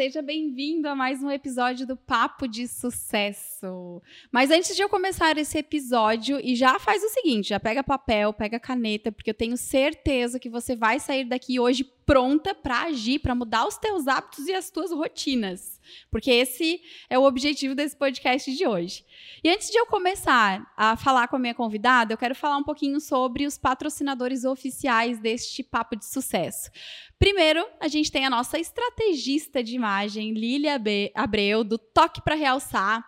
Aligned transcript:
seja 0.00 0.22
bem-vindo 0.22 0.88
a 0.88 0.94
mais 0.96 1.22
um 1.22 1.30
episódio 1.30 1.86
do 1.86 1.94
Papo 1.94 2.48
de 2.48 2.66
Sucesso. 2.66 4.00
Mas 4.32 4.50
antes 4.50 4.74
de 4.74 4.80
eu 4.80 4.88
começar 4.88 5.36
esse 5.36 5.58
episódio, 5.58 6.40
e 6.42 6.56
já 6.56 6.78
faz 6.78 7.02
o 7.02 7.10
seguinte, 7.10 7.50
já 7.50 7.60
pega 7.60 7.84
papel, 7.84 8.32
pega 8.32 8.58
caneta, 8.58 9.12
porque 9.12 9.28
eu 9.28 9.34
tenho 9.34 9.58
certeza 9.58 10.40
que 10.40 10.48
você 10.48 10.74
vai 10.74 10.98
sair 10.98 11.24
daqui 11.24 11.60
hoje 11.60 11.84
pronta 12.06 12.54
para 12.54 12.84
agir, 12.84 13.18
para 13.18 13.34
mudar 13.34 13.66
os 13.66 13.76
teus 13.76 14.08
hábitos 14.08 14.48
e 14.48 14.54
as 14.54 14.70
tuas 14.70 14.90
rotinas. 14.90 15.78
Porque 16.10 16.30
esse 16.30 16.80
é 17.08 17.18
o 17.18 17.24
objetivo 17.24 17.74
desse 17.74 17.96
podcast 17.96 18.54
de 18.54 18.66
hoje. 18.66 19.04
E 19.42 19.48
antes 19.48 19.70
de 19.70 19.78
eu 19.78 19.86
começar 19.86 20.72
a 20.76 20.96
falar 20.96 21.28
com 21.28 21.36
a 21.36 21.38
minha 21.38 21.54
convidada, 21.54 22.12
eu 22.12 22.18
quero 22.18 22.34
falar 22.34 22.56
um 22.56 22.64
pouquinho 22.64 23.00
sobre 23.00 23.46
os 23.46 23.56
patrocinadores 23.56 24.44
oficiais 24.44 25.18
deste 25.18 25.62
papo 25.62 25.96
de 25.96 26.04
sucesso. 26.04 26.70
Primeiro, 27.18 27.66
a 27.78 27.88
gente 27.88 28.10
tem 28.10 28.24
a 28.24 28.30
nossa 28.30 28.58
estrategista 28.58 29.62
de 29.62 29.76
imagem, 29.76 30.32
Lília 30.32 30.80
Abreu, 31.14 31.62
do 31.62 31.76
Toque 31.76 32.22
para 32.22 32.34
Realçar. 32.34 33.04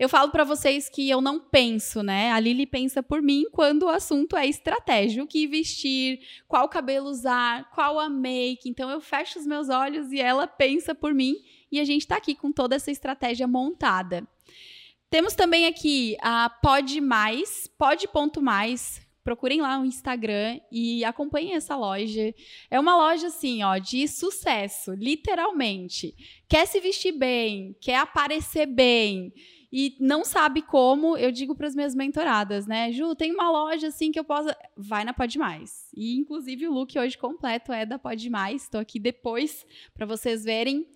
Eu 0.00 0.08
falo 0.08 0.30
para 0.30 0.44
vocês 0.44 0.88
que 0.88 1.10
eu 1.10 1.20
não 1.20 1.38
penso, 1.38 2.02
né? 2.02 2.32
A 2.32 2.40
Lili 2.40 2.64
pensa 2.64 3.02
por 3.02 3.20
mim 3.20 3.44
quando 3.52 3.82
o 3.82 3.90
assunto 3.90 4.34
é 4.34 4.46
estratégia. 4.46 5.22
O 5.22 5.26
que 5.26 5.46
vestir, 5.46 6.20
qual 6.48 6.70
cabelo 6.70 7.10
usar, 7.10 7.70
qual 7.70 8.00
a 8.00 8.08
make. 8.08 8.66
Então 8.66 8.88
eu 8.88 8.98
fecho 8.98 9.38
os 9.38 9.46
meus 9.46 9.68
olhos 9.68 10.10
e 10.10 10.18
ela 10.18 10.46
pensa 10.46 10.94
por 10.94 11.12
mim 11.12 11.36
e 11.70 11.80
a 11.80 11.84
gente 11.84 12.02
está 12.02 12.16
aqui 12.16 12.34
com 12.34 12.52
toda 12.52 12.76
essa 12.76 12.90
estratégia 12.90 13.46
montada. 13.46 14.26
Temos 15.08 15.34
também 15.34 15.66
aqui 15.66 16.16
a 16.20 16.48
Pod 16.48 17.00
Mais, 17.00 17.68
Pod.mais, 17.76 19.00
procurem 19.24 19.60
lá 19.60 19.80
o 19.80 19.84
Instagram 19.84 20.60
e 20.70 21.04
acompanhem 21.04 21.54
essa 21.54 21.76
loja. 21.76 22.34
É 22.70 22.78
uma 22.78 22.96
loja 22.96 23.26
assim, 23.26 23.62
ó, 23.62 23.76
de 23.78 24.06
sucesso, 24.06 24.92
literalmente. 24.92 26.14
Quer 26.48 26.66
se 26.66 26.80
vestir 26.80 27.12
bem, 27.12 27.76
quer 27.80 27.96
aparecer 27.96 28.66
bem 28.66 29.32
e 29.72 29.96
não 30.00 30.24
sabe 30.24 30.62
como, 30.62 31.16
eu 31.16 31.30
digo 31.30 31.54
para 31.54 31.68
as 31.68 31.76
minhas 31.76 31.94
mentoradas, 31.94 32.66
né? 32.66 32.90
Ju, 32.90 33.14
tem 33.14 33.32
uma 33.32 33.50
loja 33.50 33.86
assim 33.86 34.10
que 34.10 34.18
eu 34.18 34.24
possa. 34.24 34.56
Vai 34.76 35.04
na 35.04 35.12
Pode 35.12 35.38
Mais. 35.38 35.88
E 35.94 36.16
inclusive 36.16 36.66
o 36.66 36.72
look 36.72 36.98
hoje 36.98 37.16
completo 37.16 37.72
é 37.72 37.86
da 37.86 37.98
Pode 37.98 38.28
Mais. 38.28 38.62
Estou 38.62 38.80
aqui 38.80 38.98
depois 38.98 39.64
para 39.94 40.06
vocês 40.06 40.42
verem. 40.44 40.86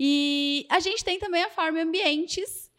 E 0.00 0.66
a 0.70 0.80
gente 0.80 1.04
tem 1.04 1.18
também 1.18 1.42
a 1.42 1.50
Farm 1.50 1.76
Ambientes, 1.76 2.70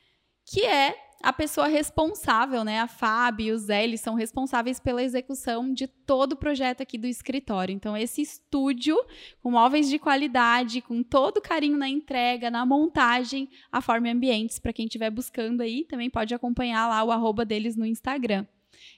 que 0.43 0.65
é 0.65 0.95
a 1.23 1.31
pessoa 1.31 1.67
responsável, 1.67 2.65
né? 2.65 2.81
A 2.81 2.87
Fábio 2.87 3.45
e 3.47 3.51
o 3.53 3.57
Zé, 3.57 3.85
eles 3.85 4.01
são 4.01 4.13
responsáveis 4.13 4.77
pela 4.77 5.01
execução 5.01 5.73
de 5.73 5.87
todo 5.87 6.33
o 6.33 6.35
projeto 6.35 6.83
aqui 6.83 6.97
do 6.97 7.07
escritório. 7.07 7.73
Então, 7.73 7.95
esse 7.95 8.21
estúdio, 8.21 8.97
com 9.41 9.51
móveis 9.51 9.89
de 9.89 9.97
qualidade, 9.97 10.81
com 10.81 11.01
todo 11.01 11.41
carinho 11.41 11.77
na 11.77 11.87
entrega, 11.87 12.51
na 12.51 12.65
montagem, 12.65 13.49
a 13.71 13.79
Forme 13.79 14.11
Ambientes, 14.11 14.59
para 14.59 14.73
quem 14.73 14.85
estiver 14.85 15.09
buscando 15.09 15.61
aí, 15.61 15.85
também 15.85 16.09
pode 16.09 16.35
acompanhar 16.35 16.89
lá 16.89 17.01
o 17.05 17.11
arroba 17.11 17.45
deles 17.45 17.77
no 17.77 17.85
Instagram. 17.85 18.45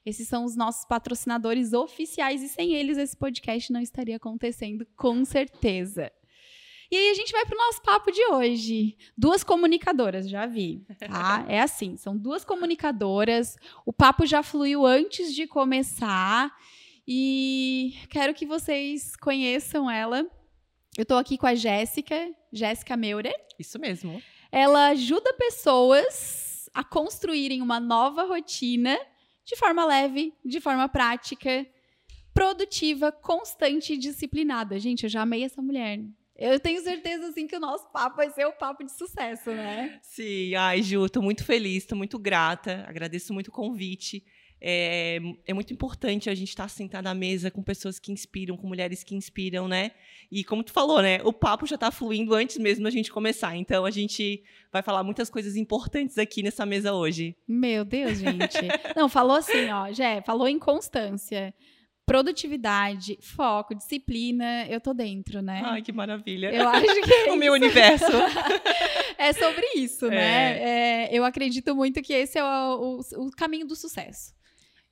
Esses 0.04 0.28
são 0.28 0.46
os 0.46 0.56
nossos 0.56 0.84
patrocinadores 0.84 1.74
oficiais 1.74 2.42
e 2.42 2.50
sem 2.50 2.74
eles 2.74 2.98
esse 2.98 3.16
podcast 3.16 3.72
não 3.72 3.82
estaria 3.82 4.16
acontecendo, 4.16 4.88
com 4.96 5.24
certeza. 5.24 6.12
E 6.92 6.96
aí 6.96 7.10
a 7.10 7.14
gente 7.14 7.32
vai 7.32 7.46
para 7.46 7.56
o 7.56 7.66
nosso 7.66 7.82
papo 7.82 8.12
de 8.12 8.24
hoje. 8.32 8.98
Duas 9.18 9.44
comunicadoras, 9.44 10.30
já 10.30 10.46
vi, 10.46 10.86
tá? 11.00 11.46
É 11.50 11.62
assim, 11.62 11.98
são 11.98 12.16
duas 12.16 12.46
comunicadoras. 12.46 13.58
O 13.86 13.92
papo 13.94 14.26
já 14.26 14.44
fluiu 14.44 14.86
antes 14.86 15.34
de 15.34 15.48
começar 15.48 16.52
e 17.08 17.96
quero 18.10 18.34
que 18.34 18.46
vocês 18.46 19.16
conheçam 19.16 19.90
ela. 19.90 20.26
Eu 20.98 21.04
estou 21.04 21.18
aqui 21.18 21.38
com 21.38 21.48
a 21.48 21.56
Jéssica, 21.56 22.32
Jéssica 22.52 22.96
Meurer. 22.96 23.36
Isso 23.60 23.78
mesmo. 23.80 24.22
Ela 24.52 24.88
ajuda 24.88 25.34
pessoas 25.34 26.70
a 26.74 26.84
construírem 26.84 27.62
uma 27.62 27.80
nova 27.80 28.24
rotina 28.24 28.98
de 29.44 29.56
forma 29.56 29.86
leve, 29.86 30.34
de 30.44 30.60
forma 30.60 30.90
prática, 30.90 31.66
produtiva, 32.34 33.12
constante 33.12 33.94
e 33.94 33.98
disciplinada. 33.98 34.80
Gente, 34.80 35.04
eu 35.04 35.10
já 35.10 35.22
amei 35.22 35.44
essa 35.44 35.62
mulher. 35.62 36.00
Eu 36.38 36.60
tenho 36.60 36.82
certeza, 36.82 37.28
assim, 37.28 37.48
que 37.48 37.56
o 37.56 37.60
nosso 37.60 37.90
papo 37.92 38.18
vai 38.18 38.30
ser 38.30 38.46
o 38.46 38.52
papo 38.52 38.84
de 38.84 38.92
sucesso, 38.92 39.52
né? 39.52 40.00
Sim, 40.02 40.54
ai, 40.56 40.82
Ju, 40.82 41.08
tô 41.10 41.22
muito 41.22 41.46
feliz, 41.46 41.86
tô 41.86 41.96
muito 41.96 42.20
grata, 42.20 42.84
agradeço 42.88 43.34
muito 43.34 43.48
o 43.48 43.52
convite. 43.52 44.22
É, 44.60 45.20
é 45.46 45.54
muito 45.54 45.72
importante 45.72 46.30
a 46.30 46.36
gente 46.36 46.50
estar 46.50 46.64
tá 46.64 46.70
sentado 46.70 47.08
à 47.08 47.14
mesa 47.14 47.52
com 47.52 47.62
pessoas 47.62 48.00
que 48.00 48.12
inspiram, 48.12 48.58
com 48.58 48.68
mulheres 48.68 49.04
que 49.04 49.16
inspiram, 49.16 49.68
né? 49.68 49.92
E 50.32 50.44
como 50.44 50.64
tu 50.64 50.74
falou, 50.74 51.02
né? 51.02 51.20
O 51.24 51.32
papo 51.32 51.66
já 51.66 51.76
está 51.76 51.92
fluindo 51.92 52.34
antes 52.34 52.58
mesmo 52.58 52.84
da 52.84 52.90
gente 52.90 53.12
começar. 53.12 53.56
Então 53.56 53.86
a 53.86 53.92
gente 53.92 54.44
vai 54.72 54.82
falar 54.82 55.04
muitas 55.04 55.30
coisas 55.30 55.56
importantes 55.56 56.18
aqui 56.18 56.42
nessa 56.42 56.66
mesa 56.66 56.94
hoje. 56.94 57.36
Meu 57.48 57.86
Deus, 57.86 58.18
gente. 58.18 58.58
Não, 58.96 59.08
falou 59.08 59.38
assim, 59.38 59.70
ó, 59.70 59.92
Jé, 59.92 60.22
falou 60.22 60.48
em 60.48 60.58
constância 60.58 61.54
produtividade, 62.06 63.18
foco, 63.22 63.74
disciplina, 63.74 64.68
eu 64.68 64.80
tô 64.80 64.94
dentro, 64.94 65.42
né? 65.42 65.62
Ai, 65.66 65.82
que 65.82 65.92
maravilha. 65.92 66.54
Eu 66.54 66.68
acho 66.70 67.02
que 67.02 67.14
é 67.14 67.32
o 67.34 67.36
meu 67.36 67.54
universo. 67.54 68.06
é 69.18 69.34
sobre 69.34 69.66
isso, 69.76 70.08
né? 70.08 70.16
é. 70.16 70.20
né? 70.20 71.06
É, 71.06 71.18
eu 71.18 71.26
acredito 71.26 71.76
muito 71.76 72.02
que 72.02 72.14
esse 72.14 72.38
é 72.38 72.44
o, 72.44 73.00
o, 73.00 73.26
o 73.26 73.32
caminho 73.32 73.66
do 73.66 73.76
sucesso. 73.76 74.34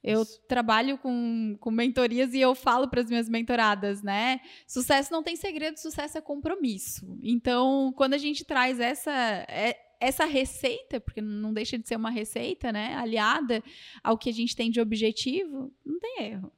Eu 0.04 0.24
isso. 0.24 0.42
trabalho 0.48 0.98
com, 0.98 1.56
com 1.60 1.72
mentorias 1.72 2.34
e 2.34 2.42
eu 2.42 2.54
falo 2.54 2.90
para 2.90 3.00
as 3.00 3.10
minhas 3.10 3.30
mentoradas, 3.30 4.02
né? 4.02 4.42
Sucesso 4.68 5.12
não 5.12 5.24
tem 5.24 5.36
segredo, 5.36 5.78
sucesso 5.78 6.18
é 6.18 6.22
compromisso. 6.22 7.18
Então, 7.22 7.94
quando 7.96 8.16
a 8.16 8.18
gente 8.18 8.44
traz 8.44 8.82
essa, 8.82 9.14
é, 9.48 9.78
essa 10.02 10.26
receita, 10.26 11.00
porque 11.00 11.22
não 11.22 11.54
deixa 11.54 11.78
de 11.78 11.88
ser 11.88 11.96
uma 11.96 12.10
receita, 12.10 12.72
né? 12.72 12.96
Aliada 12.96 13.64
ao 14.04 14.18
que 14.18 14.30
a 14.30 14.34
gente 14.34 14.56
tem 14.56 14.70
de 14.70 14.82
objetivo, 14.82 15.74
não 15.86 16.00
tem 16.00 16.24
erro. 16.24 16.52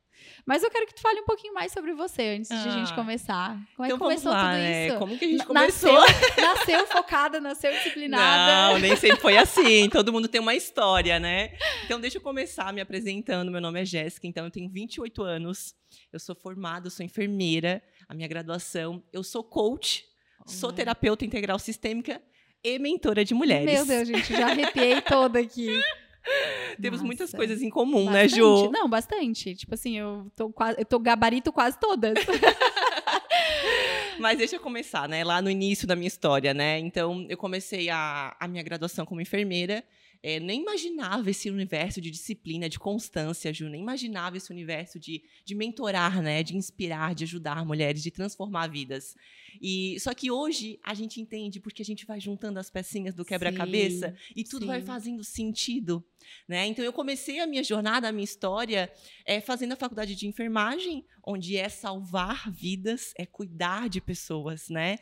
Mas 0.46 0.62
eu 0.62 0.70
quero 0.70 0.86
que 0.86 0.94
tu 0.94 1.02
fale 1.02 1.20
um 1.22 1.26
pouquinho 1.26 1.54
mais 1.56 1.72
sobre 1.72 1.92
você 1.94 2.36
antes 2.38 2.52
ah, 2.52 2.62
de 2.62 2.70
a 2.70 2.72
gente 2.72 2.92
ah. 2.92 2.96
começar. 2.96 3.60
Como 3.76 3.84
é 3.84 3.88
então 3.88 3.98
que 3.98 4.04
começou 4.04 4.32
lá, 4.32 4.44
tudo 4.44 4.52
né? 4.52 4.88
isso? 4.88 4.98
Como 5.00 5.18
que 5.18 5.26
a 5.26 5.28
gente 5.28 5.46
começou? 5.46 5.94
Nasceu, 5.94 6.38
nasceu 6.44 6.88
focada, 6.88 7.42
nasceu 7.42 7.72
disciplinada. 7.72 8.74
Não, 8.74 8.80
nem 8.80 8.96
sempre 8.96 9.20
foi 9.20 9.38
assim. 9.38 9.90
Todo 9.90 10.14
mundo 10.14 10.28
tem 10.28 10.40
uma 10.40 10.54
história, 10.54 11.20
né? 11.20 11.58
Então 11.84 12.00
deixa 12.00 12.18
eu 12.18 12.22
começar 12.22 12.72
me 12.72 12.80
apresentando. 12.80 13.52
Meu 13.52 13.60
nome 13.60 13.82
é 13.82 13.86
Jéssica, 13.86 14.28
então 14.28 14.46
eu 14.46 14.52
tenho 14.52 14.70
28 14.70 15.24
anos. 15.24 15.74
Eu 16.14 16.20
sou 16.20 16.36
formada, 16.36 16.88
eu 16.88 16.92
sou 16.92 17.04
enfermeira, 17.04 17.82
a 18.08 18.14
minha 18.14 18.28
graduação. 18.28 19.04
Eu 19.12 19.24
sou 19.24 19.44
coach, 19.44 20.04
sou 20.46 20.72
terapeuta 20.72 21.26
integral 21.26 21.58
sistêmica 21.58 22.22
e 22.64 22.78
mentora 22.78 23.26
de 23.26 23.34
mulheres. 23.34 23.66
Meu 23.66 23.86
Deus, 23.86 24.08
gente, 24.08 24.32
já 24.32 24.48
arrepiei 24.52 25.02
toda 25.02 25.40
aqui. 25.40 25.82
Temos 26.82 27.00
Nossa. 27.00 27.06
muitas 27.06 27.32
coisas 27.32 27.62
em 27.62 27.70
comum, 27.70 28.06
né, 28.06 28.24
bastante. 28.24 28.32
né, 28.32 28.38
Ju? 28.38 28.72
Não, 28.72 28.90
bastante. 28.90 29.56
Tipo 29.56 29.76
assim, 29.76 29.98
eu 29.98 30.32
tô, 30.36 30.50
quase, 30.50 30.80
eu 30.80 30.86
tô 30.86 31.00
gabarito 31.00 31.52
quase 31.52 31.80
todas. 31.80 32.18
Mas 34.20 34.38
deixa 34.38 34.56
eu 34.56 34.60
começar, 34.60 35.10
né? 35.10 35.24
Lá 35.24 35.42
no 35.42 35.50
início 35.50 35.88
da 35.88 35.96
minha 35.96 36.08
história, 36.08 36.54
né? 36.54 36.80
Então, 36.80 37.26
eu 37.30 37.38
comecei 37.38 37.90
a, 37.90 38.36
a 38.40 38.48
minha 38.48 38.64
graduação 38.64 39.06
como 39.06 39.22
enfermeira. 39.22 39.84
É, 40.22 40.40
nem 40.40 40.62
imaginava 40.62 41.30
esse 41.30 41.50
universo 41.50 42.02
de 42.02 42.12
disciplina, 42.12 42.68
de 42.68 42.80
constância, 42.80 43.54
Ju. 43.54 43.70
Nem 43.70 43.82
imaginava 43.82 44.38
esse 44.38 44.52
universo 44.52 45.00
de, 45.00 45.24
de 45.44 45.56
mentorar, 45.56 46.22
né? 46.22 46.44
De 46.44 46.56
inspirar, 46.56 47.14
de 47.16 47.24
ajudar 47.24 47.66
mulheres, 47.66 48.02
de 48.02 48.12
transformar 48.12 48.68
vidas. 48.68 49.16
E 49.62 49.98
só 50.00 50.14
que 50.14 50.30
hoje 50.30 50.80
a 50.84 50.94
gente 50.94 51.22
entende 51.22 51.60
porque 51.60 51.82
a 51.82 51.86
gente 51.86 52.06
vai 52.06 52.20
juntando 52.20 52.60
as 52.60 52.70
pecinhas 52.70 53.16
do 53.16 53.26
quebra-cabeça 53.26 54.16
e 54.36 54.44
tudo 54.44 54.62
sim. 54.62 54.68
vai 54.68 54.82
fazendo 54.82 55.24
sentido, 55.24 56.04
né? 56.48 56.66
Então 56.68 56.84
eu 56.84 56.94
comecei 56.94 57.40
a 57.40 57.48
minha 57.48 57.64
jornada, 57.64 58.10
a 58.10 58.12
minha 58.12 58.24
história, 58.24 58.92
é, 59.26 59.40
fazendo 59.40 59.74
a 59.74 59.78
faculdade 59.78 60.16
de 60.16 60.28
enfermagem, 60.28 61.06
onde 61.26 61.58
é 61.58 61.70
salvar 61.70 62.52
vidas, 62.52 63.14
é 63.18 63.26
cuidar 63.26 63.90
de 63.90 64.02
pessoas, 64.02 64.70
né? 64.70 64.98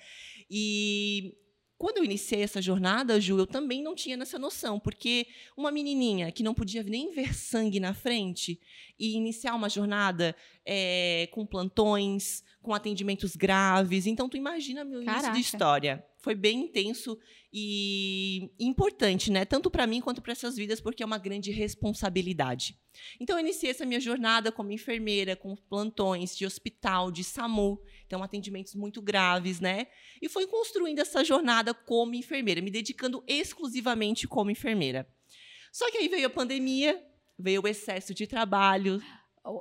E 0.49 1.35
quando 1.83 1.97
eu 1.97 2.05
iniciei 2.05 2.41
essa 2.41 2.61
jornada, 2.61 3.19
Ju, 3.19 3.37
eu 3.37 3.45
também 3.45 3.83
não 3.83 3.93
tinha 3.93 4.15
essa 4.15 4.39
noção, 4.39 4.79
porque 4.79 5.27
uma 5.57 5.69
menininha 5.69 6.31
que 6.31 6.41
não 6.41 6.53
podia 6.53 6.81
nem 6.81 7.11
ver 7.11 7.35
sangue 7.35 7.77
na 7.77 7.93
frente 7.93 8.57
e 8.97 9.17
iniciar 9.17 9.53
uma 9.53 9.67
jornada 9.67 10.33
é, 10.65 11.27
com 11.33 11.45
plantões, 11.45 12.41
com 12.61 12.73
atendimentos 12.73 13.35
graves. 13.35 14.07
Então, 14.07 14.29
tu 14.29 14.37
imagina 14.37 14.85
meu 14.85 15.03
Caraca. 15.03 15.27
início 15.27 15.33
de 15.33 15.55
história. 15.57 16.05
Foi 16.23 16.33
bem 16.33 16.61
intenso 16.61 17.19
e 17.51 18.49
importante, 18.57 19.29
né? 19.29 19.43
Tanto 19.43 19.69
para 19.69 19.85
mim 19.85 19.99
quanto 19.99 20.21
para 20.21 20.31
essas 20.31 20.55
vidas, 20.55 20.79
porque 20.79 21.03
é 21.03 21.05
uma 21.05 21.17
grande 21.17 21.51
responsabilidade. 21.51 22.79
Então, 23.19 23.35
eu 23.35 23.41
iniciei 23.41 23.71
essa 23.71 23.85
minha 23.85 23.99
jornada 23.99 24.49
como 24.49 24.71
enfermeira, 24.71 25.35
com 25.35 25.53
plantões 25.53 26.33
de 26.33 26.45
hospital, 26.45 27.11
de 27.11 27.25
SAMU, 27.25 27.77
então 28.05 28.23
atendimentos 28.23 28.73
muito 28.73 29.01
graves, 29.01 29.59
né? 29.59 29.87
E 30.21 30.29
fui 30.29 30.47
construindo 30.47 30.99
essa 30.99 31.25
jornada 31.25 31.73
como 31.73 32.15
enfermeira, 32.15 32.61
me 32.61 32.71
dedicando 32.71 33.21
exclusivamente 33.27 34.25
como 34.25 34.49
enfermeira. 34.49 35.05
Só 35.73 35.91
que 35.91 35.97
aí 35.97 36.07
veio 36.07 36.27
a 36.27 36.29
pandemia, 36.29 37.05
veio 37.37 37.61
o 37.61 37.67
excesso 37.67 38.13
de 38.13 38.25
trabalho, 38.25 39.01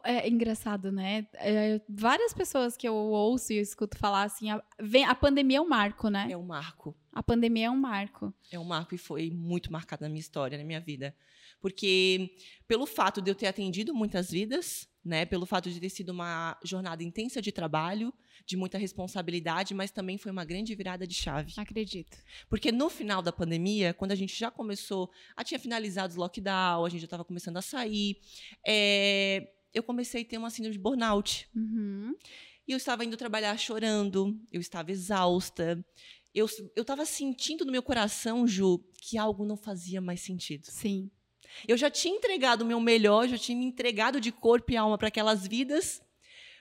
É 0.04 0.28
engraçado, 0.28 0.92
né? 0.92 1.26
É, 1.34 1.80
várias 1.88 2.32
pessoas 2.32 2.76
que 2.76 2.86
eu 2.86 2.94
ouço 2.94 3.52
e 3.52 3.56
eu 3.56 3.62
escuto 3.62 3.98
falar 3.98 4.22
assim, 4.22 4.48
a, 4.48 4.62
vem, 4.80 5.04
a 5.04 5.14
pandemia 5.14 5.58
é 5.58 5.60
um 5.60 5.68
marco, 5.68 6.08
né? 6.08 6.28
É 6.30 6.36
um 6.36 6.44
marco. 6.44 6.96
A 7.12 7.22
pandemia 7.22 7.66
é 7.66 7.70
um 7.70 7.76
marco. 7.76 8.32
É 8.50 8.58
um 8.58 8.64
marco 8.64 8.94
e 8.94 8.98
foi 8.98 9.30
muito 9.30 9.72
marcado 9.72 10.02
na 10.02 10.08
minha 10.08 10.20
história, 10.20 10.56
na 10.56 10.64
minha 10.64 10.80
vida. 10.80 11.14
Porque 11.60 12.30
pelo 12.68 12.86
fato 12.86 13.20
de 13.20 13.30
eu 13.30 13.34
ter 13.34 13.46
atendido 13.46 13.92
muitas 13.92 14.30
vidas, 14.30 14.88
né, 15.04 15.26
pelo 15.26 15.46
fato 15.46 15.68
de 15.68 15.80
ter 15.80 15.88
sido 15.88 16.10
uma 16.10 16.56
jornada 16.64 17.02
intensa 17.02 17.42
de 17.42 17.50
trabalho, 17.50 18.12
de 18.46 18.56
muita 18.56 18.78
responsabilidade, 18.78 19.74
mas 19.74 19.90
também 19.90 20.16
foi 20.16 20.30
uma 20.30 20.44
grande 20.44 20.74
virada 20.74 21.06
de 21.06 21.14
chave. 21.14 21.52
Acredito. 21.56 22.16
Porque 22.48 22.70
no 22.70 22.88
final 22.88 23.20
da 23.22 23.32
pandemia, 23.32 23.94
quando 23.94 24.12
a 24.12 24.16
gente 24.16 24.38
já 24.38 24.50
começou, 24.50 25.10
a 25.36 25.44
tinha 25.44 25.58
finalizado 25.58 26.12
os 26.12 26.16
lockdown, 26.16 26.84
a 26.84 26.88
gente 26.88 27.00
já 27.00 27.06
estava 27.06 27.24
começando 27.24 27.56
a 27.56 27.62
sair, 27.62 28.18
é, 28.66 29.48
eu 29.74 29.82
comecei 29.82 30.22
a 30.22 30.24
ter 30.24 30.38
uma 30.38 30.50
síndrome 30.50 30.76
de 30.76 30.82
burnout. 30.82 31.48
Uhum. 31.54 32.14
E 32.66 32.72
eu 32.72 32.76
estava 32.76 33.04
indo 33.04 33.16
trabalhar 33.16 33.56
chorando, 33.58 34.38
eu 34.52 34.60
estava 34.60 34.90
exausta. 34.90 35.84
Eu 36.34 36.46
estava 36.76 37.04
sentindo 37.04 37.64
no 37.64 37.72
meu 37.72 37.82
coração, 37.82 38.46
Ju, 38.46 38.82
que 39.00 39.18
algo 39.18 39.44
não 39.44 39.56
fazia 39.56 40.00
mais 40.00 40.20
sentido. 40.20 40.64
Sim. 40.64 41.10
Eu 41.68 41.76
já 41.76 41.90
tinha 41.90 42.16
entregado 42.16 42.62
o 42.62 42.66
meu 42.66 42.80
melhor, 42.80 43.28
já 43.28 43.36
tinha 43.36 43.58
me 43.58 43.64
entregado 43.64 44.20
de 44.20 44.32
corpo 44.32 44.72
e 44.72 44.76
alma 44.76 44.96
para 44.96 45.08
aquelas 45.08 45.46
vidas, 45.46 46.00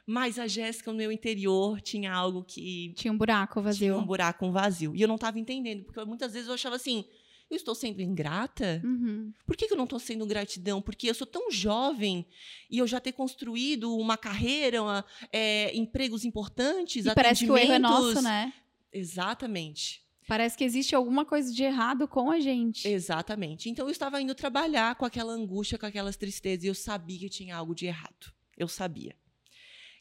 mas 0.06 0.38
a 0.38 0.48
Jéssica, 0.48 0.92
no 0.92 0.98
meu 0.98 1.12
interior, 1.12 1.80
tinha 1.80 2.12
algo 2.12 2.44
que. 2.44 2.94
Tinha 2.98 3.14
um 3.14 3.18
buraco 3.18 3.62
vazio. 3.62 3.94
Tinha 3.94 3.98
um 3.98 4.06
buraco 4.06 4.46
um 4.46 4.52
vazio. 4.52 4.94
E 4.96 5.02
eu 5.02 5.08
não 5.08 5.16
estava 5.16 5.40
entendendo, 5.40 5.86
porque 5.86 6.04
muitas 6.04 6.34
vezes 6.34 6.50
eu 6.50 6.54
achava 6.54 6.76
assim: 6.76 7.06
eu 7.54 7.58
estou 7.58 7.76
sendo 7.76 8.02
ingrata? 8.02 8.82
Uhum. 8.84 9.32
Por 9.46 9.56
que, 9.56 9.68
que 9.68 9.74
eu 9.74 9.78
não 9.78 9.84
estou 9.84 10.00
sendo 10.00 10.26
gratidão? 10.26 10.82
Porque 10.82 11.10
eu 11.10 11.14
sou 11.14 11.28
tão 11.28 11.52
jovem 11.52 12.26
e 12.70 12.78
eu 12.78 12.88
já 12.88 13.00
ter 13.00 13.12
construído 13.12 13.96
uma 13.96 14.18
carreira, 14.18 14.82
uma, 14.82 15.06
é, 15.32 15.76
empregos 15.76 16.24
importantes, 16.24 17.06
e 17.06 17.14
parece 17.14 17.46
que 17.46 17.52
o 17.52 17.58
erro 17.58 17.74
é 17.74 17.80
nosso, 17.80 18.22
né? 18.22 18.54
Exatamente. 18.92 20.02
Parece 20.28 20.58
que 20.58 20.64
existe 20.64 20.96
alguma 20.96 21.26
coisa 21.26 21.54
de 21.54 21.64
errado 21.64 22.08
com 22.08 22.32
a 22.32 22.40
gente. 22.40 22.88
Exatamente. 22.88 23.70
Então 23.70 23.86
eu 23.86 23.92
estava 23.92 24.22
indo 24.22 24.34
trabalhar 24.34 24.96
com 24.96 25.06
aquela 25.06 25.34
angústia, 25.34 25.78
com 25.78 25.86
aquelas 25.86 26.16
tristezas, 26.16 26.64
e 26.64 26.68
eu 26.68 26.76
sabia 26.76 27.20
que 27.20 27.30
tinha 27.30 27.56
algo 27.56 27.76
de 27.76 27.86
errado. 27.86 28.34
Eu 28.58 28.68
sabia. 28.68 29.16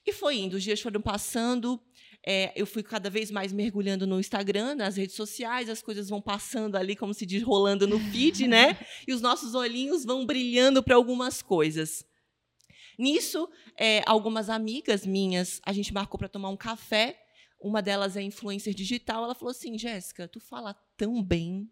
E 0.06 0.12
foi 0.12 0.38
indo, 0.38 0.56
os 0.56 0.62
dias 0.62 0.80
foram 0.80 1.00
passando, 1.00 1.80
é, 2.26 2.52
eu 2.54 2.66
fui 2.66 2.82
cada 2.82 3.08
vez 3.08 3.30
mais 3.30 3.52
mergulhando 3.52 4.06
no 4.06 4.20
Instagram, 4.20 4.74
nas 4.74 4.96
redes 4.96 5.16
sociais, 5.16 5.68
as 5.68 5.82
coisas 5.82 6.08
vão 6.08 6.20
passando 6.20 6.76
ali, 6.76 6.94
como 6.94 7.14
se 7.14 7.24
diz, 7.24 7.42
rolando 7.42 7.86
no 7.86 7.98
feed, 7.98 8.46
né? 8.46 8.76
E 9.06 9.12
os 9.12 9.20
nossos 9.20 9.54
olhinhos 9.54 10.04
vão 10.04 10.26
brilhando 10.26 10.82
para 10.82 10.94
algumas 10.94 11.40
coisas. 11.42 12.04
Nisso, 12.98 13.48
é, 13.76 14.02
algumas 14.06 14.50
amigas 14.50 15.06
minhas, 15.06 15.60
a 15.64 15.72
gente 15.72 15.92
marcou 15.92 16.18
para 16.18 16.28
tomar 16.28 16.50
um 16.50 16.56
café 16.56 17.18
uma 17.60 17.82
delas 17.82 18.16
é 18.16 18.22
influencer 18.22 18.72
digital. 18.72 19.24
Ela 19.24 19.34
falou 19.34 19.50
assim: 19.50 19.76
Jéssica, 19.76 20.26
tu 20.26 20.40
fala 20.40 20.74
tão 20.96 21.22
bem, 21.22 21.70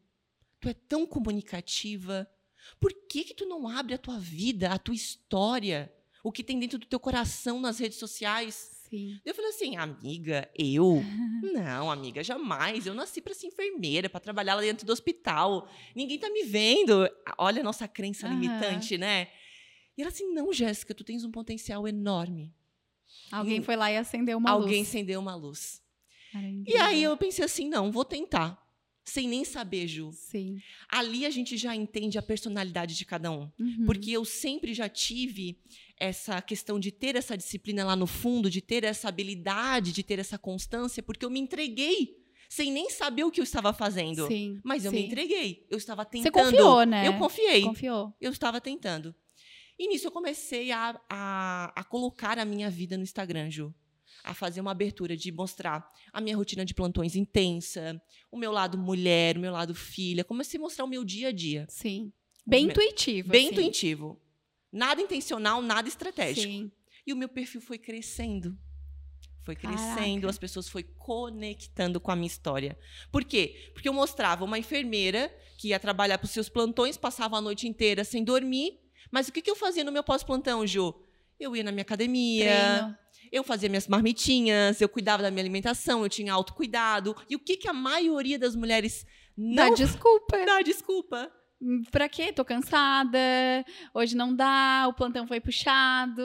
tu 0.61 0.69
é 0.69 0.75
tão 0.75 1.07
comunicativa. 1.07 2.31
Por 2.79 2.93
que, 3.09 3.25
que 3.25 3.35
tu 3.35 3.47
não 3.47 3.67
abre 3.67 3.95
a 3.95 3.99
tua 3.99 4.19
vida, 4.19 4.71
a 4.71 4.79
tua 4.79 4.95
história, 4.95 5.93
o 6.23 6.31
que 6.31 6.45
tem 6.45 6.59
dentro 6.59 6.79
do 6.79 6.87
teu 6.87 7.01
coração 7.01 7.61
nas 7.61 7.79
redes 7.79 7.99
sociais? 7.99 8.78
Sim. 8.91 9.21
Eu 9.25 9.35
falei 9.35 9.51
assim, 9.51 9.77
amiga, 9.77 10.49
eu? 10.55 11.03
Não, 11.55 11.91
amiga, 11.91 12.23
jamais. 12.23 12.87
Eu 12.87 12.95
nasci 12.95 13.21
para 13.21 13.35
ser 13.35 13.49
enfermeira, 13.49 14.09
para 14.09 14.21
trabalhar 14.21 14.55
lá 14.55 14.61
dentro 14.61 14.87
do 14.87 14.93
hospital. 14.93 15.69
Ninguém 15.95 16.19
tá 16.19 16.31
me 16.31 16.45
vendo. 16.45 17.09
Olha 17.37 17.61
a 17.61 17.65
nossa 17.65 17.87
crença 17.87 18.27
uhum. 18.27 18.35
limitante, 18.35 18.97
né? 18.97 19.29
E 19.97 20.03
ela 20.03 20.11
assim, 20.11 20.33
não, 20.33 20.53
Jéssica, 20.53 20.95
tu 20.95 21.05
tens 21.05 21.25
um 21.25 21.31
potencial 21.31 21.87
enorme. 21.89 22.55
Alguém 23.33 23.63
foi 23.63 23.77
lá 23.77 23.91
e 23.91 23.97
acendeu 23.97 24.39
uma 24.39 24.51
alguém 24.51 24.63
luz. 24.63 24.71
Alguém 24.71 24.83
acendeu 24.83 25.21
uma 25.21 25.35
luz. 25.35 25.83
e 26.67 26.77
aí 26.77 27.03
eu 27.03 27.17
pensei 27.17 27.45
assim, 27.45 27.69
não, 27.69 27.91
vou 27.91 28.05
tentar. 28.05 28.68
Sem 29.09 29.27
nem 29.27 29.43
saber, 29.43 29.89
Ju. 29.89 30.11
Sim. 30.13 30.61
Ali 30.87 31.25
a 31.25 31.31
gente 31.31 31.57
já 31.57 31.75
entende 31.75 32.19
a 32.19 32.23
personalidade 32.23 32.95
de 32.95 33.07
cada 33.07 33.31
um. 33.31 33.51
Uhum. 33.59 33.87
Porque 33.87 34.11
eu 34.11 34.23
sempre 34.23 34.75
já 34.75 34.87
tive 34.87 35.59
essa 35.97 36.43
questão 36.43 36.79
de 36.79 36.93
ter 36.93 37.17
essa 37.17 37.37
disciplina 37.37 37.85
lá 37.87 37.97
no 37.97 38.07
fundo, 38.07 38.51
de 38.51 38.61
ter 38.61 38.85
essa 38.85 39.09
habilidade, 39.09 39.93
de 39.93 40.03
ter 40.03 40.19
essa 40.19 40.37
constância, 40.39 41.03
porque 41.03 41.25
eu 41.25 41.31
me 41.31 41.41
entreguei 41.41 42.19
sem 42.51 42.71
nem 42.71 42.91
saber 42.91 43.25
o 43.25 43.31
que 43.31 43.41
eu 43.41 43.45
estava 43.45 43.73
fazendo. 43.73 44.27
Sim, 44.27 44.61
Mas 44.63 44.85
eu 44.85 44.91
sim. 44.91 44.99
me 44.99 45.07
entreguei. 45.07 45.67
Eu 45.71 45.79
estava 45.79 46.05
tentando. 46.05 46.33
Você 46.35 46.51
confiou, 46.51 46.85
né? 46.85 47.09
Eu 47.09 47.19
confiei. 47.19 47.63
Confiou. 47.63 48.15
Eu 48.21 48.31
estava 48.31 48.61
tentando. 48.61 49.15
E 49.79 49.89
nisso 49.89 50.07
eu 50.07 50.11
comecei 50.11 50.71
a, 50.71 51.01
a, 51.09 51.73
a 51.75 51.85
colocar 51.85 52.39
a 52.39 52.45
minha 52.45 52.69
vida 52.69 52.97
no 52.97 53.03
Instagram, 53.03 53.51
Ju 53.51 53.75
a 54.29 54.35
fazer 54.35 54.61
uma 54.61 54.73
abertura 54.73 55.17
de 55.17 55.33
mostrar 55.33 55.91
a 56.13 56.21
minha 56.21 56.37
rotina 56.37 56.63
de 56.63 56.75
plantões 56.75 57.17
intensa, 57.17 58.01
o 58.31 58.37
meu 58.37 58.53
lado 58.53 58.77
mulher, 58.77 59.39
o 59.39 59.41
meu 59.41 59.51
lado 59.51 59.75
filha. 59.75 60.23
Comecei 60.23 60.59
a 60.59 60.61
mostrar 60.61 60.85
o 60.85 60.89
meu 60.89 61.03
dia 61.03 61.29
a 61.29 61.33
dia. 61.33 61.67
Sim. 61.71 62.13
Bem 62.47 62.67
meu, 62.67 62.73
intuitivo. 62.73 63.31
Bem 63.31 63.47
assim. 63.47 63.55
intuitivo. 63.55 64.21
Nada 64.71 65.01
intencional, 65.01 65.63
nada 65.63 65.89
estratégico. 65.89 66.47
Sim. 66.47 66.71
E 67.07 67.13
o 67.13 67.17
meu 67.17 67.29
perfil 67.29 67.63
foi 67.63 67.79
crescendo. 67.79 68.55
Foi 69.45 69.57
crescendo, 69.57 70.21
Caraca. 70.21 70.29
as 70.29 70.39
pessoas 70.39 70.69
foi 70.69 70.83
conectando 70.83 71.99
com 71.99 72.11
a 72.11 72.17
minha 72.17 72.27
história. 72.27 72.79
Por 73.11 73.25
quê? 73.25 73.71
Porque 73.73 73.89
eu 73.89 73.95
mostrava 73.95 74.45
uma 74.45 74.59
enfermeira 74.59 75.35
que 75.57 75.69
ia 75.69 75.81
trabalhar 75.81 76.19
para 76.19 76.27
os 76.27 76.33
seus 76.33 76.51
plantões, 76.51 76.99
passava 76.99 77.39
a 77.39 77.41
noite 77.41 77.67
inteira 77.67 78.05
sem 78.05 78.23
dormir. 78.23 78.79
Mas 79.11 79.27
o 79.27 79.33
que, 79.33 79.41
que 79.41 79.51
eu 79.51 79.57
fazia 79.57 79.83
no 79.83 79.91
meu 79.91 80.05
pós-plantão, 80.05 80.67
Ju? 80.67 80.95
Eu 81.41 81.57
ia 81.57 81.63
na 81.63 81.73
minha 81.73 81.83
academia, 81.83 82.45
Treino. 82.45 82.99
Eu 83.33 83.43
fazia 83.45 83.69
minhas 83.69 83.87
marmitinhas, 83.89 84.81
eu 84.81 84.89
cuidava 84.89 85.23
da 85.23 85.31
minha 85.31 85.43
alimentação, 85.43 86.03
eu 86.03 86.09
tinha 86.09 86.33
autocuidado. 86.33 87.15
E 87.29 87.37
o 87.37 87.39
que, 87.39 87.57
que 87.57 87.69
a 87.69 87.73
maioria 87.73 88.39
das 88.39 88.55
mulheres 88.57 89.05
Dá 89.37 89.67
não 89.67 89.75
desculpa. 89.75 90.45
dá 90.45 90.63
desculpa? 90.63 91.33
Pra 91.91 92.09
quê? 92.09 92.33
Tô 92.33 92.45
cansada, 92.45 93.19
hoje 93.93 94.17
não 94.17 94.33
dá, 94.33 94.87
o 94.89 94.93
plantão 94.95 95.27
foi 95.27 95.41
puxado. 95.41 96.23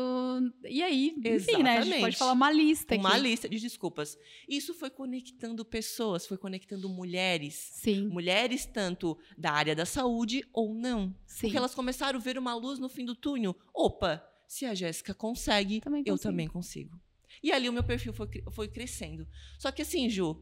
E 0.63 0.81
aí, 0.81 1.15
enfim, 1.25 1.63
né? 1.63 1.77
A 1.79 1.81
gente 1.81 1.99
pode 1.99 2.17
falar 2.17 2.33
uma 2.33 2.51
lista 2.51 2.95
Uma 2.95 3.09
aqui. 3.09 3.19
lista 3.19 3.49
de 3.49 3.59
desculpas. 3.59 4.15
Isso 4.47 4.73
foi 4.75 4.89
conectando 4.91 5.65
pessoas, 5.65 6.27
foi 6.27 6.37
conectando 6.37 6.87
mulheres. 6.87 7.55
Sim, 7.73 8.09
Mulheres 8.09 8.65
tanto 8.65 9.17
da 9.37 9.51
área 9.51 9.75
da 9.75 9.85
saúde 9.85 10.43
ou 10.53 10.73
não. 10.75 11.15
sim. 11.25 11.47
Porque 11.47 11.57
elas 11.57 11.73
começaram 11.73 12.19
a 12.19 12.21
ver 12.21 12.37
uma 12.37 12.53
luz 12.53 12.77
no 12.79 12.87
fim 12.89 13.03
do 13.05 13.15
túnel. 13.15 13.55
Opa, 13.73 14.23
se 14.53 14.65
a 14.65 14.75
Jéssica 14.75 15.13
consegue, 15.15 15.81
Também 15.81 16.03
eu 16.05 16.17
também 16.17 16.47
consigo. 16.47 16.99
E 17.41 17.51
ali 17.51 17.67
o 17.67 17.73
meu 17.73 17.83
perfil 17.83 18.13
foi, 18.13 18.27
foi 18.51 18.67
crescendo. 18.67 19.27
Só 19.57 19.71
que 19.71 19.81
assim, 19.81 20.07
Ju, 20.09 20.39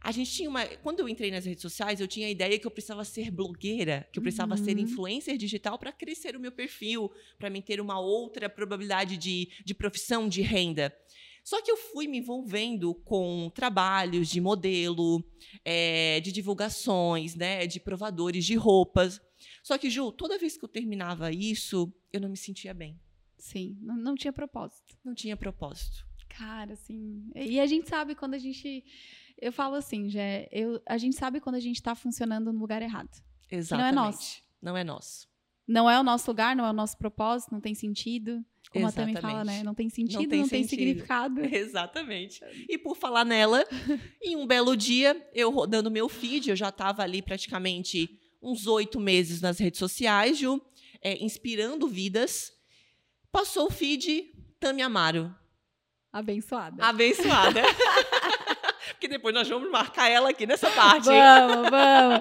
a 0.00 0.10
gente 0.10 0.30
tinha 0.32 0.48
uma. 0.48 0.64
Quando 0.78 1.00
eu 1.00 1.08
entrei 1.08 1.30
nas 1.30 1.44
redes 1.44 1.60
sociais, 1.60 2.00
eu 2.00 2.08
tinha 2.08 2.26
a 2.26 2.30
ideia 2.30 2.58
que 2.58 2.66
eu 2.66 2.70
precisava 2.70 3.04
ser 3.04 3.30
blogueira, 3.30 4.08
que 4.10 4.18
eu 4.18 4.22
precisava 4.22 4.56
ser 4.56 4.74
Uhum. 4.76 4.84
influencer 4.84 5.36
digital 5.36 5.78
para 5.78 5.92
crescer 5.92 6.34
o 6.34 6.40
meu 6.40 6.50
perfil, 6.50 7.10
para 7.38 7.50
mim 7.50 7.60
ter 7.60 7.82
uma 7.82 8.00
outra 8.00 8.48
probabilidade 8.48 9.18
de, 9.18 9.50
de 9.62 9.74
profissão, 9.74 10.26
de 10.26 10.40
renda. 10.40 10.96
Só 11.44 11.60
que 11.60 11.70
eu 11.70 11.76
fui 11.76 12.06
me 12.06 12.18
envolvendo 12.18 12.94
com 12.94 13.50
trabalhos 13.54 14.28
de 14.28 14.40
modelo, 14.40 15.22
eh, 15.64 16.20
de 16.20 16.32
divulgações, 16.32 17.34
né, 17.34 17.66
de 17.66 17.78
provadores 17.78 18.46
de 18.46 18.54
roupas. 18.54 19.20
Só 19.62 19.76
que, 19.76 19.90
Ju, 19.90 20.12
toda 20.12 20.38
vez 20.38 20.56
que 20.56 20.64
eu 20.64 20.68
terminava 20.68 21.30
isso, 21.30 21.92
eu 22.12 22.20
não 22.20 22.28
me 22.30 22.36
sentia 22.36 22.72
bem. 22.72 22.98
Sim, 23.40 23.76
não, 23.80 23.96
não 23.96 24.14
tinha 24.14 24.32
propósito. 24.32 24.96
Não 25.04 25.14
tinha 25.14 25.36
propósito. 25.36 26.06
Cara, 26.28 26.74
assim. 26.74 27.28
E 27.34 27.58
a 27.58 27.66
gente 27.66 27.88
sabe 27.88 28.14
quando 28.14 28.34
a 28.34 28.38
gente. 28.38 28.84
Eu 29.40 29.52
falo 29.52 29.74
assim, 29.74 30.08
já. 30.08 30.20
Eu, 30.52 30.80
a 30.86 30.96
gente 30.96 31.16
sabe 31.16 31.40
quando 31.40 31.56
a 31.56 31.60
gente 31.60 31.82
tá 31.82 31.94
funcionando 31.94 32.52
no 32.52 32.58
lugar 32.60 32.82
errado. 32.82 33.10
Exatamente. 33.50 33.94
nosso. 33.94 34.42
Não 34.62 34.76
é 34.76 34.84
nosso. 34.84 35.28
Não 35.66 35.90
é 35.90 35.98
o 36.00 36.02
nosso 36.02 36.30
lugar, 36.30 36.54
não 36.56 36.66
é 36.66 36.70
o 36.70 36.72
nosso 36.72 36.98
propósito, 36.98 37.52
não 37.52 37.60
tem 37.60 37.74
sentido. 37.74 38.44
Como 38.70 38.86
a 38.86 38.92
Tami 38.92 39.16
fala, 39.16 39.44
né? 39.44 39.62
Não 39.62 39.74
tem 39.74 39.88
sentido, 39.88 40.20
não 40.20 40.28
tem 40.28 40.40
tem, 40.46 40.62
sentido. 40.62 40.70
significado. 40.70 41.40
Exatamente. 41.46 42.40
E 42.68 42.78
por 42.78 42.96
falar 42.96 43.24
nela, 43.24 43.64
em 44.22 44.36
um 44.36 44.46
belo 44.46 44.76
dia, 44.76 45.28
eu 45.34 45.50
rodando 45.50 45.90
meu 45.90 46.08
feed, 46.08 46.50
eu 46.50 46.56
já 46.56 46.68
estava 46.68 47.02
ali 47.02 47.20
praticamente 47.20 48.18
uns 48.40 48.66
oito 48.66 49.00
meses 49.00 49.40
nas 49.40 49.58
redes 49.58 49.78
sociais, 49.78 50.38
Ju, 50.38 50.60
é, 51.02 51.22
inspirando 51.22 51.88
vidas. 51.88 52.52
Passou 53.32 53.66
o 53.66 53.70
feed 53.70 54.32
Tami 54.58 54.82
Amaro. 54.82 55.34
Abençoada. 56.12 56.84
Abençoada. 56.84 57.62
Porque 58.92 59.06
depois 59.08 59.34
nós 59.34 59.48
vamos 59.48 59.70
marcar 59.70 60.08
ela 60.08 60.30
aqui 60.30 60.46
nessa 60.46 60.70
parte. 60.70 61.06
Vamos, 61.06 61.70
vamos. 61.70 62.20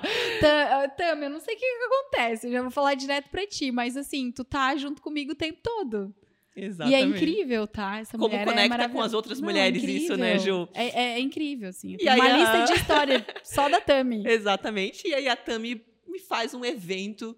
Ah, 0.71 0.87
Tami, 0.89 1.23
eu 1.25 1.29
não 1.29 1.39
sei 1.39 1.55
o 1.55 1.57
que, 1.57 1.65
que 1.65 1.83
acontece. 1.83 2.47
Eu 2.47 2.51
já 2.51 2.61
vou 2.61 2.71
falar 2.71 2.93
direto 2.93 3.29
pra 3.29 3.45
ti, 3.47 3.71
mas 3.71 3.97
assim, 3.97 4.31
tu 4.31 4.43
tá 4.43 4.75
junto 4.77 5.01
comigo 5.01 5.31
o 5.31 5.35
tempo 5.35 5.59
todo. 5.63 6.13
Exatamente. 6.55 6.91
E 6.91 6.95
é 6.95 7.01
incrível, 7.05 7.65
tá? 7.67 7.99
Essa 7.99 8.17
Como 8.17 8.29
mulher 8.29 8.41
é 8.41 8.45
conecta 8.45 8.67
com 8.69 8.77
maravilhosa. 8.77 9.07
as 9.07 9.13
outras 9.13 9.39
Não, 9.39 9.47
mulheres 9.47 9.83
isso, 9.83 10.15
né. 10.17 10.37
Ju? 10.37 10.67
É, 10.73 10.87
é- 10.87 11.13
é 11.13 11.19
incrível, 11.19 11.69
assim. 11.69 11.95
E 11.99 12.03
uma 12.05 12.23
a- 12.23 12.37
lista 12.37 12.73
de 12.73 12.79
história 12.79 13.25
só 13.43 13.67
da 13.69 13.81
Tami. 13.81 14.23
Exatamente. 14.27 15.07
E 15.07 15.13
aí 15.15 15.27
a 15.27 15.35
Tami 15.35 15.81
me 16.07 16.19
faz 16.19 16.53
um 16.53 16.63
evento 16.63 17.35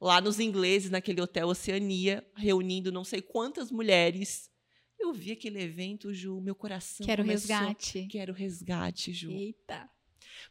lá 0.00 0.20
nos 0.20 0.38
ingleses, 0.38 0.90
naquele 0.90 1.20
hotel 1.20 1.48
Oceania, 1.48 2.26
reunindo 2.36 2.92
não 2.92 3.04
sei 3.04 3.20
quantas 3.20 3.70
mulheres. 3.70 4.50
Eu 4.98 5.12
vi 5.12 5.32
aquele 5.32 5.62
evento, 5.62 6.12
Ju, 6.12 6.40
meu 6.40 6.54
coração 6.54 7.06
Quero 7.06 7.22
começou... 7.22 7.56
resgate. 7.56 8.06
Quero 8.10 8.32
resgate, 8.32 9.12
Ju. 9.12 9.30
Eita. 9.30 9.88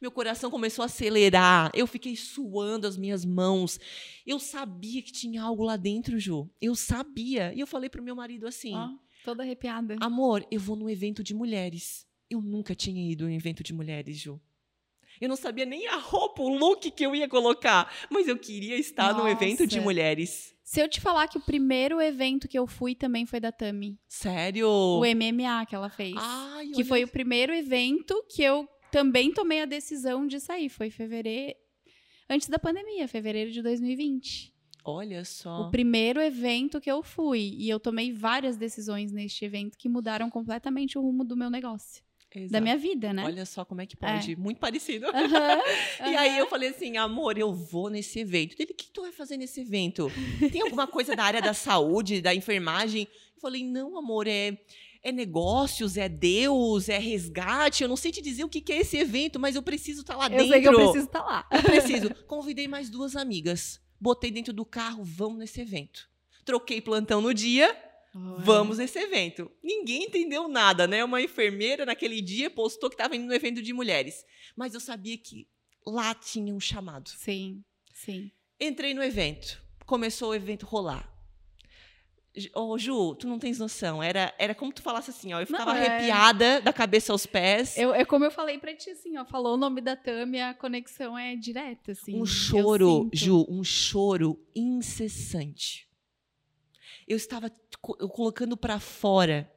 Meu 0.02 0.12
coração 0.12 0.52
começou 0.52 0.84
a 0.84 0.86
acelerar. 0.86 1.72
Eu 1.74 1.88
fiquei 1.88 2.16
suando 2.16 2.88
as 2.88 2.98
minhas 2.98 3.26
mãos. 3.26 3.80
Eu 4.26 4.40
sabia 4.40 5.02
que 5.02 5.12
tinha 5.12 5.42
algo 5.42 5.64
lá 5.64 5.76
dentro, 5.76 6.20
Ju. 6.20 6.50
Eu 6.62 6.76
sabia. 6.76 7.54
E 7.54 7.60
eu 7.60 7.68
falei 7.68 7.90
pro 7.90 8.04
meu 8.04 8.16
marido 8.16 8.48
assim: 8.48 8.76
Ó, 8.76 8.90
toda 9.24 9.44
arrepiada. 9.44 9.96
Amor, 10.00 10.46
eu 10.52 10.60
vou 10.60 10.76
num 10.76 10.90
evento 10.90 11.24
de 11.24 11.34
mulheres. 11.34 12.06
Eu 12.30 12.42
nunca 12.42 12.76
tinha 12.76 13.10
ido 13.10 13.28
em 13.28 13.34
um 13.34 13.36
evento 13.36 13.64
de 13.64 13.74
mulheres, 13.74 14.18
Ju. 14.18 14.42
Eu 15.20 15.30
não 15.30 15.36
sabia 15.36 15.66
nem 15.66 15.88
a 15.88 15.98
roupa, 15.98 16.42
o 16.42 16.50
look 16.50 16.90
que 16.92 17.06
eu 17.06 17.16
ia 17.16 17.28
colocar, 17.28 17.92
mas 18.10 18.28
eu 18.28 18.38
queria 18.38 18.78
estar 18.78 19.14
num 19.14 19.28
evento 19.28 19.66
de 19.66 19.78
Nossa. 19.78 19.86
mulheres. 19.86 20.56
Se 20.64 20.82
eu 20.82 20.90
te 20.90 21.00
falar 21.00 21.30
que 21.30 21.38
o 21.38 21.42
primeiro 21.42 22.02
evento 22.02 22.48
que 22.48 22.60
eu 22.60 22.68
fui 22.68 22.94
também 22.94 23.26
foi 23.26 23.40
da 23.40 23.54
Tami. 23.54 23.98
Sério? 24.08 24.68
O 24.68 25.00
MMA 25.00 25.66
que 25.66 25.74
ela 25.74 25.90
fez. 25.90 26.16
Ai, 26.18 26.68
que 26.68 26.84
foi 26.84 27.06
o 27.06 27.08
primeiro 27.08 27.54
evento 27.54 28.22
que 28.30 28.44
eu 28.44 28.68
também 28.92 29.32
tomei 29.32 29.62
a 29.62 29.66
decisão 29.66 30.28
de 30.28 30.42
sair. 30.42 30.68
Foi 30.68 30.90
fevereiro. 30.90 31.56
Antes 32.30 32.50
da 32.50 32.60
pandemia, 32.60 33.08
fevereiro 33.08 33.50
de 33.50 33.62
2020. 33.62 34.54
Olha 34.84 35.24
só. 35.24 35.62
O 35.62 35.72
primeiro 35.72 36.22
evento 36.22 36.82
que 36.82 36.92
eu 36.92 37.02
fui. 37.02 37.56
E 37.58 37.70
eu 37.70 37.80
tomei 37.80 38.12
várias 38.12 38.58
decisões 38.58 39.12
neste 39.12 39.46
evento 39.46 39.78
que 39.78 39.88
mudaram 39.88 40.30
completamente 40.30 40.98
o 40.98 41.02
rumo 41.02 41.24
do 41.24 41.38
meu 41.38 41.50
negócio. 41.50 42.04
Da 42.42 42.46
Exato. 42.46 42.64
minha 42.64 42.78
vida, 42.78 43.14
né? 43.14 43.24
Olha 43.24 43.46
só 43.46 43.66
como 43.66 43.82
é 43.82 43.86
que 43.86 43.96
pode. 43.96 44.36
Muito 44.36 44.60
parecido. 44.60 45.08
E 46.00 46.16
aí 46.16 46.38
eu 46.38 46.48
falei 46.48 46.70
assim, 46.70 46.98
amor, 46.98 47.38
eu 47.38 47.54
vou 47.54 47.90
nesse 47.90 48.20
evento. 48.20 48.56
Ele, 48.60 48.72
o 48.72 48.76
que 48.76 48.90
tu 48.92 49.02
vai 49.02 49.12
fazer 49.12 49.38
nesse 49.38 49.62
evento? 49.62 50.12
Tem 50.52 50.62
alguma 50.62 50.88
coisa 50.88 51.16
da 51.16 51.24
área 51.24 51.42
da 51.42 51.54
saúde, 51.54 52.22
da 52.22 52.34
enfermagem? 52.34 53.08
Eu 53.36 53.42
falei, 53.42 53.64
não, 53.64 53.98
amor, 53.98 54.28
é, 54.28 54.58
é 55.04 55.12
negócios, 55.12 55.98
é 55.98 56.08
Deus, 56.08 56.90
é 56.90 56.98
resgate. 56.98 57.84
Eu 57.84 57.90
não 57.90 57.96
sei 57.96 58.12
te 58.12 58.22
dizer 58.22 58.44
o 58.44 58.50
que, 58.50 58.62
que 58.62 58.74
é 58.74 58.80
esse 58.80 58.98
evento, 58.98 59.40
mas 59.40 59.56
eu 59.56 59.62
preciso 59.64 60.02
estar 60.02 60.16
lá 60.16 60.26
Eu 60.26 60.30
dentro. 60.32 60.48
sei 60.48 60.62
que 60.62 60.68
eu 60.68 60.74
preciso 60.74 61.06
estar 61.06 61.24
lá. 61.24 61.48
Eu 61.52 61.64
preciso. 61.64 62.16
Convidei 62.28 62.68
mais 62.68 62.90
duas 62.90 63.16
amigas. 63.16 63.80
Botei 64.00 64.30
dentro 64.32 64.54
do 64.54 64.66
carro, 64.66 65.04
vamos 65.04 65.40
nesse 65.40 65.60
evento. 65.62 66.08
Troquei 66.46 66.80
plantão 66.80 67.20
no 67.22 67.34
dia, 67.34 67.76
vamos 68.14 68.78
nesse 68.78 68.98
evento. 69.00 69.52
Ninguém 69.64 70.04
entendeu 70.06 70.48
nada, 70.48 70.88
né? 70.88 71.04
Uma 71.04 71.22
enfermeira 71.22 71.86
naquele 71.86 72.22
dia 72.22 72.50
postou 72.50 72.90
que 72.90 72.96
estava 72.96 73.16
indo 73.16 73.26
no 73.28 73.34
evento 73.34 73.62
de 73.62 73.74
mulheres. 73.74 74.26
Mas 74.56 74.74
eu 74.74 74.80
sabia 74.80 75.18
que 75.18 75.48
lá 75.86 76.14
tinha 76.14 76.54
um 76.54 76.60
chamado. 76.60 77.10
Sim, 77.10 77.64
sim. 77.94 78.32
Entrei 78.60 78.94
no 78.94 79.04
evento. 79.04 79.62
Começou 79.86 80.30
o 80.32 80.36
evento 80.36 80.66
rolar. 80.66 81.14
Ô, 82.54 82.78
Ju, 82.78 83.16
tu 83.16 83.28
não 83.28 83.40
tens 83.40 83.58
noção. 83.58 84.02
Era, 84.04 84.32
era 84.38 84.54
como 84.54 84.72
tu 84.72 84.82
falasse 84.84 85.10
assim, 85.10 85.34
ó. 85.34 85.38
Eu 85.40 85.48
Não, 85.50 85.60
ficava 85.60 85.76
é- 85.78 85.88
arrepiada 85.88 86.62
da 86.62 86.72
cabeça 86.72 87.12
aos 87.12 87.26
pés. 87.26 87.76
Eu, 87.78 87.94
é 87.96 88.06
como 88.06 88.26
eu 88.26 88.30
falei 88.32 88.60
pra 88.60 88.76
ti, 88.76 88.92
assim, 88.92 89.18
ó. 89.18 89.26
Falou 89.26 89.56
o 89.56 89.58
nome 89.58 89.82
da 89.82 89.96
Tami, 89.96 90.40
a 90.40 90.54
conexão 90.54 91.18
é 91.18 91.36
direta, 91.36 91.94
assim. 91.94 92.22
um 92.22 92.26
choro. 92.28 93.10
Ju, 93.12 93.44
um 93.50 93.64
choro 93.64 94.40
incessante. 94.56 95.87
Eu 97.08 97.18
estava 97.18 97.52
eu 98.00 98.10
colocando 98.10 98.58
para 98.58 98.80
fora 98.80 99.52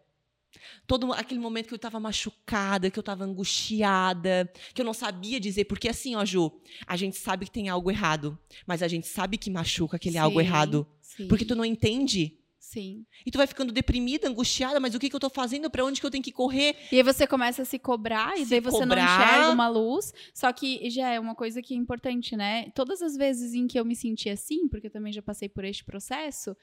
todo 0.86 1.12
aquele 1.12 1.38
momento 1.40 1.68
que 1.68 1.74
eu 1.74 1.76
estava 1.76 2.00
machucada, 2.00 2.90
que 2.90 2.98
eu 2.98 3.02
estava 3.02 3.24
angustiada, 3.24 4.50
que 4.74 4.80
eu 4.80 4.84
não 4.84 4.92
sabia 4.94 5.38
dizer, 5.38 5.64
porque 5.64 5.88
assim, 5.88 6.16
ó, 6.16 6.24
Ju, 6.24 6.52
a 6.86 6.96
gente 6.96 7.16
sabe 7.16 7.46
que 7.46 7.52
tem 7.52 7.68
algo 7.68 7.90
errado, 7.90 8.36
mas 8.66 8.82
a 8.82 8.88
gente 8.88 9.06
sabe 9.06 9.38
que 9.38 9.50
machuca 9.50 9.96
aquele 9.96 10.18
algo 10.18 10.40
Sim, 10.40 10.46
errado, 10.46 10.86
Sim, 11.00 11.28
porque 11.28 11.44
tu 11.44 11.54
não 11.54 11.64
entende. 11.64 12.36
sim. 12.58 13.04
E 13.26 13.30
tu 13.30 13.38
vai 13.38 13.46
ficando 13.46 13.72
deprimida, 13.72 14.28
angustiada, 14.28 14.78
mas 14.80 14.94
o 14.94 14.98
que, 14.98 15.08
que 15.08 15.16
eu 15.16 15.20
tô 15.20 15.30
fazendo? 15.30 15.70
Para 15.70 15.84
onde 15.84 16.00
que 16.00 16.06
eu 16.06 16.10
tenho 16.10 16.22
que 16.22 16.32
correr? 16.32 16.76
E 16.92 16.96
aí 16.96 17.02
você 17.02 17.26
começa 17.26 17.62
a 17.62 17.64
se 17.64 17.78
cobrar, 17.78 18.36
e 18.36 18.44
Se 18.44 18.50
daí 18.50 18.60
você 18.60 18.78
cobrar. 18.78 18.96
não 18.96 19.24
enxerga 19.24 19.50
uma 19.50 19.68
luz. 19.68 20.12
Só 20.34 20.52
que 20.52 20.88
já 20.90 21.08
é 21.10 21.18
uma 21.20 21.34
coisa 21.34 21.60
que 21.62 21.74
é 21.74 21.76
importante, 21.76 22.36
né? 22.36 22.70
Todas 22.74 23.02
as 23.02 23.16
vezes 23.16 23.54
em 23.54 23.66
que 23.66 23.78
eu 23.78 23.84
me 23.84 23.94
senti 23.96 24.28
assim, 24.28 24.68
porque 24.68 24.86
eu 24.88 24.90
também 24.90 25.12
já 25.12 25.22
passei 25.22 25.48
por 25.48 25.64
este 25.64 25.84
processo, 25.84 26.56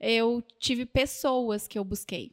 eu 0.00 0.42
tive 0.58 0.84
pessoas 0.86 1.66
que 1.68 1.78
eu 1.78 1.84
busquei. 1.84 2.32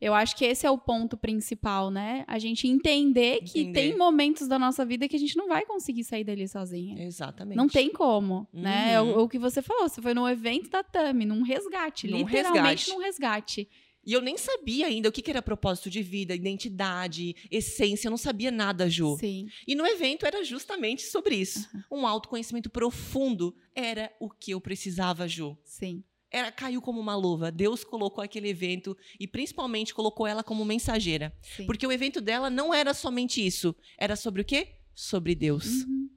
Eu 0.00 0.14
acho 0.14 0.34
que 0.36 0.44
esse 0.44 0.66
é 0.66 0.70
o 0.70 0.76
ponto 0.76 1.16
principal, 1.16 1.88
né? 1.88 2.24
A 2.26 2.36
gente 2.36 2.66
entender 2.66 3.40
que 3.42 3.60
Entender. 3.60 3.72
tem 3.90 3.96
momentos 3.96 4.48
da 4.48 4.58
nossa 4.58 4.84
vida 4.84 5.06
que 5.06 5.14
a 5.14 5.18
gente 5.18 5.36
não 5.36 5.46
vai 5.46 5.64
conseguir 5.64 6.02
sair 6.02 6.24
dali 6.24 6.48
sozinha. 6.48 7.00
Exatamente. 7.04 7.56
Não 7.56 7.68
tem 7.68 7.88
como, 7.92 8.48
né? 8.52 8.94
É 8.94 9.00
Uhum. 9.00 9.18
o, 9.18 9.22
o 9.22 9.28
que 9.28 9.38
você 9.38 9.62
falou, 9.62 9.88
você 9.88 10.02
foi 10.02 10.12
num 10.12 10.28
evento 10.28 10.68
da 10.70 10.82
Tami, 10.82 11.24
num 11.24 11.42
resgate, 11.42 12.08
Num 12.08 12.18
literalmente 12.18 12.64
resgate. 12.64 12.90
num 12.90 12.98
resgate. 12.98 13.68
E 14.04 14.12
eu 14.12 14.20
nem 14.20 14.36
sabia 14.36 14.88
ainda 14.88 15.08
o 15.08 15.12
que, 15.12 15.22
que 15.22 15.30
era 15.30 15.40
propósito 15.40 15.88
de 15.88 16.02
vida, 16.02 16.34
identidade, 16.34 17.36
essência, 17.48 18.08
eu 18.08 18.10
não 18.10 18.16
sabia 18.18 18.50
nada, 18.50 18.90
Ju. 18.90 19.16
Sim. 19.20 19.46
E 19.68 19.76
no 19.76 19.86
evento 19.86 20.26
era 20.26 20.42
justamente 20.42 21.02
sobre 21.02 21.36
isso. 21.36 21.68
Um 21.88 22.04
autoconhecimento 22.04 22.68
profundo 22.68 23.54
era 23.72 24.12
o 24.18 24.28
que 24.28 24.50
eu 24.50 24.60
precisava, 24.60 25.28
Ju. 25.28 25.56
Sim. 25.64 26.02
Era, 26.32 26.50
caiu 26.50 26.80
como 26.80 26.98
uma 26.98 27.14
luva. 27.14 27.52
Deus 27.52 27.84
colocou 27.84 28.24
aquele 28.24 28.48
evento 28.48 28.96
e 29.20 29.28
principalmente 29.28 29.92
colocou 29.94 30.26
ela 30.26 30.42
como 30.42 30.64
mensageira. 30.64 31.36
sim. 31.42 31.66
Porque 31.66 31.86
o 31.86 31.92
evento 31.92 32.20
dela 32.20 32.48
não 32.48 32.72
era 32.72 32.94
somente 32.94 33.44
isso. 33.46 33.74
Era 33.98 34.16
sobre 34.16 34.40
o 34.42 34.44
quê? 34.44 34.76
Sobre 34.94 35.34
Deus. 35.34 35.66
Uhum. 35.84 36.08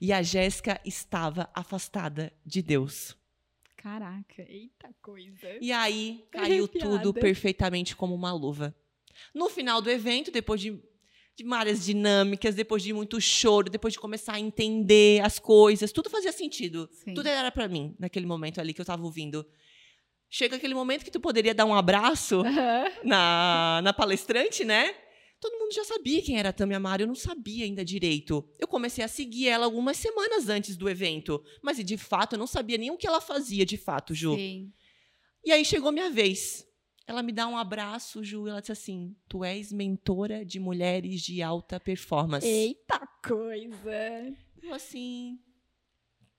E 0.00 0.12
a 0.12 0.22
Jéssica 0.22 0.80
estava 0.84 1.48
afastada 1.54 2.32
de 2.44 2.60
Deus. 2.60 3.16
Caraca, 3.76 4.42
eita 4.48 4.92
coisa. 5.00 5.58
E 5.60 5.70
aí 5.72 6.26
caiu 6.30 6.64
Arrepiada. 6.66 6.98
tudo 6.98 7.14
perfeitamente 7.14 7.94
como 7.94 8.14
uma 8.14 8.32
luva. 8.32 8.74
No 9.32 9.48
final 9.48 9.80
do 9.80 9.88
evento, 9.88 10.30
depois 10.30 10.60
de, 10.60 10.82
de 11.36 11.44
várias 11.44 11.84
dinâmicas, 11.84 12.54
depois 12.54 12.82
de 12.82 12.92
muito 12.94 13.20
choro, 13.20 13.68
depois 13.68 13.92
de 13.92 14.00
começar 14.00 14.34
a 14.34 14.40
entender 14.40 15.22
as 15.22 15.38
coisas, 15.38 15.92
tudo 15.92 16.08
fazia 16.08 16.32
sentido. 16.32 16.88
Sim. 16.92 17.12
Tudo 17.12 17.26
era 17.28 17.52
pra 17.52 17.68
mim, 17.68 17.94
naquele 17.98 18.24
momento 18.24 18.58
ali 18.58 18.72
que 18.72 18.80
eu 18.80 18.84
tava 18.86 19.02
ouvindo. 19.04 19.46
Chega 20.30 20.56
aquele 20.56 20.74
momento 20.74 21.04
que 21.04 21.10
tu 21.10 21.20
poderia 21.20 21.54
dar 21.54 21.66
um 21.66 21.74
abraço 21.74 22.40
Aham. 22.46 22.90
na, 23.04 23.80
na 23.84 23.92
palestrante, 23.92 24.64
né? 24.64 24.94
Todo 25.38 25.58
mundo 25.58 25.74
já 25.74 25.84
sabia 25.84 26.22
quem 26.22 26.38
era 26.38 26.48
a 26.48 26.52
Tami 26.52 26.74
Amaro, 26.74 27.02
eu 27.02 27.06
não 27.06 27.14
sabia 27.14 27.66
ainda 27.66 27.84
direito. 27.84 28.48
Eu 28.58 28.66
comecei 28.66 29.04
a 29.04 29.08
seguir 29.08 29.48
ela 29.48 29.66
algumas 29.66 29.98
semanas 29.98 30.48
antes 30.48 30.74
do 30.74 30.88
evento, 30.88 31.44
mas 31.62 31.76
de 31.84 31.98
fato 31.98 32.32
eu 32.34 32.38
não 32.38 32.46
sabia 32.46 32.78
nem 32.78 32.90
o 32.90 32.96
que 32.96 33.06
ela 33.06 33.20
fazia 33.20 33.66
de 33.66 33.76
fato, 33.76 34.14
Ju. 34.14 34.34
Sim. 34.34 34.72
E 35.44 35.52
aí 35.52 35.64
chegou 35.66 35.92
minha 35.92 36.10
vez. 36.10 36.65
Ela 37.06 37.22
me 37.22 37.30
dá 37.32 37.46
um 37.46 37.56
abraço, 37.56 38.24
Ju, 38.24 38.46
e 38.46 38.50
ela 38.50 38.60
disse 38.60 38.72
assim: 38.72 39.14
Tu 39.28 39.44
és 39.44 39.72
mentora 39.72 40.44
de 40.44 40.58
mulheres 40.58 41.20
de 41.22 41.40
alta 41.42 41.78
performance. 41.78 42.46
Eita 42.46 42.98
coisa. 43.24 44.34
Eu 44.62 44.74
assim, 44.74 45.38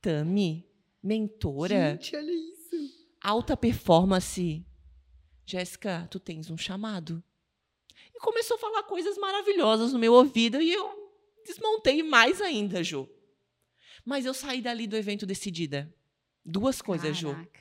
Tami, 0.02 0.68
mentora, 1.02 1.92
Gente, 1.92 2.16
olha 2.16 2.32
isso. 2.32 2.76
alta 3.22 3.56
performance. 3.56 4.66
Jéssica, 5.46 6.08
tu 6.12 6.20
tens 6.20 6.50
um 6.50 6.58
chamado. 6.58 7.24
E 8.14 8.20
começou 8.20 8.56
a 8.56 8.60
falar 8.60 8.84
coisas 8.84 9.18
maravilhosas 9.18 9.94
no 9.94 10.00
meu 10.00 10.14
ouvido 10.14 10.62
e 10.62 10.74
eu 10.74 10.92
desmontei 11.46 12.04
mais 12.04 12.42
ainda, 12.42 12.84
Ju. 12.84 13.10
Mas 14.04 14.26
eu 14.26 14.34
saí 14.34 14.62
dali 14.62 14.86
do 14.88 14.98
evento 14.98 15.26
decidida. 15.26 15.94
Duas 16.46 16.82
coisas, 16.82 17.16
Ju. 17.16 17.32
Caraca. 17.32 17.60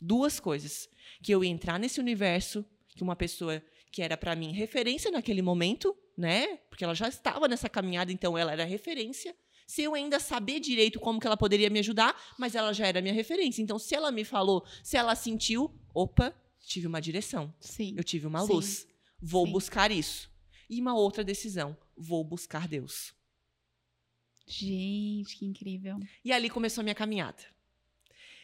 duas 0.00 0.38
coisas. 0.38 0.88
Que 1.22 1.32
eu 1.32 1.42
ia 1.42 1.50
entrar 1.50 1.78
nesse 1.78 2.00
universo, 2.00 2.64
que 2.94 3.02
uma 3.02 3.16
pessoa 3.16 3.62
que 3.90 4.02
era 4.02 4.16
para 4.16 4.36
mim 4.36 4.52
referência 4.52 5.10
naquele 5.10 5.42
momento, 5.42 5.96
né? 6.16 6.56
Porque 6.68 6.84
ela 6.84 6.94
já 6.94 7.08
estava 7.08 7.48
nessa 7.48 7.68
caminhada, 7.68 8.12
então 8.12 8.36
ela 8.36 8.52
era 8.52 8.64
referência. 8.64 9.34
Se 9.66 9.82
eu 9.82 9.94
ainda 9.94 10.18
saber 10.18 10.60
direito 10.60 10.98
como 10.98 11.20
que 11.20 11.26
ela 11.26 11.36
poderia 11.36 11.68
me 11.68 11.78
ajudar, 11.78 12.18
mas 12.38 12.54
ela 12.54 12.72
já 12.72 12.86
era 12.86 13.02
minha 13.02 13.12
referência. 13.12 13.60
Então, 13.60 13.78
se 13.78 13.94
ela 13.94 14.10
me 14.10 14.24
falou, 14.24 14.64
se 14.82 14.96
ela 14.96 15.14
sentiu, 15.14 15.70
opa, 15.92 16.34
tive 16.66 16.86
uma 16.86 17.00
direção. 17.00 17.54
Sim. 17.60 17.94
Eu 17.96 18.02
tive 18.02 18.26
uma 18.26 18.40
Sim. 18.46 18.52
luz. 18.52 18.88
Vou 19.20 19.46
Sim. 19.46 19.52
buscar 19.52 19.90
isso. 19.90 20.30
E 20.70 20.80
uma 20.80 20.94
outra 20.94 21.22
decisão, 21.22 21.76
vou 21.96 22.24
buscar 22.24 22.66
Deus. 22.66 23.14
Gente, 24.46 25.36
que 25.36 25.44
incrível. 25.44 25.98
E 26.24 26.32
ali 26.32 26.48
começou 26.48 26.80
a 26.80 26.84
minha 26.84 26.94
caminhada. 26.94 27.42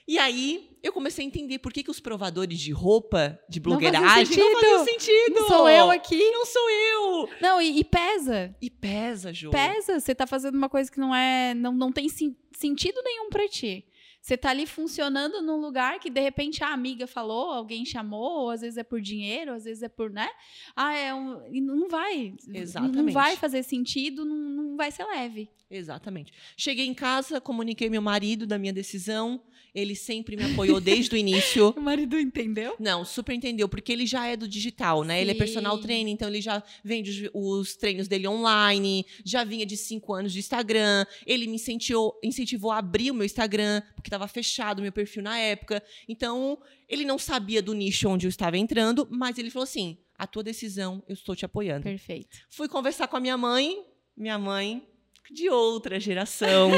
E 0.07 0.19
aí 0.19 0.71
eu 0.83 0.93
comecei 0.93 1.25
a 1.25 1.27
entender 1.27 1.59
por 1.59 1.73
que, 1.73 1.83
que 1.83 1.91
os 1.91 1.99
provadores 1.99 2.59
de 2.61 2.71
roupa, 2.73 3.39
de 3.49 3.59
Não 3.59 3.65
blogueiragem, 3.71 4.37
não 4.37 4.53
faziam 4.53 4.85
sentido. 4.85 5.35
Não 5.35 5.49
sou 5.49 5.69
eu 5.69 5.91
aqui. 5.91 6.31
Não 6.31 6.45
sou 6.45 6.71
eu. 6.71 7.29
Não, 7.41 7.63
e, 7.63 7.79
e 7.79 7.85
pesa. 7.85 8.55
E 8.61 8.69
pesa, 8.69 9.33
Ju. 9.33 9.51
Pesa. 9.51 9.99
Você 9.99 10.15
tá 10.15 10.27
fazendo 10.27 10.57
uma 10.57 10.69
coisa 10.69 10.93
que 10.93 11.01
não 11.01 11.15
é. 11.15 11.55
Não, 11.55 11.73
não 11.73 11.91
tem 11.91 12.09
sen- 12.09 12.37
sentido 12.53 13.01
nenhum 13.03 13.31
pra 13.31 13.49
ti. 13.49 13.87
Você 14.21 14.39
tá 14.39 14.49
ali 14.51 14.67
funcionando 14.67 15.43
num 15.43 15.61
lugar 15.61 15.99
que 16.01 16.09
de 16.09 16.19
repente 16.21 16.65
a 16.65 16.69
amiga 16.73 17.07
falou, 17.07 17.51
alguém 17.51 17.85
chamou, 17.85 18.45
ou 18.45 18.51
às 18.51 18.63
vezes 18.63 18.79
é 18.79 18.83
por 18.83 18.99
dinheiro, 18.99 19.53
às 19.53 19.65
vezes 19.65 19.83
é 19.83 19.89
por, 19.89 20.09
né? 20.11 20.31
Ah, 20.75 20.95
é 20.97 21.13
um. 21.15 21.47
E 21.53 21.61
não 21.61 21.89
vai. 21.91 22.35
Não 22.47 22.57
Exatamente. 22.61 23.13
vai 23.13 23.37
fazer 23.37 23.63
sentido, 23.63 24.25
não, 24.25 24.37
não 24.37 24.77
vai 24.77 24.91
ser 24.91 25.05
leve. 25.05 25.51
Exatamente. 25.71 26.33
Cheguei 26.57 26.87
em 26.87 26.95
casa, 26.95 27.39
comuniquei 27.41 27.91
meu 27.91 28.01
marido 28.01 28.47
da 28.47 28.57
minha 28.59 28.73
decisão. 28.73 29.43
Ele 29.75 29.97
sempre 29.97 30.37
me 30.37 30.45
apoiou 30.45 30.81
desde 30.81 31.15
o 31.15 31.19
início. 31.19 31.75
O 31.77 31.81
marido 31.81 32.19
entendeu? 32.19 32.77
Não, 32.79 33.05
super 33.05 33.35
entendeu, 33.35 33.69
porque 33.69 33.93
ele 33.93 34.07
já 34.07 34.27
é 34.27 34.37
do 34.37 34.47
digital, 34.47 35.03
né? 35.03 35.21
Ele 35.21 35.33
é 35.33 35.35
personal 35.35 35.77
Sim. 35.77 35.83
trainer, 35.83 36.13
então 36.13 36.29
ele 36.29 36.41
já 36.41 36.63
vende 36.83 37.29
os, 37.33 37.69
os 37.69 37.77
treinos 37.77 38.07
dele 38.07 38.29
online, 38.29 39.05
já 39.25 39.45
vinha 39.45 39.67
de 39.67 39.77
cinco 39.77 40.15
anos 40.15 40.33
de 40.33 40.39
Instagram. 40.39 41.05
Ele 41.27 41.47
me 41.47 41.57
incentivou, 41.57 42.19
incentivou 42.23 42.71
a 42.71 42.79
abrir 42.79 43.11
o 43.11 43.15
meu 43.15 43.25
Instagram, 43.25 43.83
porque 43.95 44.09
estava 44.09 44.29
fechado 44.29 44.79
o 44.79 44.83
meu 44.83 44.93
perfil 44.93 45.23
na 45.23 45.39
época. 45.39 45.83
Então, 46.09 46.59
ele 46.89 47.05
não 47.05 47.19
sabia 47.19 47.61
do 47.61 47.75
nicho 47.75 48.09
onde 48.09 48.27
eu 48.27 48.31
estava 48.31 48.57
entrando, 48.57 49.09
mas 49.11 49.39
ele 49.39 49.51
falou 49.51 49.65
assim: 49.65 49.99
a 50.17 50.27
tua 50.27 50.43
decisão, 50.43 51.03
eu 51.09 51.15
estou 51.15 51.35
te 51.35 51.45
apoiando. 51.45 51.83
Perfeito. 51.83 52.39
Fui 52.49 52.69
conversar 52.69 53.09
com 53.09 53.17
a 53.17 53.21
minha 53.21 53.37
mãe, 53.37 53.85
minha 54.17 54.39
mãe 54.39 54.87
de 55.31 55.49
outra 55.49 55.99
geração, 56.01 56.71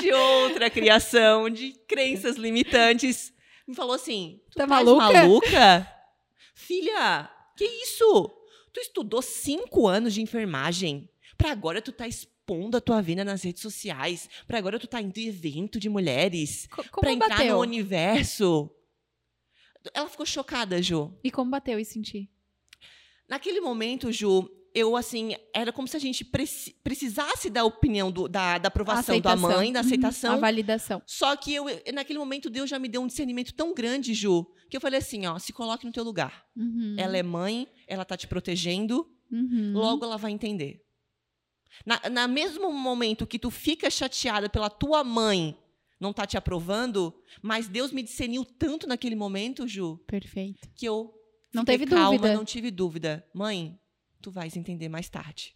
de 0.00 0.12
outra 0.12 0.68
criação, 0.70 1.48
de 1.50 1.72
crenças 1.88 2.36
limitantes, 2.36 3.32
me 3.66 3.74
falou 3.74 3.94
assim: 3.94 4.40
tu 4.50 4.56
Tá 4.58 4.66
maluca? 4.66 5.12
maluca? 5.12 5.94
Filha, 6.54 7.30
que 7.56 7.64
isso? 7.64 8.34
Tu 8.72 8.80
estudou 8.80 9.22
cinco 9.22 9.86
anos 9.86 10.12
de 10.14 10.20
enfermagem, 10.22 11.08
pra 11.36 11.50
agora 11.52 11.80
tu 11.80 11.90
tá 11.92 12.06
expondo 12.06 12.76
a 12.76 12.80
tua 12.80 13.00
vida 13.00 13.24
nas 13.24 13.42
redes 13.42 13.62
sociais, 13.62 14.28
pra 14.46 14.58
agora 14.58 14.78
tu 14.78 14.86
tá 14.86 15.00
indo 15.00 15.16
em 15.18 15.26
evento 15.28 15.78
de 15.80 15.88
mulheres, 15.88 16.66
Co- 16.68 17.00
pra 17.00 17.12
entrar 17.12 17.28
bateu? 17.30 17.54
no 17.56 17.60
universo. 17.60 18.70
Ela 19.94 20.08
ficou 20.08 20.26
chocada, 20.26 20.82
Ju. 20.82 21.16
E 21.24 21.30
como 21.30 21.50
bateu 21.50 21.78
e 21.78 21.84
sentir? 21.84 22.28
Naquele 23.28 23.60
momento, 23.60 24.12
Ju, 24.12 24.48
eu, 24.74 24.96
assim, 24.96 25.34
era 25.54 25.72
como 25.72 25.88
se 25.88 25.96
a 25.96 26.00
gente 26.00 26.24
preci- 26.24 26.74
precisasse 26.84 27.48
da 27.50 27.64
opinião, 27.64 28.10
do- 28.10 28.28
da, 28.28 28.58
da 28.58 28.68
aprovação 28.68 29.20
da 29.20 29.34
mãe, 29.36 29.72
da 29.72 29.80
Uhum, 29.80 29.86
aceitação. 29.86 30.34
A 30.34 30.36
validação. 30.36 31.02
Só 31.06 31.34
que 31.36 31.54
eu, 31.54 31.64
naquele 31.92 32.18
momento, 32.18 32.48
Deus 32.50 32.68
já 32.70 32.78
me 32.78 32.88
deu 32.88 33.00
um 33.02 33.06
discernimento 33.06 33.52
tão 33.54 33.74
grande, 33.74 34.14
Ju, 34.14 34.46
que 34.70 34.76
eu 34.76 34.80
falei 34.80 34.98
assim, 34.98 35.26
ó, 35.26 35.38
se 35.38 35.52
coloque 35.52 35.86
no 35.86 35.92
teu 35.92 36.04
lugar. 36.04 36.44
Uhum. 36.56 36.94
Ela 36.98 37.16
é 37.16 37.22
mãe, 37.22 37.66
ela 37.86 38.04
tá 38.04 38.16
te 38.16 38.26
protegendo, 38.26 39.08
Uhum. 39.30 39.72
logo 39.74 40.04
ela 40.04 40.16
vai 40.16 40.30
entender. 40.32 40.82
Na, 41.84 42.00
na 42.10 42.28
mesmo 42.28 42.72
momento 42.72 43.26
que 43.26 43.38
tu 43.38 43.50
fica 43.50 43.90
chateada 43.90 44.48
pela 44.48 44.68
tua 44.70 45.04
mãe 45.04 45.56
não 46.00 46.12
tá 46.12 46.26
te 46.26 46.36
aprovando, 46.36 47.12
mas 47.42 47.68
Deus 47.68 47.90
me 47.92 48.02
discerniu 48.02 48.44
tanto 48.44 48.86
naquele 48.86 49.14
momento, 49.16 49.66
Ju, 49.66 49.98
Perfeito. 50.06 50.68
que 50.76 50.86
eu 50.86 51.12
Não 51.52 51.64
teve 51.64 51.86
calma, 51.86 52.16
dúvida. 52.16 52.34
não 52.34 52.44
tive 52.44 52.70
dúvida. 52.70 53.24
Mãe, 53.34 53.78
tu 54.22 54.30
vais 54.30 54.56
entender 54.56 54.88
mais 54.88 55.08
tarde. 55.08 55.54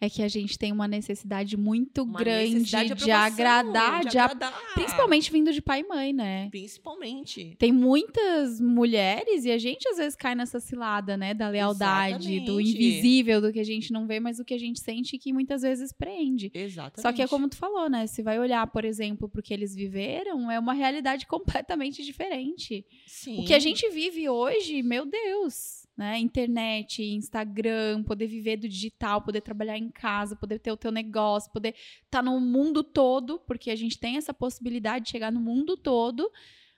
É 0.00 0.08
que 0.08 0.22
a 0.22 0.28
gente 0.28 0.58
tem 0.58 0.72
uma 0.72 0.88
necessidade 0.88 1.54
muito 1.54 2.02
Uma 2.02 2.18
grande 2.18 2.54
necessidade 2.54 2.86
de, 2.86 2.92
aprovação, 2.94 3.26
agradar, 3.26 4.04
de, 4.06 4.16
a- 4.18 4.24
agradar. 4.24 4.72
principalmente 4.72 5.30
vindo 5.30 5.52
de 5.52 5.60
pai 5.60 5.80
e 5.80 5.84
mãe, 5.86 6.14
né? 6.14 6.48
Principalmente. 6.50 7.54
Tem 7.58 7.72
muitas 7.72 8.58
mulheres, 8.58 9.44
e 9.44 9.50
a 9.50 9.58
gente 9.58 9.86
às 9.86 9.98
vezes 9.98 10.16
cai 10.16 10.34
nessa 10.34 10.60
cilada, 10.60 11.14
né? 11.18 11.34
Da 11.34 11.50
lealdade, 11.50 12.40
do 12.40 12.58
Exatamente. 12.58 12.70
invisível, 12.70 13.40
do 13.42 13.52
que 13.52 13.60
a 13.60 13.64
gente 13.64 13.92
não 13.92 14.06
vê, 14.06 14.18
mas 14.18 14.38
o 14.38 14.46
que 14.46 14.54
a 14.54 14.58
gente 14.58 14.80
sente 14.80 15.18
que 15.18 15.30
muitas 15.30 15.60
vezes 15.60 15.92
prende. 15.92 16.50
Exatamente. 16.54 17.02
Só 17.02 17.12
que 17.12 17.20
é 17.20 17.28
como 17.28 17.46
tu 17.46 17.58
falou, 17.58 17.90
né? 17.90 18.06
Se 18.06 18.22
vai 18.22 18.38
olhar, 18.38 18.66
por 18.68 18.82
exemplo, 18.82 19.28
pro 19.28 19.42
que 19.42 19.52
eles 19.52 19.74
viveram, 19.74 20.50
é 20.50 20.58
uma 20.58 20.72
realidade 20.72 21.26
completamente 21.60 22.02
diferente. 22.02 22.82
Sim. 23.06 23.42
O 23.42 23.44
que 23.46 23.52
a 23.52 23.58
gente 23.58 23.86
vive 23.90 24.26
hoje, 24.26 24.82
meu 24.82 25.04
Deus, 25.04 25.85
né? 25.96 26.18
Internet, 26.18 27.02
Instagram, 27.02 28.02
poder 28.02 28.26
viver 28.26 28.56
do 28.58 28.68
digital, 28.68 29.22
poder 29.22 29.40
trabalhar 29.40 29.78
em 29.78 29.90
casa, 29.90 30.36
poder 30.36 30.58
ter 30.58 30.70
o 30.70 30.76
teu 30.76 30.92
negócio, 30.92 31.50
poder 31.52 31.74
estar 32.04 32.22
no 32.22 32.38
mundo 32.40 32.82
todo, 32.84 33.38
porque 33.40 33.70
a 33.70 33.76
gente 33.76 33.98
tem 33.98 34.16
essa 34.16 34.34
possibilidade 34.34 35.06
de 35.06 35.10
chegar 35.10 35.32
no 35.32 35.40
mundo 35.40 35.76
todo 35.76 36.30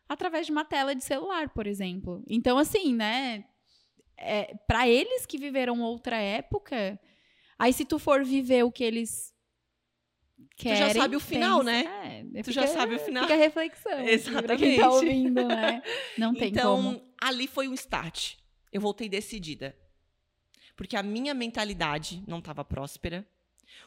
através 0.09 0.47
de 0.47 0.53
uma 0.53 0.65
tela 0.65 0.95
de 0.95 1.03
celular, 1.05 1.49
por 1.51 1.67
exemplo. 1.67 2.23
Então, 2.29 2.57
assim, 2.59 2.95
né? 2.95 3.45
É, 4.17 4.55
para 4.67 4.89
eles 4.89 5.27
que 5.27 5.37
viveram 5.39 5.81
outra 5.81 6.17
época, 6.17 6.99
aí 7.59 7.73
se 7.73 7.85
tu 7.85 7.99
for 7.99 8.25
viver 8.25 8.65
o 8.65 8.73
que 8.73 8.83
eles 8.83 9.33
querem, 10.57 10.79
já 10.95 11.01
sabe 11.03 11.15
o 11.17 11.21
final, 11.21 11.59
pensa- 11.65 11.71
né? 11.71 12.27
É, 12.35 12.43
Tu 12.43 12.51
já 12.53 12.67
sabe 12.67 12.95
o 12.97 12.99
final. 12.99 13.25
Fica 13.25 13.35
a 13.35 13.37
reflexão. 13.37 13.93
aqui 13.93 14.19
Pra 14.43 14.57
quem 14.57 14.75
Exatamente. 14.75 14.81
tá 14.81 14.91
ouvindo, 14.91 15.45
né? 15.47 15.83
Não 16.17 16.35
tem 16.35 16.49
então, 16.51 16.77
como. 16.77 17.03
ali 17.21 17.47
foi 17.47 17.69
um 17.69 17.75
start. 17.75 18.35
Eu 18.73 18.81
voltei 18.81 19.09
decidida. 19.09 19.77
Porque 20.77 20.97
a 20.97 21.03
minha 21.03 21.35
mentalidade 21.35 22.23
não 22.27 22.39
estava 22.39 22.65
próspera. 22.65 23.27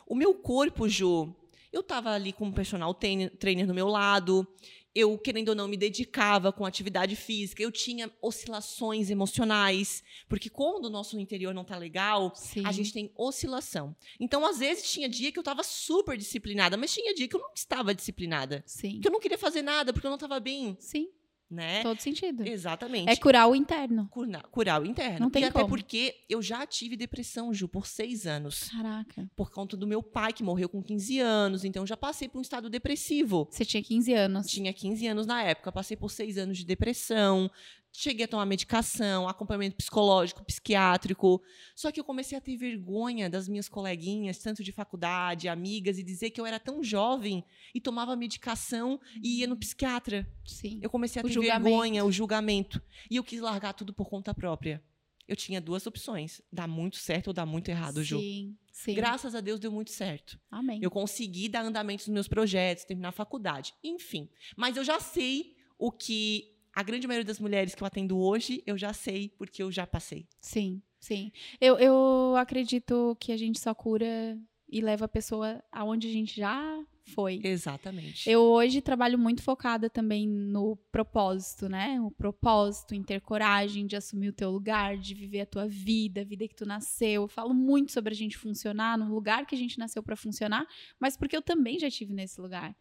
O 0.05 0.13
meu 0.13 0.33
corpo, 0.33 0.89
Ju, 0.89 1.33
eu 1.71 1.79
estava 1.81 2.11
ali 2.11 2.33
com 2.33 2.45
um 2.45 2.51
personal 2.51 2.93
trainer, 2.93 3.65
do 3.65 3.73
meu 3.73 3.87
lado. 3.87 4.45
Eu, 4.93 5.17
querendo 5.17 5.49
ou 5.49 5.55
não, 5.55 5.69
me 5.69 5.77
dedicava 5.77 6.51
com 6.51 6.65
atividade 6.65 7.15
física. 7.15 7.63
Eu 7.63 7.71
tinha 7.71 8.11
oscilações 8.21 9.09
emocionais. 9.09 10.03
Porque 10.27 10.49
quando 10.49 10.85
o 10.85 10.89
nosso 10.89 11.17
interior 11.17 11.53
não 11.53 11.61
está 11.61 11.77
legal, 11.77 12.33
Sim. 12.35 12.65
a 12.65 12.73
gente 12.73 12.91
tem 12.91 13.09
oscilação. 13.15 13.95
Então, 14.19 14.45
às 14.45 14.59
vezes, 14.59 14.91
tinha 14.91 15.07
dia 15.07 15.31
que 15.31 15.39
eu 15.39 15.41
estava 15.41 15.63
super 15.63 16.17
disciplinada, 16.17 16.75
mas 16.75 16.93
tinha 16.93 17.15
dia 17.15 17.25
que 17.25 17.35
eu 17.37 17.39
não 17.39 17.53
estava 17.55 17.95
disciplinada. 17.95 18.61
Sim. 18.67 18.99
Que 18.99 19.07
eu 19.07 19.11
não 19.13 19.21
queria 19.21 19.37
fazer 19.37 19.61
nada, 19.61 19.93
porque 19.93 20.05
eu 20.05 20.11
não 20.11 20.17
estava 20.17 20.41
bem, 20.41 20.75
Sim, 20.77 21.07
né? 21.51 21.81
todo 21.83 21.99
sentido. 21.99 22.47
Exatamente. 22.47 23.09
É 23.09 23.15
curar 23.15 23.47
o 23.49 23.55
interno. 23.55 24.07
Cura- 24.09 24.41
curar 24.51 24.81
o 24.81 24.85
interno. 24.85 25.19
Não 25.19 25.29
tem 25.29 25.43
e 25.43 25.45
até 25.45 25.59
como. 25.59 25.67
porque 25.69 26.15
eu 26.29 26.41
já 26.41 26.65
tive 26.65 26.95
depressão, 26.95 27.53
Ju, 27.53 27.67
por 27.67 27.85
seis 27.85 28.25
anos. 28.25 28.69
Caraca. 28.69 29.29
Por 29.35 29.51
conta 29.51 29.75
do 29.75 29.85
meu 29.85 30.01
pai, 30.01 30.33
que 30.33 30.43
morreu 30.43 30.69
com 30.69 30.81
15 30.81 31.19
anos. 31.19 31.63
Então, 31.63 31.83
eu 31.83 31.87
já 31.87 31.97
passei 31.97 32.27
por 32.29 32.37
um 32.39 32.41
estado 32.41 32.69
depressivo. 32.69 33.47
Você 33.51 33.65
tinha 33.65 33.83
15 33.83 34.13
anos. 34.13 34.47
Tinha 34.47 34.71
15 34.73 35.07
anos 35.07 35.25
na 35.27 35.43
época. 35.43 35.71
Passei 35.71 35.97
por 35.97 36.09
seis 36.09 36.37
anos 36.37 36.57
de 36.57 36.65
depressão. 36.65 37.49
Cheguei 37.93 38.23
a 38.23 38.27
tomar 38.27 38.45
medicação, 38.45 39.27
acompanhamento 39.27 39.75
psicológico, 39.75 40.45
psiquiátrico. 40.45 41.41
Só 41.75 41.91
que 41.91 41.99
eu 41.99 42.03
comecei 42.03 42.37
a 42.37 42.41
ter 42.41 42.55
vergonha 42.55 43.29
das 43.29 43.49
minhas 43.49 43.67
coleguinhas, 43.67 44.39
tanto 44.39 44.63
de 44.63 44.71
faculdade, 44.71 45.49
amigas, 45.49 45.97
e 45.99 46.03
dizer 46.03 46.29
que 46.29 46.39
eu 46.39 46.45
era 46.45 46.59
tão 46.59 46.81
jovem 46.81 47.43
e 47.75 47.81
tomava 47.81 48.15
medicação 48.15 48.99
e 49.21 49.39
ia 49.39 49.47
no 49.47 49.57
psiquiatra. 49.57 50.25
Sim. 50.45 50.79
Eu 50.81 50.89
comecei 50.89 51.21
a 51.21 51.23
ter 51.23 51.39
vergonha, 51.39 52.05
o 52.05 52.11
julgamento. 52.11 52.81
E 53.09 53.17
eu 53.17 53.23
quis 53.23 53.41
largar 53.41 53.73
tudo 53.73 53.93
por 53.93 54.07
conta 54.07 54.33
própria. 54.33 54.81
Eu 55.27 55.35
tinha 55.35 55.61
duas 55.61 55.85
opções: 55.85 56.41
dar 56.51 56.67
muito 56.67 56.97
certo 56.97 57.27
ou 57.27 57.33
dar 57.33 57.45
muito 57.45 57.69
errado, 57.69 58.03
Ju. 58.03 58.19
Sim, 58.19 58.57
sim. 58.71 58.93
Graças 58.93 59.35
a 59.35 59.41
Deus 59.41 59.59
deu 59.59 59.71
muito 59.71 59.91
certo. 59.91 60.39
Amém. 60.49 60.79
Eu 60.81 60.91
consegui 60.91 61.47
dar 61.47 61.63
andamento 61.63 62.03
nos 62.03 62.13
meus 62.13 62.27
projetos, 62.27 62.85
terminar 62.85 63.09
a 63.09 63.13
faculdade, 63.13 63.73
enfim. 63.83 64.29
Mas 64.55 64.77
eu 64.77 64.83
já 64.83 64.99
sei 64.99 65.55
o 65.77 65.91
que 65.91 66.50
a 66.73 66.83
grande 66.83 67.07
maioria 67.07 67.25
das 67.25 67.39
mulheres 67.39 67.75
que 67.75 67.83
eu 67.83 67.87
atendo 67.87 68.17
hoje, 68.17 68.63
eu 68.65 68.77
já 68.77 68.93
sei 68.93 69.29
porque 69.37 69.61
eu 69.61 69.71
já 69.71 69.85
passei. 69.85 70.27
Sim, 70.39 70.81
sim. 70.99 71.31
Eu, 71.59 71.77
eu 71.77 72.35
acredito 72.37 73.15
que 73.19 73.31
a 73.31 73.37
gente 73.37 73.59
só 73.59 73.73
cura 73.73 74.37
e 74.69 74.79
leva 74.79 75.05
a 75.05 75.09
pessoa 75.09 75.61
aonde 75.71 76.07
a 76.07 76.11
gente 76.11 76.37
já 76.37 76.81
foi. 77.13 77.41
Exatamente. 77.43 78.29
Eu 78.29 78.41
hoje 78.41 78.79
trabalho 78.79 79.19
muito 79.19 79.43
focada 79.43 79.89
também 79.89 80.27
no 80.27 80.77
propósito, 80.91 81.67
né? 81.67 81.99
O 82.01 82.09
propósito, 82.09 82.95
em 82.95 83.03
ter 83.03 83.19
coragem 83.19 83.85
de 83.85 83.95
assumir 83.97 84.29
o 84.29 84.33
teu 84.33 84.49
lugar, 84.49 84.97
de 84.97 85.13
viver 85.13 85.41
a 85.41 85.45
tua 85.45 85.67
vida, 85.67 86.21
a 86.21 86.23
vida 86.23 86.47
que 86.47 86.55
tu 86.55 86.65
nasceu. 86.65 87.23
Eu 87.23 87.27
falo 87.27 87.53
muito 87.53 87.91
sobre 87.91 88.13
a 88.13 88.15
gente 88.15 88.37
funcionar 88.37 88.97
no 88.97 89.13
lugar 89.13 89.45
que 89.45 89.55
a 89.55 89.57
gente 89.57 89.77
nasceu 89.77 90.01
para 90.01 90.15
funcionar, 90.15 90.65
mas 90.99 91.17
porque 91.17 91.35
eu 91.35 91.41
também 91.41 91.77
já 91.77 91.89
tive 91.89 92.13
nesse 92.13 92.39
lugar. 92.39 92.75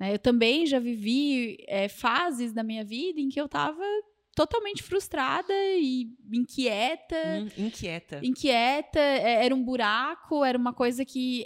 Né? 0.00 0.14
Eu 0.14 0.18
também 0.18 0.64
já 0.66 0.78
vivi 0.80 1.58
é, 1.68 1.86
fases 1.88 2.52
da 2.52 2.62
minha 2.62 2.82
vida 2.84 3.20
em 3.20 3.28
que 3.28 3.40
eu 3.40 3.48
tava 3.48 3.84
totalmente 4.34 4.82
frustrada 4.82 5.52
e 5.52 6.08
inquieta 6.32 7.16
Hum, 7.58 7.66
inquieta. 7.66 8.20
inquieta, 8.22 8.98
é- 8.98 9.44
era 9.44 9.54
um 9.54 9.62
buraco, 9.62 10.44
era 10.44 10.56
uma 10.56 10.72
coisa 10.72 11.04
que 11.04 11.44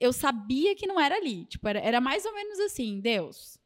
eu 0.00 0.12
sabia 0.12 0.74
que 0.74 0.86
não 0.86 0.98
era 0.98 1.14
ali. 1.16 1.44
Tipo, 1.44 1.68
era, 1.68 1.78
era 1.78 2.00
mais 2.00 2.24
ou 2.24 2.34
menos 2.34 2.58
assim, 2.60 3.00
Deus, 3.00 3.58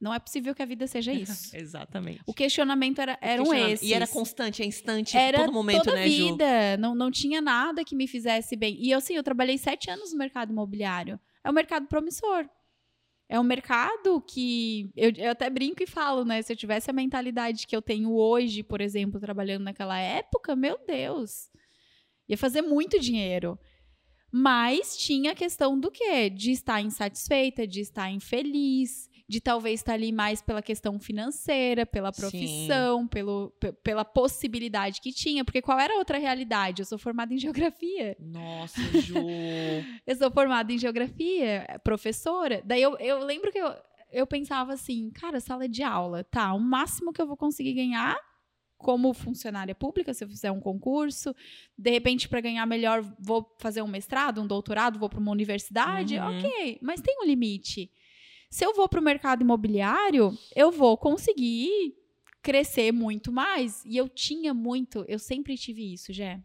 não 0.00 0.14
é 0.14 0.18
possível 0.18 0.54
que 0.54 0.62
a 0.62 0.66
vida 0.66 0.86
seja 0.86 1.12
isso. 1.12 1.54
Exatamente. 1.54 2.22
O 2.26 2.32
questionamento 2.32 3.00
era, 3.00 3.18
eram 3.20 3.44
Questionamento. 3.44 3.74
esses. 3.74 3.90
E 3.90 3.92
era 3.92 4.06
constante, 4.06 4.62
é 4.62 4.66
instante, 4.66 5.16
Era 5.16 5.38
todo 5.44 5.52
momento, 5.52 5.84
toda 5.84 5.96
né, 5.96 6.04
a 6.04 6.08
Ju? 6.08 6.30
vida, 6.32 6.76
não, 6.78 6.94
não 6.94 7.10
tinha 7.10 7.40
nada 7.42 7.84
que 7.84 7.94
me 7.94 8.06
fizesse 8.06 8.56
bem. 8.56 8.76
E 8.80 8.94
assim, 8.94 9.14
eu 9.14 9.22
trabalhei 9.22 9.58
sete 9.58 9.90
anos 9.90 10.12
no 10.12 10.18
mercado 10.18 10.52
imobiliário. 10.52 11.20
É 11.44 11.50
um 11.50 11.52
mercado 11.52 11.86
promissor. 11.86 12.48
É 13.32 13.38
um 13.38 13.44
mercado 13.44 14.20
que 14.22 14.90
eu, 14.96 15.12
eu 15.16 15.30
até 15.30 15.48
brinco 15.48 15.80
e 15.80 15.86
falo, 15.86 16.24
né? 16.24 16.42
Se 16.42 16.52
eu 16.52 16.56
tivesse 16.56 16.90
a 16.90 16.92
mentalidade 16.92 17.64
que 17.64 17.76
eu 17.76 17.80
tenho 17.80 18.12
hoje, 18.12 18.64
por 18.64 18.80
exemplo, 18.80 19.20
trabalhando 19.20 19.62
naquela 19.62 19.96
época, 19.96 20.56
meu 20.56 20.76
Deus, 20.84 21.48
ia 22.28 22.36
fazer 22.36 22.60
muito 22.60 22.98
dinheiro. 22.98 23.56
Mas 24.32 24.96
tinha 24.96 25.30
a 25.30 25.34
questão 25.34 25.78
do 25.78 25.92
quê? 25.92 26.28
De 26.28 26.50
estar 26.50 26.80
insatisfeita, 26.80 27.68
de 27.68 27.80
estar 27.80 28.10
infeliz, 28.10 29.08
de 29.30 29.40
talvez 29.40 29.78
estar 29.78 29.92
ali 29.92 30.10
mais 30.10 30.42
pela 30.42 30.60
questão 30.60 30.98
financeira, 30.98 31.86
pela 31.86 32.12
Sim. 32.12 32.20
profissão, 32.20 33.06
pelo, 33.06 33.50
pe- 33.60 33.72
pela 33.74 34.04
possibilidade 34.04 35.00
que 35.00 35.12
tinha. 35.12 35.44
Porque 35.44 35.62
qual 35.62 35.78
era 35.78 35.94
a 35.94 35.98
outra 35.98 36.18
realidade? 36.18 36.82
Eu 36.82 36.86
sou 36.86 36.98
formada 36.98 37.32
em 37.32 37.38
geografia. 37.38 38.16
Nossa, 38.18 38.82
Ju. 39.00 39.14
Eu 40.04 40.16
sou 40.16 40.32
formada 40.32 40.72
em 40.72 40.78
geografia, 40.78 41.64
professora. 41.84 42.60
Daí 42.64 42.82
eu, 42.82 42.96
eu 42.98 43.24
lembro 43.24 43.52
que 43.52 43.58
eu, 43.58 43.72
eu 44.10 44.26
pensava 44.26 44.72
assim, 44.72 45.10
cara, 45.12 45.38
sala 45.38 45.68
de 45.68 45.84
aula, 45.84 46.24
tá, 46.24 46.52
o 46.52 46.58
máximo 46.58 47.12
que 47.12 47.22
eu 47.22 47.26
vou 47.28 47.36
conseguir 47.36 47.74
ganhar 47.74 48.18
como 48.76 49.12
funcionária 49.12 49.74
pública, 49.74 50.12
se 50.14 50.24
eu 50.24 50.28
fizer 50.28 50.50
um 50.50 50.58
concurso, 50.58 51.36
de 51.78 51.90
repente 51.90 52.28
para 52.28 52.40
ganhar 52.40 52.64
melhor 52.66 53.02
vou 53.20 53.54
fazer 53.60 53.82
um 53.82 53.86
mestrado, 53.86 54.40
um 54.40 54.46
doutorado, 54.46 54.98
vou 54.98 55.08
para 55.08 55.20
uma 55.20 55.30
universidade, 55.30 56.16
Uhum. 56.16 56.26
OK, 56.30 56.78
mas 56.82 57.00
tem 57.00 57.14
um 57.22 57.26
limite. 57.26 57.90
Se 58.50 58.64
eu 58.64 58.74
vou 58.74 58.88
para 58.88 59.00
o 59.00 59.04
mercado 59.04 59.42
imobiliário, 59.42 60.36
eu 60.56 60.72
vou 60.72 60.96
conseguir 60.98 61.94
crescer 62.42 62.92
muito 62.92 63.30
mais. 63.30 63.84
E 63.84 63.96
eu 63.96 64.08
tinha 64.08 64.52
muito, 64.52 65.04
eu 65.06 65.18
sempre 65.18 65.56
tive 65.56 65.92
isso, 65.92 66.12
Jé. 66.12 66.40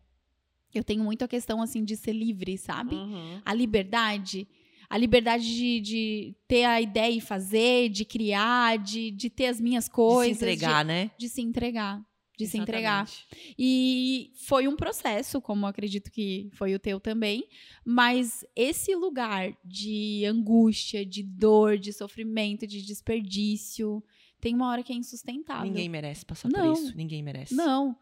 Eu 0.73 0.83
tenho 0.83 1.03
muito 1.03 1.23
a 1.23 1.27
questão 1.27 1.61
assim 1.61 1.83
de 1.83 1.95
ser 1.95 2.13
livre, 2.13 2.57
sabe? 2.57 2.95
Uhum. 2.95 3.41
A 3.43 3.53
liberdade. 3.53 4.47
A 4.87 4.97
liberdade 4.97 5.43
de, 5.55 5.79
de 5.79 6.35
ter 6.47 6.65
a 6.65 6.79
ideia 6.79 7.11
e 7.15 7.21
fazer, 7.21 7.89
de 7.89 8.05
criar, 8.05 8.77
de, 8.77 9.09
de 9.09 9.29
ter 9.29 9.47
as 9.47 9.59
minhas 9.59 9.85
De 9.85 9.91
coisas. 9.91 10.37
se 10.37 10.43
entregar, 10.43 10.85
né? 10.85 11.05
De, 11.17 11.25
de 11.25 11.29
se 11.29 11.41
entregar. 11.41 12.05
De 12.37 12.45
se 12.47 12.57
entregar. 12.57 13.09
E 13.57 14.31
foi 14.45 14.67
um 14.67 14.75
processo, 14.75 15.39
como 15.41 15.65
acredito 15.65 16.11
que 16.11 16.49
foi 16.53 16.73
o 16.75 16.79
teu 16.79 16.99
também, 16.99 17.47
mas 17.85 18.45
esse 18.55 18.93
lugar 18.95 19.55
de 19.63 20.25
angústia, 20.25 21.05
de 21.05 21.23
dor, 21.23 21.77
de 21.77 21.93
sofrimento, 21.93 22.67
de 22.67 22.81
desperdício, 22.85 24.03
tem 24.41 24.53
uma 24.53 24.69
hora 24.69 24.83
que 24.83 24.91
é 24.91 24.95
insustentável. 24.95 25.65
Ninguém 25.65 25.89
merece 25.89 26.25
passar 26.25 26.49
Não. 26.49 26.73
por 26.73 26.81
isso. 26.83 26.95
Ninguém 26.95 27.23
merece. 27.23 27.55
Não. 27.55 27.95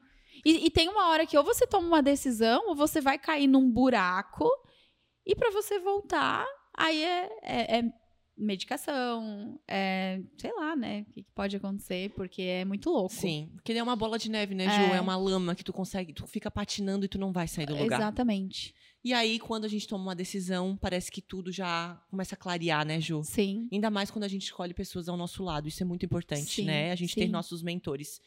E, 0.43 0.65
e 0.65 0.72
tem 0.72 0.89
uma 0.89 1.10
hora 1.10 1.26
que 1.28 1.38
ou 1.38 1.43
você 1.43 1.65
toma 1.67 1.88
uma 1.88 2.02
decisão, 2.02 2.67
ou 2.69 2.76
você 2.76 3.00
vai 3.00 3.17
cair 3.19 3.48
num 3.48 3.69
buraco, 3.72 4.50
e 5.26 5.36
pra 5.36 5.52
você 5.52 5.80
voltar, 5.80 6.46
aí 6.76 7.04
é, 7.04 7.30
é- 7.43 7.78
é 7.80 7.93
medicação, 8.38 9.60
é, 9.67 10.22
sei 10.38 10.52
lá, 10.54 10.76
né? 10.76 11.02
O 11.10 11.13
que 11.13 11.24
que 11.24 11.32
pode 11.34 11.56
acontecer, 11.56 12.10
porque 12.15 12.41
é 12.41 12.65
muito 12.65 12.89
louco. 12.89 13.13
Sim, 13.13 13.50
porque 13.54 13.74
é 13.74 13.84
uma 13.84 13.96
bola 13.96 14.17
de 14.17 14.30
neve, 14.30 14.56
né, 14.56 14.65
É. 14.65 14.69
Ju? 14.69 14.93
É 14.96 15.02
uma 15.02 15.15
lama 15.15 15.56
que 15.56 15.63
tu 15.63 15.72
consegue, 15.74 16.13
tu 16.13 16.26
fica 16.28 16.50
patinando 16.50 17.06
e 17.06 17.08
tu 17.08 17.17
não 17.19 17.32
vai 17.32 17.48
sair 17.48 17.65
do 17.65 17.76
lugar. 17.76 18.00
Exatamente. 18.00 18.74
E 19.04 19.13
aí, 19.13 19.38
quando 19.38 19.65
a 19.65 19.67
gente 19.67 19.88
toma 19.88 20.04
uma 20.04 20.15
decisão, 20.15 20.78
parece 20.78 21.12
que 21.12 21.22
tudo 21.22 21.52
já 21.52 22.02
começa 22.10 22.36
a 22.36 22.38
clarear, 22.38 22.86
né, 22.86 23.02
Ju? 23.02 23.22
Sim. 23.24 23.67
Ainda 23.72 23.89
mais 23.91 24.10
quando 24.10 24.24
a 24.24 24.28
gente 24.30 24.43
escolhe 24.43 24.74
pessoas 24.74 25.10
ao 25.10 25.17
nosso 25.17 25.43
lado. 25.43 25.67
Isso 25.67 25.84
é 25.84 25.86
muito 25.86 26.06
importante, 26.06 26.46
Sim, 26.62 26.65
né? 26.65 26.91
A 26.91 26.96
gente 26.96 27.13
ter 27.13 27.26
sim. 27.26 27.28
nossos 27.32 27.62
mentores. 27.62 28.22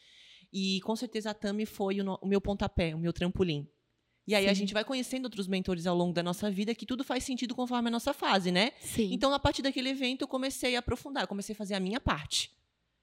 E 0.53 0.79
com 0.81 0.95
certeza 0.95 1.31
a 1.31 1.33
Tami 1.33 1.65
foi 1.65 1.99
o, 1.99 2.03
no- 2.03 2.19
o 2.21 2.27
meu 2.27 2.39
pontapé, 2.39 2.93
o 2.95 2.99
meu 2.99 3.11
trampolim. 3.11 3.67
E 4.27 4.35
aí 4.35 4.45
a 4.45 4.49
Sim. 4.49 4.55
gente 4.55 4.73
vai 4.73 4.83
conhecendo 4.83 5.23
outros 5.25 5.47
mentores 5.47 5.87
ao 5.87 5.95
longo 5.95 6.11
da 6.13 6.21
nossa 6.21 6.51
vida, 6.51 6.75
que 6.75 6.85
tudo 6.85 7.03
faz 7.03 7.23
sentido 7.23 7.55
conforme 7.55 7.87
a 7.87 7.91
nossa 7.91 8.13
fase, 8.13 8.51
né? 8.51 8.71
Sim. 8.81 9.09
Então, 9.13 9.33
a 9.33 9.39
partir 9.39 9.61
daquele 9.61 9.89
evento, 9.89 10.23
eu 10.23 10.27
comecei 10.27 10.75
a 10.75 10.79
aprofundar, 10.79 11.23
eu 11.23 11.27
comecei 11.27 11.53
a 11.53 11.55
fazer 11.55 11.75
a 11.75 11.79
minha 11.79 11.99
parte, 11.99 12.51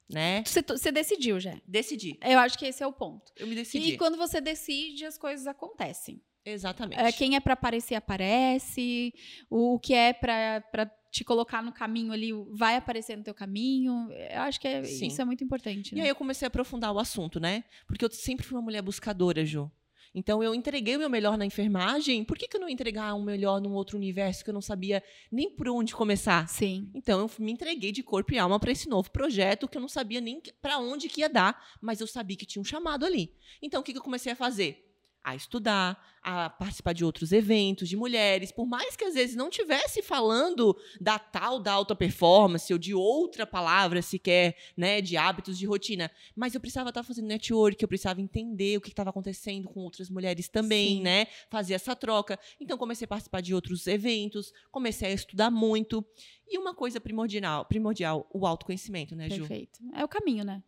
né? 0.07 0.43
Você, 0.45 0.61
você 0.63 0.93
decidiu 0.93 1.41
já. 1.41 1.57
Decidi. 1.67 2.19
Eu 2.23 2.39
acho 2.39 2.59
que 2.59 2.67
esse 2.67 2.83
é 2.83 2.87
o 2.87 2.93
ponto. 2.93 3.33
Eu 3.37 3.47
me 3.47 3.55
decidi. 3.55 3.93
E 3.93 3.97
quando 3.97 4.19
você 4.19 4.39
decide, 4.41 5.07
as 5.07 5.17
coisas 5.17 5.47
acontecem. 5.47 6.21
Exatamente. 6.45 7.01
É, 7.01 7.11
quem 7.11 7.37
é 7.37 7.41
pra 7.41 7.55
aparecer, 7.55 7.95
aparece. 7.95 9.15
O, 9.49 9.77
o 9.77 9.79
que 9.79 9.95
é 9.95 10.13
pra, 10.13 10.61
pra 10.71 10.85
te 11.11 11.25
colocar 11.25 11.63
no 11.63 11.73
caminho 11.73 12.13
ali, 12.13 12.33
vai 12.51 12.77
aparecer 12.77 13.17
no 13.17 13.25
teu 13.25 13.33
caminho. 13.33 14.11
Eu 14.31 14.43
acho 14.43 14.61
que 14.61 14.69
é- 14.69 14.83
isso 14.83 15.23
é 15.23 15.25
muito 15.25 15.43
importante. 15.43 15.93
E 15.93 15.95
Né? 15.97 16.03
aí 16.03 16.09
eu 16.09 16.15
comecei 16.15 16.45
a 16.45 16.49
aprofundar 16.49 16.93
o 16.93 16.99
assunto, 16.99 17.41
né? 17.41 17.65
Porque 17.87 18.05
eu 18.05 18.11
sempre 18.11 18.45
fui 18.45 18.57
uma 18.59 18.63
mulher 18.63 18.83
buscadora, 18.83 19.43
Ju. 19.43 19.71
Então 20.15 20.43
eu 20.43 20.55
entreguei 20.55 20.95
o 20.95 20.99
meu 20.99 21.11
melhor 21.11 21.37
na 21.37 21.45
enfermagem, 21.45 22.25
por 22.25 22.39
que, 22.39 22.47
que 22.47 22.57
eu 22.57 22.61
não 22.61 22.69
entregar 22.69 23.15
o 23.15 23.23
melhor 23.23 23.61
num 23.61 23.73
outro 23.73 23.97
universo 23.97 24.45
que 24.45 24.51
eu 24.51 24.55
não 24.55 24.61
sabia 24.61 25.03
nem 25.31 25.51
por 25.51 25.69
onde 25.69 25.95
começar? 25.95 26.49
Sim. 26.49 26.89
Então 26.95 27.19
eu 27.21 27.31
me 27.39 27.51
entreguei 27.51 27.91
de 27.91 28.03
corpo 28.03 28.33
e 28.33 28.39
alma 28.39 28.61
para 28.61 28.71
esse 28.71 28.89
novo 28.89 29.11
projeto 29.11 29.67
que 29.67 29.77
eu 29.77 29.81
não 29.83 29.89
sabia 29.89 30.21
nem 30.21 30.41
para 30.63 30.79
onde 30.79 31.09
que 31.09 31.21
ia 31.21 31.29
dar, 31.29 31.61
mas 31.81 32.01
eu 32.01 32.07
sabia 32.07 32.37
que 32.37 32.47
tinha 32.47 32.63
um 32.63 32.65
chamado 32.65 33.05
ali. 33.05 33.35
Então 33.61 33.81
o 33.81 33.85
que, 33.85 33.93
que 33.93 33.99
eu 33.99 34.03
comecei 34.03 34.33
a 34.33 34.37
fazer? 34.37 34.94
A 35.25 35.35
estudar, 35.35 35.99
a 36.23 36.49
participar 36.49 36.93
de 36.93 37.05
outros 37.05 37.33
eventos 37.33 37.89
de 37.89 37.97
mulheres, 37.97 38.53
por 38.53 38.67
mais 38.67 38.95
que 38.97 39.05
às 39.05 39.15
vezes 39.15 39.35
não 39.37 39.51
tivesse 39.51 40.03
falando 40.03 40.77
da 41.01 41.19
tal 41.19 41.59
da 41.59 41.73
alta 41.73 41.95
performance 41.95 42.73
ou 42.73 42.79
de 42.79 42.95
outra 42.95 43.47
palavra 43.47 44.01
sequer, 44.01 44.57
né, 44.77 45.01
de 45.01 45.17
hábitos 45.17 45.59
de 45.59 45.67
rotina, 45.67 46.11
mas 46.37 46.55
eu 46.55 46.61
precisava 46.61 46.89
estar 46.91 47.03
fazendo 47.03 47.27
network, 47.27 47.83
eu 47.83 47.89
precisava 47.89 48.21
entender 48.21 48.77
o 48.77 48.81
que 48.81 48.89
estava 48.89 49.11
acontecendo 49.11 49.69
com 49.69 49.81
outras 49.81 50.09
mulheres 50.09 50.49
também, 50.49 50.97
Sim. 50.97 51.03
né, 51.03 51.27
fazer 51.51 51.75
essa 51.75 51.97
troca. 51.97 52.39
Então 52.61 52.79
comecei 52.79 53.05
a 53.05 53.09
participar 53.09 53.41
de 53.41 53.55
outros 53.55 53.87
eventos, 53.87 54.53
comecei 54.71 55.09
a 55.09 55.13
estudar 55.13 55.51
muito. 55.51 56.05
E 56.47 56.59
uma 56.59 56.75
coisa 56.75 57.01
primordial, 57.01 57.65
primordial, 57.65 58.29
o 58.33 58.47
autoconhecimento, 58.47 59.17
né, 59.17 59.29
Ju? 59.29 59.39
Perfeito. 59.39 59.81
É 59.95 60.05
o 60.05 60.09
caminho, 60.09 60.45
né? 60.45 60.63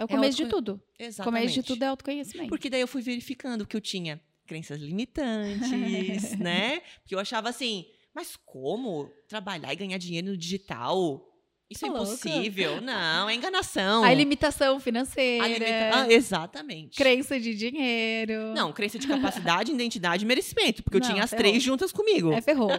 É 0.00 0.04
o 0.04 0.06
É 0.06 0.08
começo 0.08 0.36
de 0.38 0.44
autoconhe- 0.44 0.64
tudo. 0.64 0.82
O 0.98 1.02
Exatamente. 1.02 1.40
começo 1.42 1.54
de 1.54 1.62
tudo 1.62 1.82
é 1.82 1.86
autoconhecimento. 1.88 2.48
Porque 2.48 2.70
daí 2.70 2.80
eu 2.80 2.88
fui 2.88 3.02
verificando 3.02 3.66
que 3.66 3.76
eu 3.76 3.80
tinha 3.80 4.18
crenças 4.46 4.80
limitantes, 4.80 5.70
né? 6.40 6.80
Porque 7.02 7.14
eu 7.14 7.18
achava 7.18 7.48
assim, 7.50 7.84
mas 8.14 8.34
como 8.46 9.10
trabalhar 9.28 9.72
e 9.72 9.76
ganhar 9.76 9.98
dinheiro 9.98 10.28
no 10.28 10.36
digital? 10.36 11.26
Isso 11.68 11.86
é 11.86 11.88
Tá 11.88 11.98
louca? 11.98 12.12
impossível. 12.28 12.80
Não, 12.82 13.28
é 13.30 13.34
enganação. 13.34 14.02
A 14.02 14.12
limitação 14.12 14.80
financeira, 14.80 15.44
A 15.44 15.48
limita- 15.48 15.90
Ah, 15.92 16.06
exatamente. 16.12 16.96
crença 16.96 17.38
de 17.38 17.54
dinheiro. 17.54 18.54
Não, 18.56 18.72
crença 18.72 18.98
de 18.98 19.06
capacidade, 19.06 19.70
identidade 19.72 20.24
e 20.24 20.26
merecimento. 20.26 20.82
Porque 20.82 20.96
eu 20.96 21.00
Não, 21.00 21.08
tinha 21.10 21.22
as 21.22 21.30
ferrou. 21.30 21.44
três 21.44 21.62
juntas 21.62 21.92
comigo. 21.92 22.32
É 22.32 22.40
ferrou. 22.40 22.70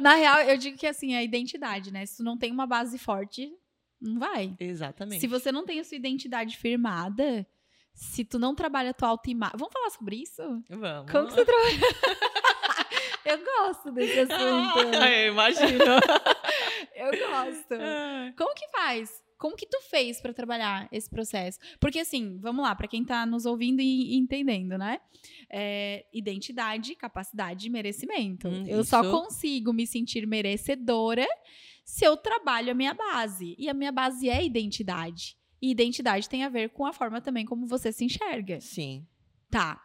Na 0.00 0.14
real, 0.16 0.40
eu 0.40 0.56
digo 0.56 0.76
que 0.76 0.86
assim, 0.86 1.12
é 1.14 1.18
a 1.18 1.22
identidade, 1.22 1.92
né? 1.92 2.04
Se 2.06 2.16
tu 2.16 2.24
não 2.24 2.36
tem 2.36 2.50
uma 2.50 2.66
base 2.66 2.98
forte, 2.98 3.52
não 4.04 4.18
vai. 4.18 4.54
Exatamente. 4.60 5.20
Se 5.20 5.26
você 5.26 5.50
não 5.50 5.64
tem 5.64 5.80
a 5.80 5.84
sua 5.84 5.96
identidade 5.96 6.56
firmada, 6.56 7.46
se 7.94 8.24
tu 8.24 8.38
não 8.38 8.54
trabalha 8.54 8.90
a 8.90 8.94
tua 8.94 9.08
autoimagem. 9.08 9.56
Vamos 9.56 9.72
falar 9.72 9.90
sobre 9.90 10.16
isso? 10.16 10.42
Vamos. 10.68 11.10
Como 11.10 11.26
que 11.28 11.34
você 11.34 11.44
trabalha? 11.44 11.78
eu 13.24 13.38
gosto 13.44 13.92
desse 13.92 14.20
assunto. 14.20 14.94
Ah, 15.00 15.10
eu 15.10 15.32
imagino. 15.32 15.84
Eu 16.94 17.10
gosto. 17.10 17.74
Como 18.36 18.54
que 18.54 18.68
faz? 18.68 19.22
Como 19.36 19.56
que 19.56 19.66
tu 19.66 19.80
fez 19.82 20.20
pra 20.20 20.32
trabalhar 20.32 20.88
esse 20.92 21.10
processo? 21.10 21.58
Porque 21.80 21.98
assim, 21.98 22.38
vamos 22.38 22.64
lá, 22.64 22.74
pra 22.74 22.86
quem 22.86 23.04
tá 23.04 23.26
nos 23.26 23.44
ouvindo 23.44 23.80
e 23.80 24.16
entendendo, 24.16 24.78
né? 24.78 25.00
É, 25.50 26.06
identidade, 26.12 26.94
capacidade 26.94 27.66
e 27.66 27.70
merecimento. 27.70 28.48
Hum, 28.48 28.64
eu 28.66 28.84
só 28.84 29.02
isso. 29.02 29.10
consigo 29.10 29.72
me 29.72 29.86
sentir 29.86 30.26
merecedora 30.26 31.26
se 31.84 32.04
eu 32.04 32.16
trabalho 32.16 32.72
a 32.72 32.74
minha 32.74 32.94
base. 32.94 33.54
E 33.58 33.68
a 33.68 33.74
minha 33.74 33.92
base 33.92 34.28
é 34.28 34.44
identidade. 34.44 35.36
E 35.60 35.70
identidade 35.70 36.28
tem 36.28 36.44
a 36.44 36.48
ver 36.48 36.70
com 36.70 36.86
a 36.86 36.92
forma 36.92 37.20
também 37.20 37.44
como 37.44 37.66
você 37.66 37.92
se 37.92 38.04
enxerga. 38.04 38.60
Sim. 38.60 39.06
Tá. 39.50 39.80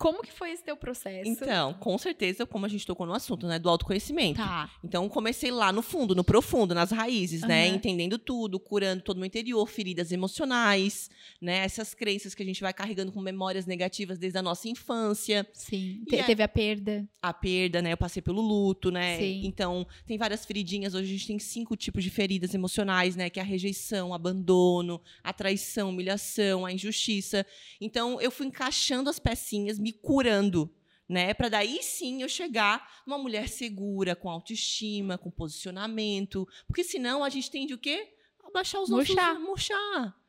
Como 0.00 0.22
que 0.22 0.32
foi 0.32 0.50
esse 0.50 0.64
teu 0.64 0.76
processo? 0.78 1.28
Então, 1.28 1.74
com 1.74 1.98
certeza, 1.98 2.46
como 2.46 2.64
a 2.64 2.68
gente 2.70 2.86
tocou 2.86 3.04
no 3.06 3.12
assunto, 3.12 3.46
né? 3.46 3.58
Do 3.58 3.68
autoconhecimento. 3.68 4.38
Tá. 4.40 4.70
Então, 4.82 5.06
comecei 5.10 5.50
lá 5.50 5.70
no 5.70 5.82
fundo, 5.82 6.14
no 6.14 6.24
profundo, 6.24 6.74
nas 6.74 6.90
raízes, 6.90 7.42
né? 7.42 7.66
Aham. 7.66 7.76
Entendendo 7.76 8.18
tudo, 8.18 8.58
curando 8.58 9.02
todo 9.02 9.16
o 9.18 9.20
meu 9.20 9.26
interior, 9.26 9.66
feridas 9.68 10.10
emocionais, 10.10 11.10
né? 11.40 11.58
Essas 11.58 11.92
crenças 11.92 12.34
que 12.34 12.42
a 12.42 12.46
gente 12.46 12.62
vai 12.62 12.72
carregando 12.72 13.12
com 13.12 13.20
memórias 13.20 13.66
negativas 13.66 14.18
desde 14.18 14.38
a 14.38 14.42
nossa 14.42 14.68
infância. 14.68 15.46
Sim. 15.52 16.02
Te- 16.08 16.18
a- 16.18 16.24
Teve 16.24 16.42
a 16.42 16.48
perda. 16.48 17.06
A 17.20 17.34
perda, 17.34 17.82
né? 17.82 17.92
Eu 17.92 17.98
passei 17.98 18.22
pelo 18.22 18.40
luto, 18.40 18.90
né? 18.90 19.18
Sim. 19.18 19.42
Então, 19.44 19.86
tem 20.06 20.16
várias 20.16 20.46
feridinhas. 20.46 20.94
Hoje 20.94 21.04
a 21.08 21.12
gente 21.18 21.26
tem 21.26 21.38
cinco 21.38 21.76
tipos 21.76 22.02
de 22.02 22.08
feridas 22.08 22.54
emocionais, 22.54 23.16
né? 23.16 23.28
Que 23.28 23.38
é 23.38 23.42
a 23.42 23.46
rejeição, 23.46 24.08
o 24.10 24.14
abandono, 24.14 24.98
a 25.22 25.30
traição, 25.32 25.88
a 25.88 25.90
humilhação, 25.90 26.64
a 26.64 26.72
injustiça. 26.72 27.44
Então, 27.78 28.18
eu 28.18 28.30
fui 28.30 28.46
encaixando 28.46 29.10
as 29.10 29.18
pecinhas, 29.18 29.78
me 29.78 29.89
curando. 29.92 30.74
Né, 31.08 31.34
para 31.34 31.48
daí 31.48 31.82
sim 31.82 32.22
eu 32.22 32.28
chegar 32.28 33.02
numa 33.04 33.18
mulher 33.18 33.48
segura, 33.48 34.14
com 34.14 34.30
autoestima, 34.30 35.18
com 35.18 35.28
posicionamento. 35.28 36.46
Porque 36.68 36.84
senão 36.84 37.24
a 37.24 37.28
gente 37.28 37.50
tende 37.50 37.74
o 37.74 37.78
quê? 37.78 38.14
Abaixar 38.44 38.80
os 38.80 38.90
Murchar. 38.90 39.34
nossos. 39.34 39.42
Murchar. 39.42 39.80
Murchar, 39.96 40.19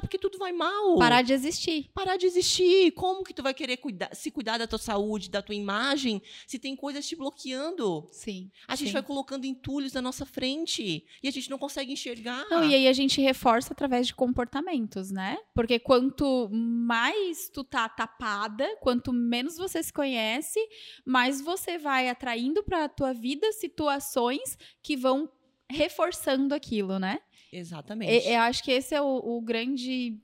porque 0.00 0.18
tudo 0.18 0.38
vai 0.38 0.52
mal 0.52 0.96
Parar 0.98 1.22
de 1.22 1.32
existir. 1.32 1.90
parar 1.92 2.16
de 2.16 2.26
existir. 2.26 2.90
Como 2.92 3.22
que 3.22 3.34
tu 3.34 3.42
vai 3.42 3.52
querer 3.52 3.76
cuidar- 3.76 4.14
se 4.14 4.30
cuidar 4.30 4.58
da 4.58 4.66
tua 4.66 4.78
saúde, 4.78 5.28
da 5.30 5.42
tua 5.42 5.54
imagem, 5.54 6.22
se 6.46 6.58
tem 6.58 6.74
coisas 6.74 7.06
te 7.06 7.14
bloqueando? 7.14 8.08
Sim. 8.10 8.50
A 8.66 8.74
gente 8.74 8.88
Sim. 8.88 8.92
vai 8.94 9.02
colocando 9.02 9.44
entulhos 9.44 9.92
na 9.92 10.00
nossa 10.02 10.24
frente 10.24 11.04
e 11.22 11.28
a 11.28 11.30
gente 11.30 11.50
não 11.50 11.58
consegue 11.58 11.92
enxergar. 11.92 12.46
Não, 12.48 12.64
e 12.64 12.74
aí 12.74 12.88
a 12.88 12.92
gente 12.92 13.20
reforça 13.20 13.72
através 13.72 14.06
de 14.06 14.14
comportamentos, 14.14 15.10
né? 15.10 15.36
Porque 15.54 15.78
quanto 15.78 16.48
mais 16.50 17.48
tu 17.50 17.62
tá 17.64 17.88
tapada, 17.88 18.66
quanto 18.80 19.12
menos 19.12 19.56
você 19.56 19.82
se 19.82 19.92
conhece, 19.92 20.58
mais 21.04 21.40
você 21.40 21.76
vai 21.78 22.08
atraindo 22.08 22.62
pra 22.62 22.88
tua 22.88 23.12
vida 23.12 23.50
situações 23.52 24.56
que 24.82 24.96
vão 24.96 25.30
reforçando 25.70 26.54
aquilo, 26.54 26.98
né? 26.98 27.18
Exatamente. 27.52 28.26
E- 28.28 28.32
Eu 28.34 28.40
acho 28.40 28.62
que 28.62 28.70
esse 28.70 28.94
é 28.94 29.00
o, 29.00 29.06
o 29.36 29.40
grande. 29.40 30.16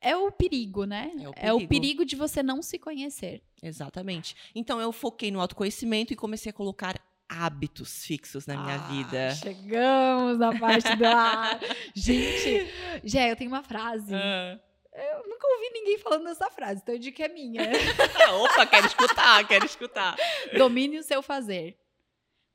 É 0.00 0.16
o 0.16 0.32
perigo, 0.32 0.84
né? 0.84 1.12
É 1.20 1.28
o 1.28 1.32
É 1.36 1.52
o 1.52 1.56
perigo. 1.58 1.68
perigo 1.68 2.04
de 2.04 2.16
você 2.16 2.42
não 2.42 2.62
se 2.62 2.78
conhecer. 2.78 3.42
Exatamente. 3.62 4.34
Então 4.54 4.80
eu 4.80 4.92
foquei 4.92 5.30
no 5.30 5.40
autoconhecimento 5.40 6.12
e 6.12 6.16
comecei 6.16 6.48
a 6.50 6.52
colocar 6.54 6.98
hábitos 7.28 8.04
fixos 8.04 8.46
na 8.46 8.56
minha 8.56 8.74
Ah, 8.76 8.88
vida. 8.88 9.30
Chegamos 9.34 10.38
na 10.38 10.58
parte 10.58 10.96
da. 10.96 11.60
Gente, 11.94 12.66
Jé, 13.04 13.30
eu 13.30 13.36
tenho 13.36 13.50
uma 13.50 13.62
frase. 13.62 14.14
Ah. 14.14 14.58
Eu 14.92 15.28
nunca 15.28 15.46
ouvi 15.46 15.70
ninguém 15.72 15.98
falando 15.98 16.28
essa 16.28 16.50
frase, 16.50 16.80
então 16.82 16.94
eu 16.94 16.98
digo 16.98 17.14
que 17.16 17.22
é 17.22 17.28
minha. 17.28 17.62
Ah, 18.26 18.34
opa, 18.36 18.66
quero 18.66 18.86
escutar, 18.86 19.46
quero 19.46 19.64
escutar. 19.64 20.16
Domine 20.56 20.98
o 20.98 21.02
seu 21.02 21.22
fazer. 21.22 21.76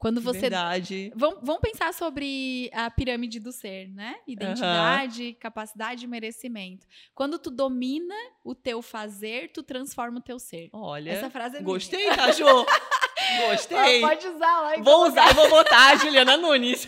Quando 0.06 0.22
você. 0.22 0.42
Verdade. 0.42 1.12
Vamos, 1.16 1.40
vamos 1.42 1.62
pensar 1.62 1.92
sobre 1.92 2.70
a 2.72 2.92
pirâmide 2.92 3.40
do 3.40 3.52
ser, 3.52 3.90
né? 3.90 4.16
Identidade, 4.28 5.34
capacidade 5.40 6.06
e 6.06 6.08
merecimento. 6.08 6.86
Quando 7.16 7.40
tu 7.40 7.50
domina 7.50 8.14
o 8.44 8.54
teu 8.54 8.84
fazer, 8.84 9.52
tu 9.52 9.64
transforma 9.64 10.20
o 10.20 10.22
teu 10.22 10.38
ser. 10.38 10.70
Olha, 10.72 11.10
Essa 11.10 11.32
frase 11.32 11.56
é 11.56 11.60
minha. 11.60 11.74
gostei, 11.74 12.06
tá, 12.06 12.32
Ju? 12.32 12.46
Gostei. 13.50 14.04
Ah, 14.04 14.08
pode 14.08 14.28
usar 14.28 14.62
lá. 14.62 14.78
em 14.78 14.84
Vou 14.84 15.08
usar 15.08 15.32
e 15.32 15.34
vou 15.34 15.50
botar 15.50 15.94
a 15.94 15.96
Juliana 15.96 16.38
Nunes. 16.38 16.88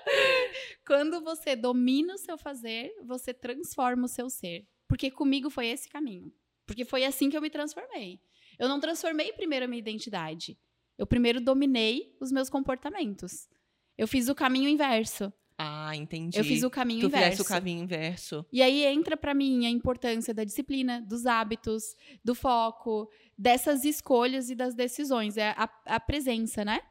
Quando 0.86 1.20
você 1.20 1.54
domina 1.54 2.14
o 2.14 2.18
seu 2.18 2.38
fazer, 2.38 2.90
você 3.04 3.34
transforma 3.34 4.06
o 4.06 4.08
seu 4.08 4.30
ser. 4.30 4.66
Porque 4.88 5.10
comigo 5.10 5.50
foi 5.50 5.66
esse 5.66 5.90
caminho. 5.90 6.32
Porque 6.64 6.86
foi 6.86 7.04
assim 7.04 7.28
que 7.28 7.36
eu 7.36 7.42
me 7.42 7.50
transformei. 7.50 8.18
Eu 8.58 8.66
não 8.66 8.80
transformei 8.80 9.30
primeiro 9.34 9.66
a 9.66 9.68
minha 9.68 9.78
identidade. 9.78 10.56
Eu 11.00 11.06
primeiro 11.06 11.40
dominei 11.40 12.14
os 12.20 12.30
meus 12.30 12.50
comportamentos. 12.50 13.48
Eu 13.96 14.06
fiz 14.06 14.28
o 14.28 14.34
caminho 14.34 14.68
inverso. 14.68 15.32
Ah, 15.56 15.96
entendi. 15.96 16.38
Eu 16.38 16.44
fiz 16.44 16.62
o 16.62 16.68
caminho 16.68 17.00
tu 17.00 17.06
inverso. 17.06 17.40
o 17.40 17.44
caminho 17.46 17.82
inverso. 17.84 18.44
E 18.52 18.60
aí 18.60 18.84
entra 18.84 19.16
pra 19.16 19.32
mim 19.32 19.64
a 19.64 19.70
importância 19.70 20.34
da 20.34 20.44
disciplina, 20.44 21.00
dos 21.00 21.24
hábitos, 21.24 21.96
do 22.22 22.34
foco, 22.34 23.10
dessas 23.36 23.86
escolhas 23.86 24.50
e 24.50 24.54
das 24.54 24.74
decisões. 24.74 25.38
É 25.38 25.54
a, 25.56 25.70
a 25.86 25.98
presença, 26.00 26.66
né? 26.66 26.82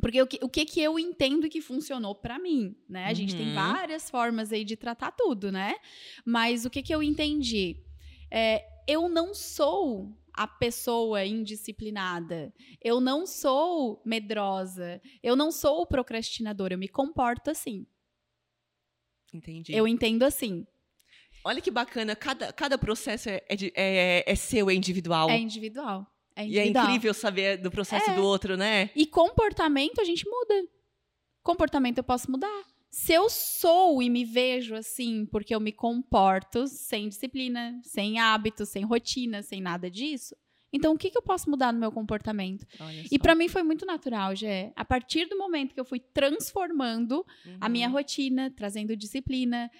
Porque 0.00 0.22
o 0.22 0.26
que, 0.26 0.38
o 0.40 0.48
que 0.48 0.64
que 0.64 0.80
eu 0.80 0.96
entendo 0.96 1.48
que 1.48 1.60
funcionou 1.60 2.14
pra 2.14 2.38
mim, 2.38 2.76
né? 2.88 3.06
A 3.06 3.12
gente 3.14 3.34
tem 3.36 3.48
Uhum. 3.48 3.54
várias 3.54 4.08
formas 4.08 4.52
aí 4.52 4.64
de 4.64 4.76
tratar 4.76 5.10
tudo, 5.10 5.50
né? 5.50 5.74
Mas 6.24 6.64
o 6.64 6.70
que 6.70 6.80
que 6.80 6.94
eu 6.94 7.02
entendi? 7.02 7.76
É, 8.30 8.64
eu 8.86 9.08
não 9.08 9.34
sou 9.34 10.16
a 10.34 10.46
pessoa 10.46 11.24
indisciplinada. 11.24 12.52
Eu 12.82 13.00
não 13.00 13.26
sou 13.26 14.00
medrosa. 14.04 15.00
Eu 15.22 15.36
não 15.36 15.50
sou 15.50 15.86
procrastinadora. 15.86 16.74
Eu 16.74 16.78
me 16.78 16.88
comporto 16.88 17.50
assim. 17.50 17.86
Entendi. 19.32 19.74
Eu 19.74 19.86
entendo 19.88 20.22
assim. 20.24 20.66
Olha 21.44 21.60
que 21.60 21.70
bacana, 21.70 22.14
cada, 22.14 22.52
cada 22.52 22.78
processo 22.78 23.28
é, 23.28 23.42
é, 23.48 23.56
é- 23.74 24.24
é 24.26 24.34
seu, 24.36 24.70
é 24.70 24.74
individual. 24.74 25.28
É 25.28 25.38
individual. 25.38 26.06
É 26.36 26.42
E 26.46 26.58
é 26.58 26.60
individual. 26.62 26.84
incrível 26.86 27.14
saber 27.14 27.56
do 27.58 27.70
processo 27.70 28.10
É. 28.10 28.14
do 28.14 28.22
outro, 28.24 28.56
né? 28.56 28.90
E 28.94 29.04
comportamento 29.06 30.00
a 30.00 30.04
gente 30.04 30.24
muda. 30.28 30.54
Comportamento 31.42 31.98
eu 31.98 32.04
posso 32.04 32.30
mudar. 32.30 32.62
Se 32.94 33.14
eu 33.14 33.30
sou 33.30 34.02
e 34.02 34.10
me 34.10 34.22
vejo 34.22 34.74
assim, 34.74 35.24
porque 35.24 35.54
eu 35.54 35.58
me 35.60 35.72
comporto 35.72 36.66
sem 36.66 37.08
disciplina, 37.08 37.80
sem 37.82 38.18
hábitos, 38.18 38.68
sem 38.68 38.84
rotina, 38.84 39.42
sem 39.42 39.62
nada 39.62 39.90
disso, 39.90 40.36
então 40.70 40.92
o 40.92 40.98
que, 40.98 41.10
que 41.10 41.16
eu 41.16 41.22
posso 41.22 41.48
mudar 41.48 41.72
no 41.72 41.80
meu 41.80 41.90
comportamento? 41.90 42.66
E 43.10 43.18
pra 43.18 43.34
mim 43.34 43.48
foi 43.48 43.62
muito 43.62 43.86
natural, 43.86 44.36
Gé. 44.36 44.74
A 44.76 44.84
partir 44.84 45.24
do 45.26 45.38
momento 45.38 45.72
que 45.72 45.80
eu 45.80 45.86
fui 45.86 46.00
transformando 46.00 47.24
a 47.58 47.66
minha 47.68 47.86
Uhum. 47.88 47.94
rotina, 47.94 48.50
trazendo 48.50 48.94
disciplina, 48.94 49.70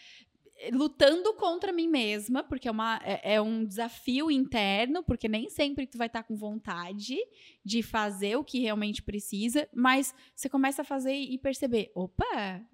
lutando 0.72 1.34
contra 1.34 1.70
mim 1.70 1.88
mesma, 1.88 2.42
porque 2.42 2.66
é, 2.68 2.70
uma, 2.70 2.98
é, 3.04 3.34
é 3.34 3.40
um 3.42 3.62
desafio 3.64 4.30
interno, 4.30 5.02
porque 5.02 5.28
nem 5.28 5.50
sempre 5.50 5.86
tu 5.86 5.98
vai 5.98 6.06
estar 6.06 6.22
com 6.22 6.34
vontade 6.34 7.16
de 7.62 7.82
fazer 7.82 8.36
o 8.36 8.44
que 8.44 8.58
realmente 8.60 9.02
precisa, 9.02 9.68
mas 9.74 10.14
você 10.34 10.48
começa 10.48 10.80
a 10.80 10.84
fazer 10.84 11.14
e 11.14 11.36
perceber, 11.36 11.90
opa, 11.94 12.64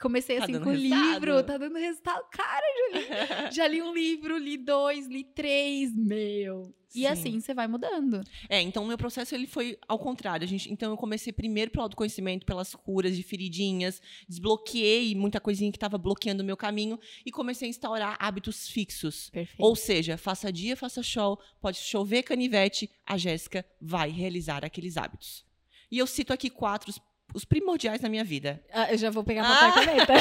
comecei 0.00 0.38
Tá 0.38 0.44
assim 0.44 0.58
com 0.60 0.68
o 0.70 0.72
resultado. 0.72 1.12
livro, 1.12 1.42
tá 1.44 1.56
dando 1.56 1.78
resultado. 1.78 2.24
Cara, 2.30 2.64
Julia, 2.76 3.50
já 3.52 3.66
li 3.68 3.80
um 3.80 3.92
livro, 3.94 4.36
li 4.36 4.56
dois, 4.56 5.06
li 5.06 5.24
três, 5.24 5.94
meu. 5.94 6.74
E 6.94 7.00
Sim. 7.00 7.06
assim 7.06 7.40
você 7.40 7.54
vai 7.54 7.66
mudando. 7.66 8.20
É, 8.50 8.60
então 8.60 8.84
o 8.84 8.86
meu 8.86 8.98
processo 8.98 9.34
ele 9.34 9.46
foi 9.46 9.78
ao 9.88 9.98
contrário. 9.98 10.44
A 10.44 10.48
gente, 10.48 10.70
então 10.70 10.90
eu 10.90 10.96
comecei 10.96 11.32
primeiro 11.32 11.70
pelo 11.70 11.84
autoconhecimento, 11.84 12.44
pelas 12.44 12.74
curas 12.74 13.16
de 13.16 13.22
feridinhas, 13.22 14.00
desbloqueei 14.28 15.14
muita 15.14 15.40
coisinha 15.40 15.70
que 15.72 15.78
estava 15.78 15.96
bloqueando 15.96 16.42
o 16.42 16.46
meu 16.46 16.56
caminho 16.56 16.98
e 17.24 17.30
comecei 17.30 17.66
a 17.66 17.70
instaurar 17.70 18.16
hábitos 18.18 18.68
fixos. 18.68 19.30
Perfeito. 19.30 19.62
Ou 19.62 19.74
seja, 19.74 20.18
faça 20.18 20.52
dia, 20.52 20.76
faça 20.76 21.02
show, 21.02 21.40
pode 21.62 21.78
chover 21.78 22.24
canivete, 22.24 22.90
a 23.06 23.16
Jéssica 23.16 23.64
vai 23.80 24.10
realizar 24.10 24.62
aqueles 24.62 24.98
hábitos. 24.98 25.46
E 25.90 25.98
eu 25.98 26.06
cito 26.06 26.32
aqui 26.32 26.50
quatro, 26.50 26.92
os, 27.34 27.44
primordiais 27.44 28.00
na 28.00 28.08
minha 28.08 28.24
vida. 28.24 28.64
Ah, 28.72 28.92
eu 28.92 28.98
já 28.98 29.10
vou 29.10 29.24
pegar 29.24 29.42
papel 29.42 29.68
e 29.82 29.86
caneta. 29.86 30.12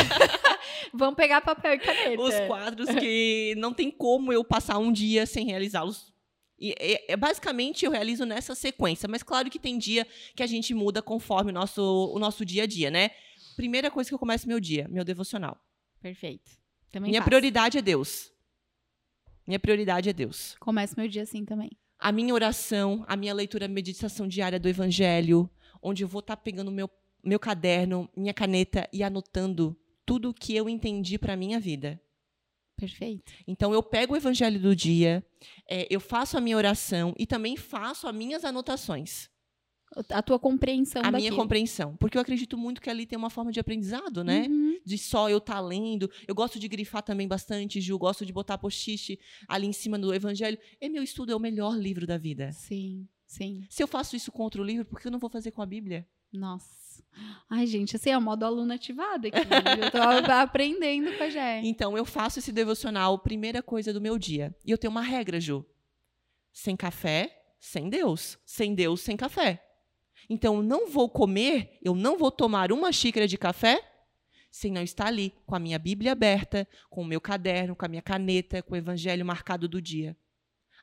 Vamos 0.94 1.16
pegar 1.16 1.42
papel 1.42 1.74
e 1.74 1.80
caneta. 1.80 2.22
Os 2.22 2.40
quadros 2.48 2.90
que 2.96 3.54
não 3.58 3.74
tem 3.74 3.90
como 3.92 4.32
eu 4.32 4.44
passar 4.44 4.78
um 4.78 4.92
dia 4.92 5.26
sem 5.26 5.46
realizá-los. 5.46 6.12
E, 6.60 6.76
é- 6.80 7.14
é, 7.14 7.18
basicamente 7.18 7.86
eu 7.86 7.92
realizo 7.92 8.26
nessa 8.26 8.54
sequência, 8.54 9.10
mas 9.10 9.24
claro 9.24 9.50
que 9.50 9.58
tem 9.58 9.78
dia 9.78 10.06
que 10.36 10.44
a 10.44 10.48
gente 10.48 10.74
muda 10.74 11.02
conforme 11.02 11.52
o 11.52 11.54
nosso, 11.54 11.82
o 12.14 12.20
nosso 12.20 12.46
dia 12.46 12.64
a 12.64 12.68
dia, 12.68 12.92
né? 12.92 13.10
Primeira 13.56 13.90
coisa 13.90 14.10
que 14.10 14.14
eu 14.14 14.20
começo 14.20 14.48
meu 14.48 14.60
dia, 14.60 14.88
meu 14.90 15.04
devocional. 15.04 15.58
Perfeito. 16.02 16.52
Também 16.92 17.10
Minha 17.10 17.22
faço. 17.22 17.30
prioridade 17.30 17.78
é 17.78 17.82
Deus. 17.82 18.32
Minha 19.48 19.60
prioridade 19.60 20.10
é 20.10 20.14
Deus. 20.14 20.56
Começo 20.60 20.94
meu 20.98 21.08
dia 21.08 21.24
assim 21.24 21.44
também. 21.46 21.72
A 21.98 22.12
minha 22.12 22.34
oração, 22.34 23.04
a 23.08 23.16
minha 23.16 23.34
leitura, 23.34 23.68
meditação 23.68 24.28
diária 24.28 24.60
do 24.60 24.68
Evangelho, 24.68 25.50
onde 25.82 26.04
eu 26.04 26.08
vou 26.08 26.20
estar 26.20 26.38
pegando 26.38 26.72
meu, 26.72 26.90
meu 27.24 27.40
caderno, 27.40 28.10
minha 28.16 28.34
caneta 28.34 28.88
e 28.92 29.04
anotando 29.04 29.78
tudo 30.06 30.30
o 30.30 30.34
que 30.34 30.56
eu 30.56 30.68
entendi 30.68 31.18
para 31.18 31.36
minha 31.36 31.60
vida. 31.60 32.02
Perfeito. 32.76 33.32
Então 33.48 33.74
eu 33.74 33.84
pego 33.84 34.14
o 34.14 34.18
evangelho 34.18 34.60
do 34.60 34.76
dia, 34.76 35.24
é, 35.70 35.88
eu 35.90 36.00
faço 36.00 36.36
a 36.36 36.42
minha 36.42 36.58
oração 36.58 37.14
e 37.18 37.28
também 37.28 37.56
faço 37.56 38.08
as 38.08 38.16
minhas 38.16 38.44
anotações, 38.44 39.30
A 40.10 40.22
tua 40.24 40.40
compreensão 40.40 41.02
a 41.04 41.12
minha 41.12 41.32
compreensão, 41.36 41.96
porque 41.98 42.18
eu 42.18 42.22
acredito 42.22 42.58
muito 42.58 42.82
que 42.82 42.90
ali 42.90 43.06
tem 43.06 43.20
uma 43.20 43.30
forma 43.30 43.52
de 43.52 43.60
aprendizado, 43.60 44.24
né? 44.24 44.48
Uhum. 44.50 44.80
De 44.84 44.98
só 44.98 45.30
eu 45.30 45.38
estar 45.38 45.60
lendo. 45.60 46.10
Eu 46.28 46.34
gosto 46.34 46.58
de 46.58 46.68
grifar 46.68 47.04
também 47.04 47.28
bastante, 47.28 47.80
Ju, 47.80 48.00
gosto 48.00 48.26
de 48.26 48.34
botar 48.34 48.58
post-it 48.58 49.20
ali 49.48 49.68
em 49.68 49.74
cima 49.74 50.00
do 50.00 50.14
evangelho. 50.14 50.58
E 50.80 50.90
meu 50.90 51.04
estudo 51.04 51.32
é 51.34 51.36
o 51.36 51.40
melhor 51.40 51.78
livro 51.78 52.08
da 52.08 52.18
vida. 52.18 52.52
Sim, 52.54 53.08
sim. 53.28 53.64
Se 53.70 53.84
eu 53.84 53.88
faço 53.88 54.16
isso 54.16 54.32
com 54.32 54.42
outro 54.44 54.64
livro, 54.64 54.86
por 54.86 55.00
que 55.00 55.08
eu 55.08 55.12
não 55.12 55.20
vou 55.20 55.30
fazer 55.30 55.52
com 55.52 55.62
a 55.62 55.66
Bíblia? 55.66 56.08
Nossa. 56.34 56.81
Ai, 57.50 57.68
gente, 57.68 57.96
assim, 57.96 58.10
é 58.10 58.18
o 58.18 58.22
modo 58.22 58.46
aluna 58.46 58.76
ativado 58.76 59.28
aqui. 59.28 59.38
Eu 59.38 59.92
tô 59.92 60.32
aprendendo 60.32 61.16
com 61.18 61.24
a 61.24 61.30
Jé. 61.30 61.62
Então 61.64 61.98
eu 61.98 62.06
faço 62.06 62.40
esse 62.40 62.52
devocional, 62.52 63.20
primeira 63.20 63.62
coisa 63.62 63.92
do 63.94 64.02
meu 64.02 64.18
dia. 64.18 64.56
E 64.66 64.72
eu 64.72 64.78
tenho 64.78 64.92
uma 64.92 65.02
regra, 65.02 65.40
Ju. 65.40 65.66
Sem 66.52 66.76
café, 66.76 67.54
sem 67.60 67.90
Deus. 67.90 68.38
Sem 68.46 68.74
Deus, 68.74 69.02
sem 69.02 69.18
café. 69.18 69.64
Então 70.30 70.56
eu 70.56 70.64
não 70.64 70.90
vou 70.90 71.10
comer, 71.10 71.78
eu 71.84 71.94
não 71.94 72.18
vou 72.18 72.32
tomar 72.32 72.72
uma 72.72 72.92
xícara 72.92 73.28
de 73.28 73.38
café 73.38 73.88
sem 74.52 74.72
não 74.72 74.84
estar 74.84 75.08
ali 75.08 75.34
com 75.46 75.56
a 75.56 75.60
minha 75.60 75.80
Bíblia 75.80 76.12
aberta, 76.12 76.68
com 76.90 77.02
o 77.02 77.06
meu 77.06 77.22
caderno, 77.22 77.76
com 77.76 77.86
a 77.86 77.88
minha 77.88 78.02
caneta, 78.02 78.62
com 78.62 78.74
o 78.74 78.78
evangelho 78.78 79.26
marcado 79.26 79.68
do 79.68 79.82
dia. 79.82 80.16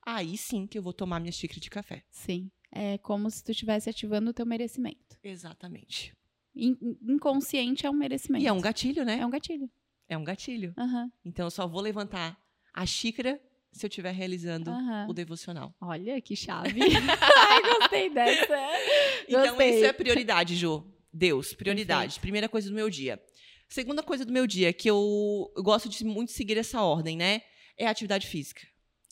Aí 0.04 0.38
sim 0.38 0.66
que 0.66 0.78
eu 0.78 0.82
vou 0.82 0.92
tomar 0.92 1.20
minha 1.20 1.32
xícara 1.32 1.60
de 1.60 1.68
café. 1.68 2.02
Sim. 2.10 2.50
É 2.70 2.98
como 2.98 3.30
se 3.30 3.42
tu 3.42 3.50
estivesse 3.50 3.88
ativando 3.88 4.30
o 4.30 4.32
teu 4.34 4.44
merecimento. 4.46 5.18
Exatamente. 5.22 6.14
In- 6.54 6.76
inconsciente 7.02 7.86
é 7.86 7.90
um 7.90 7.94
merecimento. 7.94 8.44
E 8.44 8.46
é 8.46 8.52
um 8.52 8.60
gatilho, 8.60 9.04
né? 9.04 9.18
É 9.20 9.26
um 9.26 9.30
gatilho. 9.30 9.70
É 10.08 10.16
um 10.18 10.24
gatilho. 10.24 10.74
Aham, 10.76 11.10
Então 11.24 11.46
eu 11.46 11.50
só 11.50 11.66
vou 11.66 11.80
levantar 11.80 12.38
a 12.74 12.84
xícara 12.86 13.40
se 13.72 13.84
eu 13.84 13.88
estiver 13.88 14.12
realizando 14.12 14.70
aham. 14.70 15.06
o 15.08 15.12
devocional. 15.12 15.74
Olha 15.80 16.20
que 16.20 16.34
chave. 16.34 16.80
Ai, 16.82 17.62
gostei 17.78 18.10
dessa. 18.10 18.56
Então, 19.28 19.46
Gostei. 19.48 19.76
isso 19.76 19.84
é 19.84 19.92
prioridade, 19.92 20.56
Ju. 20.56 20.84
Deus, 21.12 21.52
prioridade. 21.52 22.18
Primeira 22.20 22.48
coisa 22.48 22.68
do 22.70 22.74
meu 22.74 22.88
dia. 22.90 23.22
Segunda 23.68 24.02
coisa 24.02 24.24
do 24.24 24.32
meu 24.32 24.46
dia, 24.46 24.72
que 24.72 24.88
eu, 24.88 25.52
eu 25.54 25.62
gosto 25.62 25.88
de 25.88 26.02
muito 26.04 26.32
seguir 26.32 26.56
essa 26.56 26.80
ordem, 26.82 27.16
né? 27.16 27.42
É 27.76 27.86
a 27.86 27.90
atividade 27.90 28.26
física. 28.26 28.66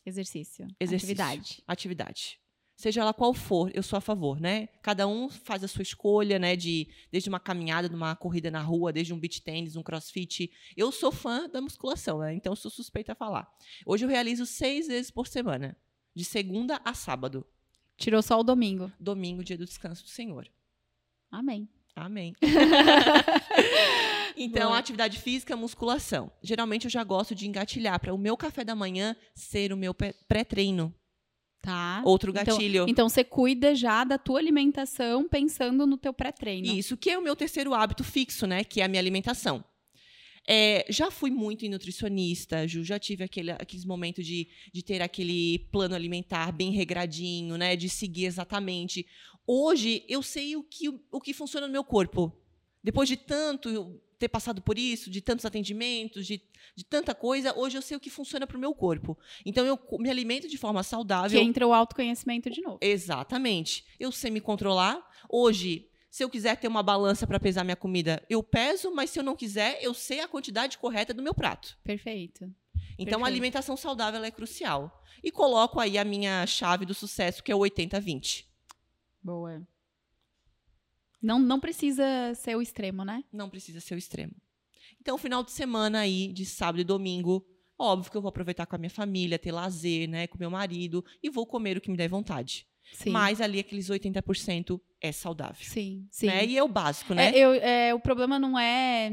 Exercício. 0.05 0.65
Exercício. 0.79 1.13
Atividade. 1.13 1.63
Atividade. 1.67 2.39
Seja 2.77 3.01
ela 3.01 3.11
qual 3.11 3.33
for, 3.33 3.71
eu 3.73 3.81
sou 3.81 3.97
a 3.97 4.01
favor, 4.01 4.39
né? 4.39 4.67
Cada 4.83 5.07
um 5.07 5.29
faz 5.29 5.63
a 5.63 5.67
sua 5.67 5.81
escolha, 5.81 6.37
né? 6.37 6.55
De, 6.55 6.87
desde 7.11 7.27
uma 7.27 7.39
caminhada, 7.39 7.89
numa 7.89 8.15
corrida 8.15 8.51
na 8.51 8.61
rua, 8.61 8.93
desde 8.93 9.11
um 9.11 9.19
beach 9.19 9.41
tênis, 9.41 9.75
um 9.75 9.81
crossfit. 9.81 10.51
Eu 10.75 10.91
sou 10.91 11.11
fã 11.11 11.49
da 11.49 11.59
musculação, 11.59 12.19
né? 12.19 12.35
Então 12.35 12.55
sou 12.55 12.69
suspeita 12.69 13.13
a 13.13 13.15
falar. 13.15 13.51
Hoje 13.83 14.05
eu 14.05 14.09
realizo 14.09 14.45
seis 14.45 14.85
vezes 14.85 15.09
por 15.09 15.25
semana. 15.25 15.75
De 16.13 16.23
segunda 16.23 16.79
a 16.85 16.93
sábado. 16.93 17.43
Tirou 17.97 18.21
só 18.21 18.39
o 18.39 18.43
domingo. 18.43 18.91
Domingo, 18.99 19.43
dia 19.43 19.57
do 19.57 19.65
descanso 19.65 20.03
do 20.03 20.09
Senhor. 20.09 20.47
Amém. 21.31 21.67
Amém. 21.95 22.35
então, 24.37 24.67
Boa. 24.67 24.77
atividade 24.77 25.19
física, 25.19 25.55
musculação. 25.55 26.31
Geralmente 26.43 26.85
eu 26.85 26.91
já 26.91 27.03
gosto 27.03 27.33
de 27.33 27.47
engatilhar 27.47 27.99
para 27.99 28.13
o 28.13 28.19
meu 28.19 28.37
café 28.37 28.63
da 28.63 28.75
manhã 28.75 29.15
ser 29.33 29.73
o 29.73 29.77
meu 29.77 29.95
pré-treino. 29.95 30.93
Tá. 31.61 32.01
Outro 32.05 32.31
Então- 32.31 32.43
gatilho. 32.57 32.85
Então 32.87 33.09
você 33.09 33.23
cuida 33.23 33.75
já 33.75 34.03
da 34.03 34.17
tua 34.17 34.39
alimentação 34.39 35.27
pensando 35.27 35.85
no 35.85 35.97
teu 35.97 36.13
pré-treino. 36.13 36.67
Isso, 36.67 36.95
que 36.95 37.09
é 37.09 37.17
o 37.17 37.21
meu 37.21 37.35
terceiro 37.35 37.73
hábito 37.73 38.03
fixo, 38.03 38.47
né? 38.47 38.63
Que 38.63 38.79
é 38.81 38.85
a 38.85 38.87
minha 38.87 39.01
alimentação. 39.01 39.63
É, 40.49 40.85
já 40.89 41.11
fui 41.11 41.29
muito 41.29 41.65
em 41.65 41.69
nutricionista, 41.69 42.65
Ju, 42.65 42.81
já 42.81 42.97
tive 42.97 43.21
aquele, 43.25 43.51
aqueles 43.51 43.83
momentos 43.83 44.25
de, 44.25 44.47
de 44.73 44.81
ter 44.81 45.01
aquele 45.01 45.59
plano 45.73 45.93
alimentar 45.93 46.53
bem 46.53 46.71
regradinho, 46.71 47.57
né? 47.57 47.75
De 47.75 47.89
seguir 47.89 48.25
exatamente. 48.25 49.05
Hoje, 49.45 50.05
eu 50.07 50.23
sei 50.23 50.55
o 50.55 50.63
que, 50.63 50.87
o 51.11 51.19
que 51.19 51.33
funciona 51.33 51.67
no 51.67 51.73
meu 51.73 51.83
corpo. 51.83 52.31
Depois 52.81 53.09
de 53.09 53.17
tanto 53.17 53.99
ter 54.17 54.27
passado 54.27 54.61
por 54.61 54.77
isso, 54.77 55.09
de 55.09 55.21
tantos 55.21 55.45
atendimentos, 55.45 56.25
de, 56.25 56.41
de 56.75 56.83
tanta 56.83 57.13
coisa, 57.13 57.57
hoje 57.57 57.77
eu 57.77 57.81
sei 57.81 57.95
o 57.95 57.99
que 57.99 58.09
funciona 58.09 58.47
para 58.47 58.57
o 58.57 58.59
meu 58.59 58.73
corpo. 58.73 59.17
Então, 59.45 59.65
eu 59.65 59.79
me 59.99 60.09
alimento 60.09 60.47
de 60.47 60.57
forma 60.57 60.81
Que 60.81 60.87
saudável. 60.89 61.39
entra 61.39 61.65
o 61.67 61.73
autoconhecimento 61.73 62.49
de 62.49 62.61
novo. 62.61 62.79
Exatamente. 62.81 63.85
Eu 63.99 64.11
sei 64.11 64.31
me 64.31 64.41
controlar. 64.41 65.05
Hoje, 65.29 65.89
se 66.09 66.23
eu 66.23 66.29
quiser 66.29 66.57
ter 66.57 66.67
uma 66.67 66.81
balança 66.81 67.27
para 67.27 67.39
pesar 67.39 67.63
minha 67.63 67.75
comida, 67.75 68.23
eu 68.29 68.41
peso, 68.41 68.91
mas 68.93 69.09
se 69.09 69.19
eu 69.19 69.23
não 69.23 69.35
quiser, 69.35 69.77
eu 69.83 69.93
sei 69.93 70.19
a 70.19 70.27
quantidade 70.27 70.77
correta 70.77 71.13
do 71.13 71.21
meu 71.21 71.33
prato. 71.33 71.77
Perfeito. 71.83 72.45
Então, 72.99 73.19
Perfeito. 73.19 73.23
a 73.23 73.27
alimentação 73.27 73.77
saudável 73.77 74.23
é 74.23 74.31
crucial. 74.31 75.03
E 75.23 75.31
coloco 75.31 75.79
aí 75.79 75.97
a 75.97 76.03
minha 76.03 76.45
chave 76.47 76.85
do 76.85 76.93
sucesso, 76.93 77.43
que 77.43 77.51
é 77.51 77.55
o 77.55 77.59
80-20. 77.59 78.45
Boa. 79.21 79.61
Não, 81.27 81.39
não 81.39 81.59
precisa 81.59 82.03
ser 82.35 82.55
o 82.55 82.61
extremo, 82.61 83.03
né? 83.03 83.23
Não 83.33 83.49
precisa 83.49 83.79
ser 83.81 83.95
o 83.95 83.97
extremo. 83.97 84.33
Então, 85.01 85.17
final 85.17 85.43
de 85.43 85.51
semana 85.51 85.99
aí, 85.99 86.31
de 86.31 86.45
sábado 86.45 86.79
e 86.79 86.83
domingo, 86.83 87.45
óbvio 87.77 88.09
que 88.11 88.17
eu 88.17 88.21
vou 88.21 88.29
aproveitar 88.29 88.65
com 88.65 88.75
a 88.75 88.79
minha 88.79 88.89
família, 88.89 89.37
ter 89.37 89.51
lazer, 89.51 90.07
né, 90.09 90.25
com 90.27 90.37
meu 90.37 90.49
marido, 90.49 91.03
e 91.21 91.29
vou 91.29 91.45
comer 91.45 91.77
o 91.77 91.81
que 91.81 91.91
me 91.91 91.97
der 91.97 92.07
vontade. 92.07 92.65
Sim. 92.93 93.09
Mas 93.09 93.41
ali, 93.41 93.59
aqueles 93.59 93.89
80% 93.89 94.79
é 95.01 95.11
saudável. 95.11 95.65
Sim, 95.67 96.07
sim. 96.09 96.27
Né? 96.27 96.45
E 96.45 96.57
é 96.57 96.63
o 96.63 96.67
básico, 96.69 97.13
né? 97.13 97.29
É, 97.31 97.37
eu- 97.39 97.53
é, 97.53 97.93
o 97.93 97.99
problema 97.99 98.39
não 98.39 98.57
é, 98.57 99.11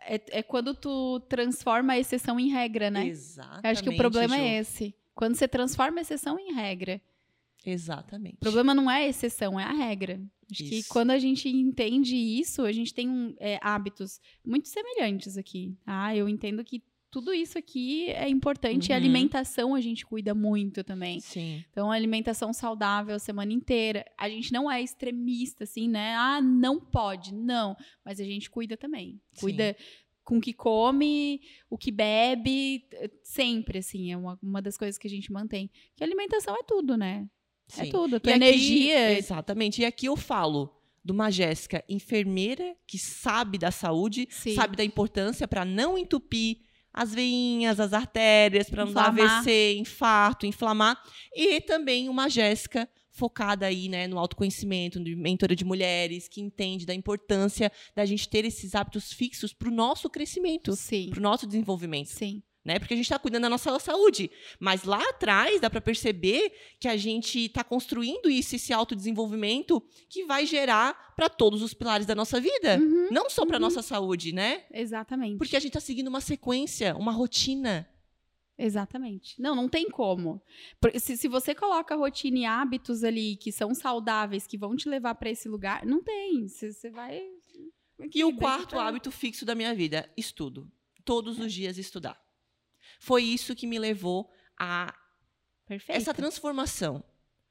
é. 0.00 0.20
é 0.30 0.42
quando 0.42 0.74
tu 0.74 1.20
transforma 1.28 1.92
a 1.92 1.98
exceção 1.98 2.38
em 2.40 2.48
regra, 2.48 2.90
né? 2.90 3.06
Exatamente. 3.06 3.64
Eu 3.64 3.70
acho 3.70 3.82
que 3.84 3.90
o 3.90 3.96
problema 3.96 4.36
é 4.36 4.58
esse. 4.58 4.94
Quando 5.14 5.36
você 5.36 5.46
transforma 5.46 6.00
a 6.00 6.02
exceção 6.02 6.38
em 6.38 6.52
regra. 6.54 7.00
Exatamente. 7.64 8.36
O 8.36 8.40
problema 8.40 8.74
não 8.74 8.90
é 8.90 9.04
a 9.04 9.08
exceção, 9.08 9.58
é 9.58 9.64
a 9.64 9.72
regra. 9.72 10.20
Acho 10.50 10.64
que 10.64 10.76
Isso. 10.78 10.88
quando 10.88 11.10
a 11.10 11.18
gente 11.18 11.48
entende 11.48 12.16
isso, 12.16 12.62
a 12.62 12.72
gente 12.72 12.92
tem 12.92 13.08
um, 13.08 13.34
é, 13.38 13.58
hábitos 13.62 14.20
muito 14.44 14.68
semelhantes 14.68 15.36
aqui. 15.36 15.76
Ah, 15.86 16.14
eu 16.16 16.28
entendo 16.28 16.64
que 16.64 16.82
tudo 17.10 17.32
isso 17.34 17.58
aqui 17.58 18.08
é 18.10 18.28
importante. 18.28 18.88
E 18.88 18.92
a 18.92 18.96
Uhum. 18.96 19.02
alimentação 19.02 19.74
a 19.74 19.80
gente 19.80 20.06
cuida 20.06 20.32
muito 20.34 20.82
também. 20.84 21.20
Sim. 21.20 21.64
Então, 21.70 21.90
alimentação 21.90 22.52
saudável 22.52 23.14
a 23.14 23.18
semana 23.18 23.52
inteira. 23.52 24.04
A 24.16 24.28
gente 24.28 24.52
não 24.52 24.70
é 24.70 24.80
extremista, 24.82 25.64
assim, 25.64 25.88
né? 25.88 26.14
Ah, 26.16 26.40
não 26.40 26.80
pode. 26.80 27.34
Não. 27.34 27.76
Mas 28.04 28.20
a 28.20 28.24
gente 28.24 28.48
cuida 28.50 28.76
também. 28.76 29.20
Sim. 29.34 29.40
Cuida 29.40 29.76
com 30.24 30.38
o 30.38 30.40
que 30.40 30.52
come, 30.52 31.40
o 31.68 31.76
que 31.76 31.90
bebe, 31.90 32.84
sempre, 33.24 33.78
assim. 33.78 34.12
É 34.12 34.16
uma, 34.16 34.38
uma 34.42 34.62
das 34.62 34.76
coisas 34.76 34.96
que 34.96 35.06
a 35.08 35.10
gente 35.10 35.32
mantém. 35.32 35.68
Que 35.96 36.04
alimentação 36.04 36.54
é 36.56 36.62
tudo, 36.62 36.96
né? 36.96 37.28
É 37.78 37.84
Sim. 37.84 37.90
tudo. 37.90 38.14
A 38.14 38.16
E 38.16 38.20
tua 38.20 38.32
aqui- 38.34 38.44
energia. 38.44 39.18
Exatamente. 39.18 39.82
E 39.82 39.84
aqui 39.84 40.06
eu 40.06 40.16
falo 40.16 40.74
de 41.04 41.12
uma 41.12 41.30
Jéssica 41.30 41.82
enfermeira 41.88 42.76
que 42.86 42.98
sabe 42.98 43.56
da 43.58 43.70
saúde, 43.70 44.28
Sim. 44.30 44.54
sabe 44.54 44.76
da 44.76 44.84
importância 44.84 45.48
para 45.48 45.64
não 45.64 45.96
entupir 45.96 46.58
as 46.92 47.14
veinhas, 47.14 47.78
as 47.78 47.92
artérias, 47.92 48.68
para 48.68 48.84
não 48.84 48.92
dar. 48.92 49.06
AVC, 49.08 49.76
infarto, 49.78 50.44
inflamar. 50.44 51.00
E 51.34 51.60
também 51.60 52.08
uma 52.08 52.28
Jéssica 52.28 52.88
focada 53.12 53.66
aí, 53.66 53.88
né, 53.88 54.06
no 54.06 54.18
autoconhecimento, 54.18 55.02
de 55.02 55.14
mentora 55.14 55.54
de 55.54 55.64
mulheres, 55.64 56.26
que 56.28 56.40
entende 56.40 56.86
da 56.86 56.94
importância 56.94 57.70
da 57.94 58.04
gente 58.04 58.28
ter 58.28 58.44
esses 58.44 58.74
hábitos 58.74 59.12
fixos 59.12 59.52
para 59.52 59.68
o 59.68 59.72
nosso 59.72 60.08
crescimento, 60.10 60.72
para 61.10 61.18
o 61.18 61.22
nosso 61.22 61.46
desenvolvimento 61.46 62.08
Sim. 62.08 62.42
Né? 62.64 62.78
Porque 62.78 62.94
a 62.94 62.96
gente 62.96 63.06
está 63.06 63.18
cuidando 63.18 63.42
da 63.42 63.48
nossa 63.48 63.78
saúde. 63.78 64.30
Mas 64.58 64.84
lá 64.84 65.02
atrás 65.08 65.60
dá 65.60 65.70
para 65.70 65.80
perceber 65.80 66.52
que 66.78 66.88
a 66.88 66.96
gente 66.96 67.46
está 67.46 67.64
construindo 67.64 68.30
isso, 68.30 68.54
esse 68.56 68.72
autodesenvolvimento 68.72 69.82
que 70.08 70.24
vai 70.24 70.44
gerar 70.44 71.14
para 71.14 71.28
todos 71.28 71.62
os 71.62 71.72
pilares 71.72 72.06
da 72.06 72.14
nossa 72.14 72.40
vida. 72.40 72.78
Uhum, 72.78 73.08
Não 73.10 73.30
só 73.30 73.46
para 73.46 73.56
uhum. 73.56 73.62
nossa 73.62 73.82
saúde, 73.82 74.32
né? 74.32 74.64
Exatamente. 74.72 75.38
Porque 75.38 75.56
a 75.56 75.60
gente 75.60 75.70
está 75.70 75.80
seguindo 75.80 76.08
uma 76.08 76.20
sequência, 76.20 76.94
uma 76.96 77.12
rotina. 77.12 77.88
Exatamente. 78.58 79.40
Não, 79.40 79.54
não 79.54 79.68
tem 79.68 79.88
como. 79.88 80.42
Se, 80.98 81.16
se 81.16 81.28
você 81.28 81.54
coloca 81.54 81.96
rotina 81.96 82.38
e 82.40 82.44
hábitos 82.44 83.02
ali 83.02 83.36
que 83.36 83.50
são 83.50 83.74
saudáveis, 83.74 84.46
que 84.46 84.58
vão 84.58 84.76
te 84.76 84.86
levar 84.86 85.14
para 85.14 85.30
esse 85.30 85.48
lugar, 85.48 85.86
não 85.86 86.02
tem. 86.02 86.46
Você 86.46 86.70
você 86.70 86.90
vai. 86.90 87.22
E 88.14 88.22
o 88.22 88.36
quarto 88.36 88.78
hábito 88.78 89.10
fixo 89.10 89.46
da 89.46 89.54
minha 89.54 89.74
vida, 89.74 90.10
estudo. 90.14 90.70
Todos 91.06 91.38
os 91.38 91.52
dias 91.52 91.78
estudar. 91.78 92.20
Foi 93.00 93.24
isso 93.24 93.56
que 93.56 93.66
me 93.66 93.78
levou 93.78 94.30
a 94.58 94.94
Perfeito. 95.66 95.96
essa 95.96 96.12
transformação. 96.12 97.02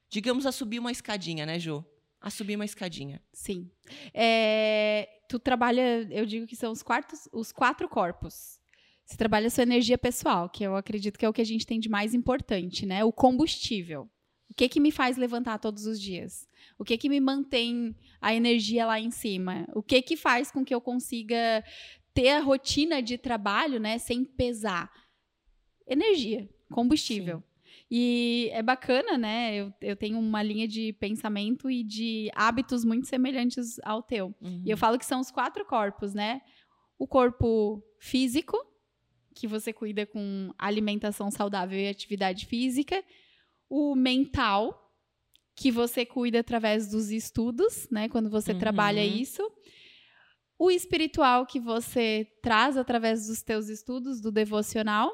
Digamos 0.08 0.46
a 0.46 0.52
subir 0.52 0.78
uma 0.78 0.92
escadinha, 0.92 1.44
né, 1.44 1.58
Jô? 1.58 1.84
A 2.20 2.30
subir 2.30 2.54
uma 2.54 2.64
escadinha. 2.64 3.20
Sim. 3.32 3.68
É, 4.14 5.08
tu 5.28 5.40
trabalha, 5.40 6.06
eu 6.10 6.24
digo 6.24 6.46
que 6.46 6.54
são 6.54 6.70
os, 6.70 6.84
quartos, 6.84 7.28
os 7.32 7.50
quatro 7.50 7.88
corpos. 7.88 8.60
Você 9.04 9.16
trabalha 9.16 9.48
a 9.48 9.50
sua 9.50 9.64
energia 9.64 9.98
pessoal, 9.98 10.48
que 10.48 10.62
eu 10.62 10.76
acredito 10.76 11.18
que 11.18 11.26
é 11.26 11.28
o 11.28 11.32
que 11.32 11.40
a 11.40 11.46
gente 11.46 11.66
tem 11.66 11.80
de 11.80 11.88
mais 11.88 12.14
importante, 12.14 12.86
né? 12.86 13.02
O 13.04 13.12
combustível. 13.12 14.08
O 14.48 14.54
que 14.54 14.68
que 14.68 14.78
me 14.78 14.92
faz 14.92 15.16
levantar 15.16 15.58
todos 15.58 15.84
os 15.84 16.00
dias? 16.00 16.46
O 16.78 16.84
que 16.84 16.96
que 16.96 17.08
me 17.08 17.18
mantém 17.18 17.96
a 18.20 18.32
energia 18.32 18.86
lá 18.86 19.00
em 19.00 19.10
cima? 19.10 19.66
O 19.74 19.82
que 19.82 20.00
que 20.00 20.16
faz 20.16 20.52
com 20.52 20.64
que 20.64 20.72
eu 20.72 20.80
consiga 20.80 21.64
ter 22.14 22.28
a 22.28 22.40
rotina 22.40 23.02
de 23.02 23.18
trabalho, 23.18 23.80
né, 23.80 23.98
sem 23.98 24.24
pesar? 24.24 24.88
Energia, 25.90 26.48
combustível. 26.70 27.42
E 27.90 28.48
é 28.52 28.62
bacana, 28.62 29.18
né? 29.18 29.56
Eu, 29.56 29.74
eu 29.80 29.96
tenho 29.96 30.16
uma 30.18 30.42
linha 30.42 30.68
de 30.68 30.92
pensamento 30.94 31.68
e 31.68 31.82
de 31.82 32.30
hábitos 32.34 32.84
muito 32.84 33.08
semelhantes 33.08 33.80
ao 33.82 34.00
teu. 34.00 34.32
Uhum. 34.40 34.62
E 34.64 34.70
eu 34.70 34.76
falo 34.76 34.96
que 34.96 35.04
são 35.04 35.20
os 35.20 35.30
quatro 35.32 35.64
corpos, 35.64 36.14
né? 36.14 36.40
O 36.96 37.06
corpo 37.08 37.82
físico, 37.98 38.56
que 39.34 39.48
você 39.48 39.72
cuida 39.72 40.06
com 40.06 40.54
alimentação 40.56 41.30
saudável 41.32 41.78
e 41.78 41.88
atividade 41.88 42.46
física. 42.46 43.02
O 43.68 43.96
mental, 43.96 44.88
que 45.56 45.72
você 45.72 46.06
cuida 46.06 46.38
através 46.40 46.88
dos 46.88 47.10
estudos, 47.10 47.88
né? 47.90 48.08
Quando 48.08 48.30
você 48.30 48.52
Uhum. 48.52 48.58
trabalha 48.58 49.04
isso. 49.04 49.42
O 50.56 50.70
espiritual, 50.70 51.44
que 51.46 51.58
você 51.58 52.26
traz 52.42 52.76
através 52.76 53.26
dos 53.26 53.42
teus 53.42 53.68
estudos, 53.68 54.20
do 54.20 54.30
devocional. 54.30 55.10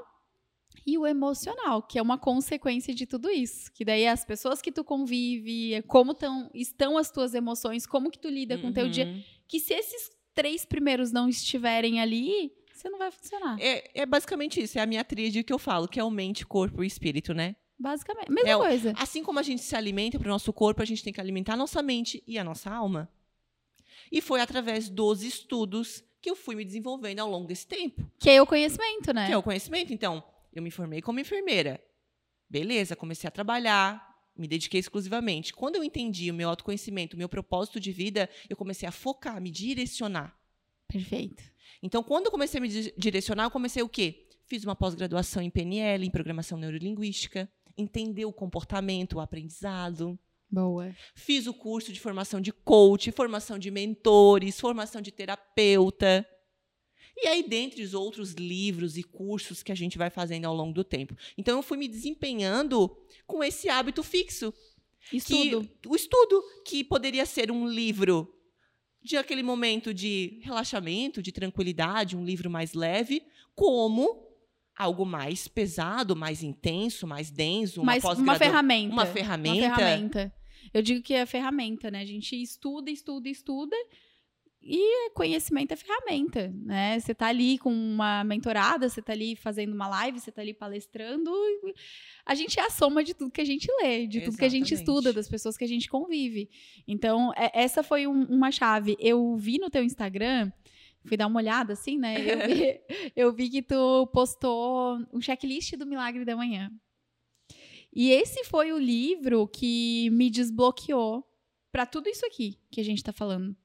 E 0.85 0.99
o 0.99 1.07
emocional, 1.07 1.83
que 1.83 1.99
é 1.99 2.03
uma 2.03 2.19
consequência 2.19 2.95
de 2.95 3.07
tudo 3.07 3.31
isso. 3.31 3.71
Que 3.73 3.85
daí 3.85 4.07
as 4.07 4.25
pessoas 4.25 4.61
que 4.61 4.71
tu 4.73 4.83
convive, 4.85 5.83
como 5.87 6.15
tão, 6.15 6.51
estão 6.55 6.99
as 6.99 7.11
tuas 7.11 7.35
emoções, 7.35 7.87
como 7.87 8.11
que 8.11 8.19
tu 8.19 8.29
lida 8.29 8.59
com 8.59 8.69
o 8.69 8.73
teu 8.73 8.89
dia 8.89 9.07
Uhum. 9.07 9.23
que 9.49 9.61
se 9.61 9.73
esses 9.75 10.11
três 10.35 10.65
primeiros 10.65 11.13
não 11.13 11.29
estiverem 11.29 12.01
ali, 12.01 12.53
você 12.73 12.91
não 12.91 12.99
vai 12.99 13.11
funcionar. 13.11 13.57
É, 13.61 13.91
é 14.03 14.07
basicamente 14.07 14.61
isso, 14.61 14.79
é 14.79 14.83
a 14.83 14.87
minha 14.87 15.03
tríade 15.05 15.43
que 15.43 15.53
eu 15.53 15.59
falo, 15.59 15.89
que 15.89 15.99
é 15.99 16.05
o 16.05 16.11
mente, 16.11 16.45
corpo 16.47 16.85
e 16.85 16.87
espírito, 16.87 17.33
né? 17.33 17.57
Basicamente. 17.79 18.31
Mesma 18.31 18.51
É 18.51 18.57
coisa. 18.57 18.93
Assim 18.97 19.23
como 19.23 19.39
a 19.39 19.43
gente 19.43 19.63
se 19.63 19.75
alimenta 19.77 20.19
para 20.19 20.27
o 20.29 20.31
nosso 20.31 20.53
corpo, 20.53 20.83
a 20.83 20.85
gente 20.85 21.03
tem 21.03 21.13
que 21.13 21.21
alimentar 21.21 21.55
a 21.55 21.57
nossa 21.57 21.83
mente 21.83 22.23
e 22.27 22.39
a 22.39 22.45
nossa 22.45 22.71
alma. 22.71 23.11
E 24.11 24.21
foi 24.21 24.41
através 24.41 24.89
dos 24.89 25.23
estudos 25.23 26.03
que 26.23 26.31
eu 26.31 26.37
fui 26.37 26.55
me 26.55 26.65
desenvolvendo 26.65 27.21
ao 27.21 27.31
longo 27.31 27.47
desse 27.47 27.67
tempo, 27.67 28.11
Que 28.19 28.31
é 28.31 28.41
o 28.43 28.47
conhecimento, 28.47 29.13
né? 29.13 29.27
que 29.27 29.33
é 29.33 29.37
o 29.37 29.43
conhecimento. 29.43 29.93
Então, 29.93 30.23
eu 30.59 30.63
me 30.63 30.71
formei 30.71 31.01
como 31.01 31.21
enfermeira. 31.21 31.81
Beleza, 32.49 32.95
comecei 32.95 33.27
a 33.27 33.31
trabalhar, 33.31 34.07
me 34.37 34.47
dediquei 34.47 34.79
exclusivamente. 34.79 35.53
Quando 35.53 35.77
eu 35.77 35.85
entendi 35.85 36.31
o 36.31 36.35
meu 36.35 36.49
autoconhecimento, 36.49 37.15
o 37.15 37.19
meu 37.19 37.29
propósito 37.29 37.81
de 37.81 37.91
vida, 37.93 38.29
eu 38.49 38.57
comecei 38.57 38.89
a 38.89 38.93
focar, 38.93 39.41
me 39.41 39.51
direcionar. 39.51 40.39
Perfeito. 40.89 41.43
Então, 41.83 42.03
quando 42.03 42.27
eu 42.27 42.31
comecei 42.31 42.59
a 42.59 42.61
me 42.61 42.69
di- 42.69 42.95
direcionar, 42.97 43.45
eu 43.45 43.51
comecei 43.51 43.83
o 43.83 43.89
quê? 43.89 44.29
Fiz 44.47 44.63
uma 44.65 44.77
pós-graduação 44.77 45.43
em 45.43 45.51
PNL, 45.51 46.07
em 46.07 46.11
programação 46.11 46.57
neurolinguística, 46.57 47.51
entender 47.77 48.25
o 48.25 48.33
comportamento, 48.33 49.15
o 49.15 49.21
aprendizado. 49.21 50.17
Boa. 50.49 50.95
Fiz 51.17 51.49
o 51.49 51.53
curso 51.53 51.93
de 51.93 51.99
formação 51.99 52.41
de 52.41 52.53
coach, 52.53 53.11
formação 53.11 53.59
de 53.59 53.71
mentores, 53.73 54.61
formação 54.61 55.03
de 55.03 55.11
terapeuta. 55.11 56.25
E 57.17 57.27
aí, 57.27 57.43
dentre 57.43 57.83
os 57.83 57.95
outros 57.95 58.33
livros 58.33 58.97
e 58.99 59.03
cursos 59.03 59.63
que 59.63 59.73
a 59.73 59.75
gente 59.75 59.97
vai 59.97 60.11
fazendo 60.11 60.45
ao 60.45 60.55
longo 60.55 60.75
do 60.75 60.85
tempo. 60.85 61.17
Então, 61.37 61.59
eu 61.59 61.63
fui 61.63 61.79
me 61.79 61.89
desempenhando 61.89 62.95
com 63.27 63.43
esse 63.43 63.69
hábito 63.69 64.03
fixo. 64.03 64.53
Estudo. 65.13 65.63
Que, 65.63 65.89
o 65.89 65.97
estudo, 65.97 66.43
que 66.65 66.85
poderia 66.85 67.25
ser 67.25 67.51
um 67.51 67.67
livro 67.67 68.33
de 69.03 69.17
aquele 69.17 69.43
momento 69.43 69.95
de 69.95 70.41
relaxamento, 70.43 71.23
de 71.23 71.31
tranquilidade, 71.31 72.17
um 72.17 72.25
livro 72.25 72.51
mais 72.51 72.75
leve, 72.75 73.23
como 73.55 74.27
algo 74.77 75.07
mais 75.07 75.49
pesado, 75.49 76.15
mais 76.15 76.43
intenso, 76.43 77.07
mais 77.07 77.31
denso, 77.31 77.81
uma 77.81 77.93
Mas 77.93 78.05
uma 78.05 78.37
ferramenta. 78.37 78.93
Uma 78.93 79.07
ferramenta. 79.07 79.67
Uma 79.67 79.77
ferramenta. 79.77 80.35
Eu 80.75 80.83
digo 80.83 81.03
que 81.03 81.15
é 81.15 81.25
ferramenta, 81.25 81.91
né? 81.91 82.01
A 82.01 82.05
gente 82.05 82.41
estuda, 82.41 82.91
estuda, 82.91 83.29
estuda. 83.29 83.77
E 84.69 85.11
conhecimento 85.11 85.71
é 85.73 85.77
ferramenta, 85.77 86.53
né? 86.57 86.99
Você 86.99 87.15
tá 87.15 87.29
ali 87.29 87.57
com 87.57 87.73
uma 87.73 88.25
mentorada, 88.25 88.89
você 88.89 89.01
tá 89.01 89.13
ali 89.13 89.37
fazendo 89.37 89.73
uma 89.73 89.87
live, 89.87 90.19
você 90.19 90.33
tá 90.33 90.43
ali 90.43 90.53
palestrando. 90.53 91.31
A 92.25 92.35
gente 92.35 92.59
é 92.59 92.65
a 92.65 92.71
soma 92.71 93.05
de 93.05 93.15
tudo 93.15 93.31
que 93.31 93.41
a 93.41 93.45
gente 93.45 93.69
lê, 93.81 94.09
de 94.09 94.23
tudo 94.23 94.37
que 94.37 94.45
a 94.45 94.49
gente 94.49 94.75
Exatamente. 94.75 94.89
estuda, 94.99 95.13
das 95.13 95.29
pessoas 95.29 95.57
que 95.57 95.63
a 95.63 95.69
gente 95.69 95.89
convive. 95.89 96.51
Então, 96.89 97.33
é- 97.37 97.53
essa 97.55 97.85
foi 97.85 98.09
um- 98.09 98.25
uma 98.25 98.51
chave. 98.51 98.97
Eu 98.99 99.37
vi 99.37 99.59
no 99.59 99.71
teu 99.71 99.85
Instagram, 99.85 100.51
fui 101.05 101.17
dar 101.17 101.29
uma 101.29 101.39
olhada 101.39 101.75
assim, 101.75 101.97
né? 101.97 102.17
Eu 102.21 102.39
vi, 102.49 102.81
eu 103.15 103.33
vi 103.33 103.49
que 103.49 103.63
tu 103.63 104.09
postou 104.13 104.99
um 105.13 105.21
checklist 105.21 105.77
do 105.77 105.87
Milagre 105.87 106.25
da 106.25 106.35
Manhã. 106.35 106.73
E 107.95 108.11
esse 108.11 108.43
foi 108.45 108.73
o 108.73 108.79
livro 108.79 109.47
que 109.47 110.11
me 110.11 110.29
desbloqueou 110.29 111.25
para 111.71 111.87
tudo 111.87 112.09
isso 112.09 112.27
aqui 112.27 112.59
que 112.71 112.81
a 112.81 112.85
gente 112.85 113.03
tá 113.03 113.13
falando. 113.13 113.57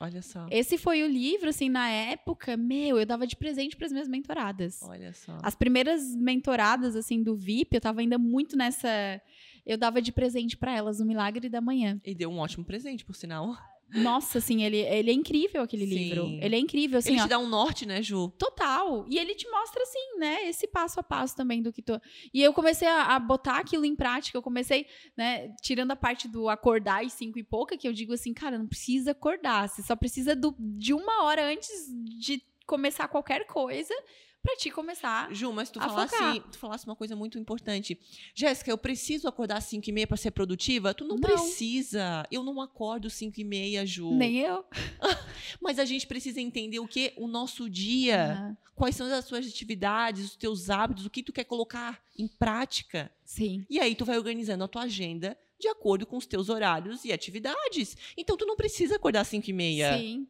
Olha 0.00 0.22
só. 0.22 0.46
Esse 0.50 0.78
foi 0.78 1.02
o 1.02 1.06
livro, 1.06 1.50
assim, 1.50 1.68
na 1.68 1.90
época, 1.90 2.56
meu, 2.56 2.98
eu 2.98 3.04
dava 3.04 3.26
de 3.26 3.36
presente 3.36 3.76
para 3.76 3.84
as 3.84 3.92
minhas 3.92 4.08
mentoradas. 4.08 4.80
Olha 4.82 5.12
só. 5.12 5.36
As 5.42 5.54
primeiras 5.54 6.16
mentoradas, 6.16 6.96
assim, 6.96 7.22
do 7.22 7.36
VIP, 7.36 7.74
eu 7.74 7.80
tava 7.82 8.00
ainda 8.00 8.16
muito 8.16 8.56
nessa. 8.56 9.20
Eu 9.66 9.76
dava 9.76 10.00
de 10.00 10.10
presente 10.10 10.56
para 10.56 10.74
elas 10.74 11.00
o 11.00 11.04
Milagre 11.04 11.50
da 11.50 11.60
Manhã. 11.60 12.00
E 12.02 12.14
deu 12.14 12.30
um 12.30 12.38
ótimo 12.38 12.64
presente, 12.64 13.04
por 13.04 13.14
sinal. 13.14 13.54
Nossa, 13.94 14.38
assim, 14.38 14.62
ele, 14.62 14.78
ele 14.78 15.10
é 15.10 15.14
incrível, 15.14 15.62
aquele 15.62 15.86
Sim. 15.86 15.94
livro. 15.94 16.26
Ele 16.40 16.56
é 16.56 16.58
incrível, 16.58 16.98
assim, 16.98 17.10
Ele 17.10 17.20
ó. 17.20 17.22
te 17.24 17.28
dá 17.28 17.38
um 17.38 17.48
norte, 17.48 17.84
né, 17.86 18.02
Ju? 18.02 18.28
Total. 18.38 19.04
E 19.08 19.18
ele 19.18 19.34
te 19.34 19.48
mostra, 19.50 19.82
assim, 19.82 20.18
né, 20.18 20.48
esse 20.48 20.66
passo 20.66 21.00
a 21.00 21.02
passo 21.02 21.34
também 21.36 21.62
do 21.62 21.72
que 21.72 21.82
tu. 21.82 22.00
E 22.32 22.42
eu 22.42 22.52
comecei 22.52 22.86
a, 22.88 23.14
a 23.14 23.18
botar 23.18 23.58
aquilo 23.58 23.84
em 23.84 23.96
prática. 23.96 24.36
Eu 24.38 24.42
comecei, 24.42 24.86
né, 25.16 25.48
tirando 25.62 25.90
a 25.90 25.96
parte 25.96 26.28
do 26.28 26.48
acordar 26.48 27.04
às 27.04 27.12
cinco 27.12 27.38
e 27.38 27.42
pouca, 27.44 27.76
que 27.76 27.88
eu 27.88 27.92
digo 27.92 28.12
assim, 28.12 28.32
cara, 28.32 28.58
não 28.58 28.66
precisa 28.66 29.10
acordar. 29.10 29.68
Você 29.68 29.82
só 29.82 29.96
precisa 29.96 30.34
do- 30.36 30.54
de 30.58 30.92
uma 30.94 31.24
hora 31.24 31.44
antes 31.50 31.70
de 32.18 32.42
começar 32.66 33.08
qualquer 33.08 33.46
coisa 33.46 33.94
pra 34.42 34.56
te 34.56 34.70
começar. 34.70 35.32
Ju, 35.34 35.52
mas 35.52 35.70
tu 35.70 35.78
falasse, 35.80 36.40
tu 36.52 36.58
falasse 36.58 36.86
uma 36.86 36.96
coisa 36.96 37.14
muito 37.14 37.38
importante. 37.38 37.98
Jéssica, 38.34 38.70
eu 38.70 38.78
preciso 38.78 39.28
acordar 39.28 39.58
às 39.58 39.64
5 39.64 39.88
e 39.88 39.92
meia 39.92 40.06
para 40.06 40.16
ser 40.16 40.30
produtiva? 40.30 40.94
Tu 40.94 41.04
não, 41.04 41.16
Não. 41.16 41.20
precisa. 41.20 42.26
Eu 42.30 42.42
não 42.42 42.60
acordo 42.60 43.10
5 43.10 43.40
e 43.40 43.44
meia, 43.44 43.84
Ju. 43.86 44.12
Nem 44.14 44.38
eu. 44.38 44.64
Mas 45.60 45.78
a 45.78 45.84
gente 45.84 46.06
precisa 46.06 46.40
entender 46.40 46.78
o 46.80 46.86
que? 46.88 47.12
O 47.16 47.26
nosso 47.26 47.68
dia. 47.68 48.32
Aham. 48.32 48.56
Quais 48.74 48.96
são 48.96 49.06
as 49.12 49.26
suas 49.26 49.46
atividades, 49.46 50.24
os 50.24 50.36
teus 50.36 50.70
hábitos, 50.70 51.04
o 51.04 51.10
que 51.10 51.22
tu 51.22 51.34
quer 51.34 51.44
colocar 51.44 52.02
em 52.18 52.26
prática. 52.26 53.12
Sim. 53.26 53.66
E 53.68 53.78
aí 53.78 53.94
tu 53.94 54.06
vai 54.06 54.16
organizando 54.16 54.64
a 54.64 54.68
tua 54.68 54.82
agenda 54.84 55.36
de 55.58 55.68
acordo 55.68 56.06
com 56.06 56.16
os 56.16 56.24
teus 56.24 56.48
horários 56.48 57.04
e 57.04 57.12
atividades. 57.12 57.94
Então 58.16 58.38
tu 58.38 58.46
não 58.46 58.56
precisa 58.56 58.96
acordar 58.96 59.20
às 59.20 59.28
5 59.28 59.50
e 59.50 59.52
meia. 59.52 59.98
Sim. 59.98 60.26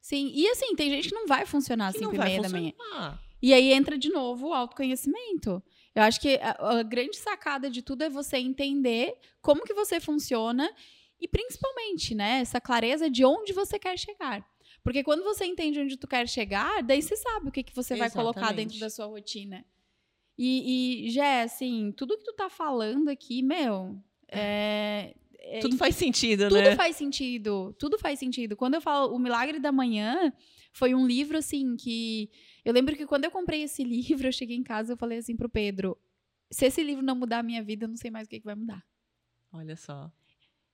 Sim. 0.00 0.32
E 0.34 0.48
assim, 0.48 0.74
tem 0.74 0.90
gente 0.90 1.08
que 1.08 1.14
não 1.14 1.26
vai 1.26 1.46
funcionar 1.46 1.88
às 1.88 1.92
Que 1.94 1.98
cinco 2.00 2.10
não 2.12 2.14
e 2.14 2.18
vai 2.18 2.28
meia 2.28 2.42
da 2.42 2.48
manhã. 2.48 2.72
E 3.42 3.52
aí 3.52 3.72
entra 3.72 3.98
de 3.98 4.08
novo 4.08 4.48
o 4.48 4.54
autoconhecimento. 4.54 5.62
Eu 5.94 6.02
acho 6.02 6.20
que 6.20 6.36
a, 6.36 6.78
a 6.78 6.82
grande 6.82 7.16
sacada 7.16 7.70
de 7.70 7.82
tudo 7.82 8.02
é 8.02 8.10
você 8.10 8.38
entender 8.38 9.14
como 9.40 9.64
que 9.64 9.74
você 9.74 10.00
funciona 10.00 10.70
e 11.20 11.26
principalmente, 11.26 12.14
né, 12.14 12.40
essa 12.40 12.60
clareza 12.60 13.08
de 13.08 13.24
onde 13.24 13.52
você 13.52 13.78
quer 13.78 13.98
chegar. 13.98 14.46
Porque 14.82 15.02
quando 15.02 15.24
você 15.24 15.44
entende 15.44 15.80
onde 15.80 15.96
tu 15.96 16.06
quer 16.06 16.28
chegar, 16.28 16.82
daí 16.82 17.02
você 17.02 17.16
sabe 17.16 17.48
o 17.48 17.52
que, 17.52 17.62
que 17.62 17.74
você 17.74 17.96
vai 17.96 18.10
colocar 18.10 18.40
Exatamente. 18.40 18.66
dentro 18.68 18.80
da 18.80 18.90
sua 18.90 19.06
rotina. 19.06 19.64
E, 20.38 21.06
e 21.06 21.10
Jé, 21.10 21.42
assim, 21.42 21.92
tudo 21.96 22.16
que 22.18 22.24
tu 22.24 22.34
tá 22.34 22.50
falando 22.50 23.08
aqui, 23.08 23.42
meu, 23.42 23.98
é, 24.28 25.14
é 25.38 25.60
Tudo 25.60 25.76
faz 25.76 25.94
sentido, 25.96 26.48
tudo 26.48 26.60
né? 26.60 26.76
faz 26.76 26.96
sentido. 26.96 27.74
Tudo 27.78 27.98
faz 27.98 28.18
sentido. 28.18 28.56
Quando 28.56 28.74
eu 28.74 28.80
falo 28.80 29.14
O 29.14 29.18
Milagre 29.18 29.58
da 29.58 29.70
Manhã, 29.70 30.32
foi 30.72 30.94
um 30.94 31.06
livro 31.06 31.38
assim 31.38 31.76
que. 31.76 32.30
Eu 32.66 32.72
lembro 32.72 32.96
que 32.96 33.06
quando 33.06 33.24
eu 33.24 33.30
comprei 33.30 33.62
esse 33.62 33.84
livro, 33.84 34.26
eu 34.26 34.32
cheguei 34.32 34.56
em 34.56 34.64
casa 34.64 34.90
e 34.90 34.94
eu 34.94 34.96
falei 34.96 35.18
assim 35.18 35.36
pro 35.36 35.48
Pedro: 35.48 35.96
se 36.50 36.66
esse 36.66 36.82
livro 36.82 37.00
não 37.00 37.14
mudar 37.14 37.38
a 37.38 37.42
minha 37.42 37.62
vida, 37.62 37.84
eu 37.84 37.88
não 37.88 37.96
sei 37.96 38.10
mais 38.10 38.26
o 38.26 38.28
que, 38.30 38.40
que 38.40 38.44
vai 38.44 38.56
mudar. 38.56 38.84
Olha 39.52 39.76
só. 39.76 40.10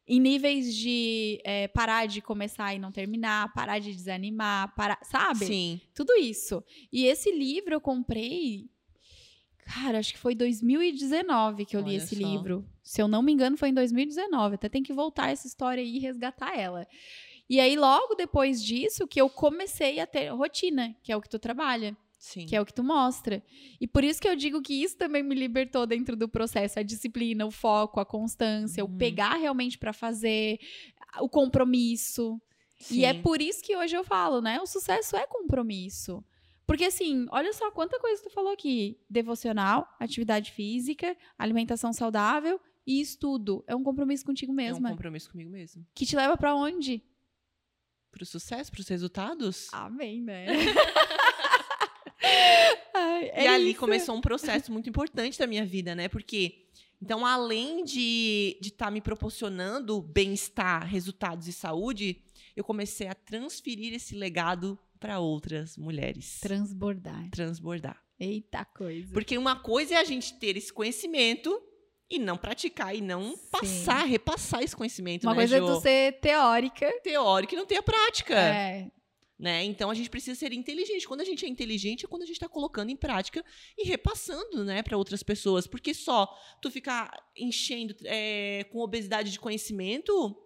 Em 0.06 0.18
níveis 0.18 0.74
de 0.74 1.38
é, 1.44 1.68
parar 1.68 2.06
de 2.06 2.22
começar 2.22 2.74
e 2.74 2.78
não 2.78 2.90
terminar, 2.90 3.52
parar 3.52 3.78
de 3.78 3.92
desanimar, 3.92 4.74
parar, 4.74 4.98
sabe? 5.04 5.44
Sim. 5.44 5.80
Tudo 5.94 6.14
isso. 6.14 6.64
E 6.90 7.04
esse 7.04 7.30
livro 7.30 7.74
eu 7.74 7.80
comprei. 7.80 8.68
Cara, 9.58 9.98
acho 9.98 10.12
que 10.14 10.18
foi 10.18 10.34
2019 10.34 11.66
que 11.66 11.76
eu 11.76 11.80
li 11.80 11.90
Olha 11.90 11.96
esse 11.98 12.16
só. 12.16 12.26
livro. 12.26 12.66
Se 12.82 13.00
eu 13.00 13.06
não 13.06 13.22
me 13.22 13.32
engano, 13.32 13.56
foi 13.56 13.68
em 13.68 13.74
2019. 13.74 14.56
Até 14.56 14.68
tem 14.68 14.82
que 14.82 14.92
voltar 14.92 15.30
essa 15.30 15.46
história 15.46 15.82
aí 15.82 15.96
e 15.96 16.00
resgatar 16.00 16.58
ela. 16.58 16.88
E 17.54 17.60
aí, 17.60 17.76
logo 17.76 18.14
depois 18.14 18.64
disso, 18.64 19.06
que 19.06 19.20
eu 19.20 19.28
comecei 19.28 20.00
a 20.00 20.06
ter 20.06 20.28
rotina, 20.30 20.96
que 21.02 21.12
é 21.12 21.16
o 21.16 21.20
que 21.20 21.28
tu 21.28 21.38
trabalha, 21.38 21.94
Sim. 22.18 22.46
que 22.46 22.56
é 22.56 22.60
o 22.62 22.64
que 22.64 22.72
tu 22.72 22.82
mostra. 22.82 23.42
E 23.78 23.86
por 23.86 24.02
isso 24.02 24.22
que 24.22 24.26
eu 24.26 24.34
digo 24.34 24.62
que 24.62 24.72
isso 24.82 24.96
também 24.96 25.22
me 25.22 25.34
libertou 25.34 25.86
dentro 25.86 26.16
do 26.16 26.26
processo. 26.26 26.78
A 26.78 26.82
disciplina, 26.82 27.44
o 27.44 27.50
foco, 27.50 28.00
a 28.00 28.06
constância, 28.06 28.82
Uhum. 28.82 28.94
o 28.94 28.96
pegar 28.96 29.34
realmente 29.34 29.76
pra 29.76 29.92
fazer, 29.92 30.58
o 31.20 31.28
compromisso. 31.28 32.40
E 32.90 33.04
é 33.04 33.12
Sim. 33.12 33.20
por 33.20 33.42
isso 33.42 33.62
que 33.62 33.76
hoje 33.76 33.94
eu 33.94 34.02
falo, 34.02 34.40
né? 34.40 34.58
O 34.58 34.66
sucesso 34.66 35.14
é 35.14 35.26
compromisso. 35.26 36.24
Porque 36.66 36.84
assim, 36.84 37.26
olha 37.30 37.52
só 37.52 37.70
quanta 37.70 37.98
coisa 38.00 38.22
tu 38.22 38.30
falou 38.30 38.52
aqui: 38.54 38.98
devocional, 39.10 39.86
atividade 40.00 40.52
física, 40.52 41.14
alimentação 41.38 41.92
saudável 41.92 42.58
e 42.86 42.98
estudo. 42.98 43.62
É 43.66 43.76
um 43.76 43.82
compromisso 43.82 44.24
contigo 44.24 44.52
É 44.52 44.54
um 44.54 44.56
mesma. 44.56 44.88
compromisso 44.88 45.30
comigo 45.30 45.50
mesmo. 45.50 45.84
Que 45.94 46.06
te 46.06 46.16
leva 46.16 46.34
pra 46.34 46.54
onde? 46.54 47.02
Pro 48.12 48.26
sucesso, 48.26 48.70
pros 48.70 48.86
resultados. 48.86 49.68
Amém, 49.72 50.20
né? 50.20 50.46
Ai, 52.94 53.24
e 53.24 53.46
é 53.46 53.48
ali 53.48 53.70
isso. 53.70 53.80
começou 53.80 54.14
um 54.14 54.20
processo 54.20 54.70
muito 54.70 54.88
importante 54.88 55.38
da 55.38 55.46
minha 55.46 55.64
vida, 55.64 55.94
né? 55.94 56.08
Porque, 56.08 56.66
então, 57.00 57.26
além 57.26 57.82
de 57.82 58.58
estar 58.62 58.90
me 58.90 59.00
proporcionando 59.00 60.00
bem-estar, 60.02 60.86
resultados 60.86 61.48
e 61.48 61.52
saúde, 61.52 62.22
eu 62.54 62.62
comecei 62.62 63.08
a 63.08 63.14
transferir 63.14 63.94
esse 63.94 64.14
legado 64.14 64.78
para 65.00 65.18
outras 65.18 65.76
mulheres. 65.76 66.38
Transbordar. 66.40 67.28
Transbordar. 67.30 68.00
Eita 68.20 68.64
coisa. 68.64 69.12
Porque 69.12 69.36
uma 69.36 69.56
coisa 69.56 69.94
é 69.94 69.96
a 69.96 70.04
gente 70.04 70.34
ter 70.34 70.56
esse 70.56 70.72
conhecimento 70.72 71.60
e 72.12 72.18
não 72.18 72.36
praticar, 72.36 72.94
e 72.94 73.00
não 73.00 73.34
Sim. 73.34 73.38
passar, 73.50 74.04
repassar 74.04 74.62
esse 74.62 74.76
conhecimento, 74.76 75.24
Uma 75.24 75.32
né, 75.32 75.38
coisa 75.40 75.56
é 75.56 75.60
tu 75.60 75.80
ser 75.80 76.20
teórica. 76.20 76.92
Teórico 77.02 77.54
e 77.54 77.56
não 77.56 77.64
ter 77.64 77.76
a 77.76 77.82
prática. 77.82 78.38
É. 78.38 78.90
né? 79.38 79.64
Então 79.64 79.90
a 79.90 79.94
gente 79.94 80.10
precisa 80.10 80.38
ser 80.38 80.52
inteligente. 80.52 81.08
Quando 81.08 81.22
a 81.22 81.24
gente 81.24 81.46
é 81.46 81.48
inteligente 81.48 82.04
é 82.04 82.08
quando 82.08 82.22
a 82.22 82.26
gente 82.26 82.36
está 82.36 82.50
colocando 82.50 82.90
em 82.90 82.96
prática 82.96 83.42
e 83.78 83.88
repassando, 83.88 84.62
né, 84.62 84.82
para 84.82 84.98
outras 84.98 85.22
pessoas. 85.22 85.66
Porque 85.66 85.94
só 85.94 86.28
tu 86.60 86.70
ficar 86.70 87.10
enchendo 87.34 87.96
é, 88.04 88.64
com 88.70 88.80
obesidade 88.80 89.32
de 89.32 89.40
conhecimento, 89.40 90.36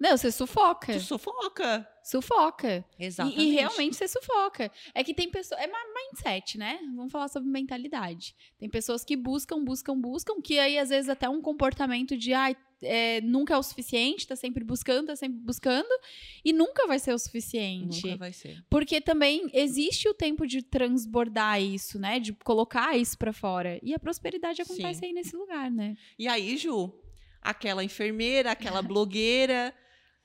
Não, 0.00 0.16
você 0.16 0.30
sufoca. 0.30 0.92
tu 0.92 1.00
sufoca. 1.00 1.88
Sufoca. 2.04 2.84
E- 2.98 3.04
Exatamente. 3.06 3.40
E, 3.42 3.50
realmente 3.52 3.96
você 3.96 4.06
sufoca. 4.08 4.70
É 4.94 5.02
que 5.02 5.12
tem 5.12 5.28
pessoas. 5.30 5.60
É 5.60 5.66
ma- 5.66 5.78
mindset, 5.94 6.56
né? 6.56 6.78
Vamos 6.94 7.10
falar 7.12 7.28
sobre 7.28 7.48
mentalidade. 7.50 8.34
Tem 8.58 8.68
pessoas 8.68 9.04
que 9.04 9.16
buscam, 9.16 9.62
buscam, 9.64 9.98
buscam, 10.00 10.40
que 10.40 10.58
aí 10.58 10.78
às 10.78 10.88
vezes 10.90 11.08
até 11.08 11.28
um 11.28 11.42
comportamento 11.42 12.16
de 12.16 12.32
ai, 12.32 12.56
é, 12.80 13.20
nunca 13.22 13.54
é 13.54 13.58
o 13.58 13.62
suficiente, 13.62 14.24
tá 14.26 14.36
sempre 14.36 14.62
buscando, 14.62 15.08
tá 15.08 15.16
sempre 15.16 15.38
buscando, 15.40 15.88
e 16.44 16.52
nunca 16.52 16.86
vai 16.86 17.00
ser 17.00 17.12
o 17.12 17.18
suficiente. 17.18 18.04
Nunca 18.06 18.16
vai 18.18 18.32
ser. 18.32 18.64
Porque 18.70 19.00
também 19.00 19.50
existe 19.52 20.08
o 20.08 20.14
tempo 20.14 20.46
de 20.46 20.62
transbordar 20.62 21.60
isso, 21.60 21.98
né? 21.98 22.20
De 22.20 22.32
colocar 22.32 22.96
isso 22.96 23.18
pra 23.18 23.32
fora. 23.32 23.80
E 23.82 23.92
a 23.92 23.98
prosperidade 23.98 24.62
acontece 24.62 25.00
Sim. 25.00 25.06
aí 25.06 25.12
nesse 25.12 25.34
lugar, 25.36 25.70
né? 25.70 25.96
E 26.16 26.28
aí, 26.28 26.56
Ju, 26.56 26.92
aquela 27.42 27.82
enfermeira, 27.82 28.52
aquela 28.52 28.80
blogueira 28.80 29.74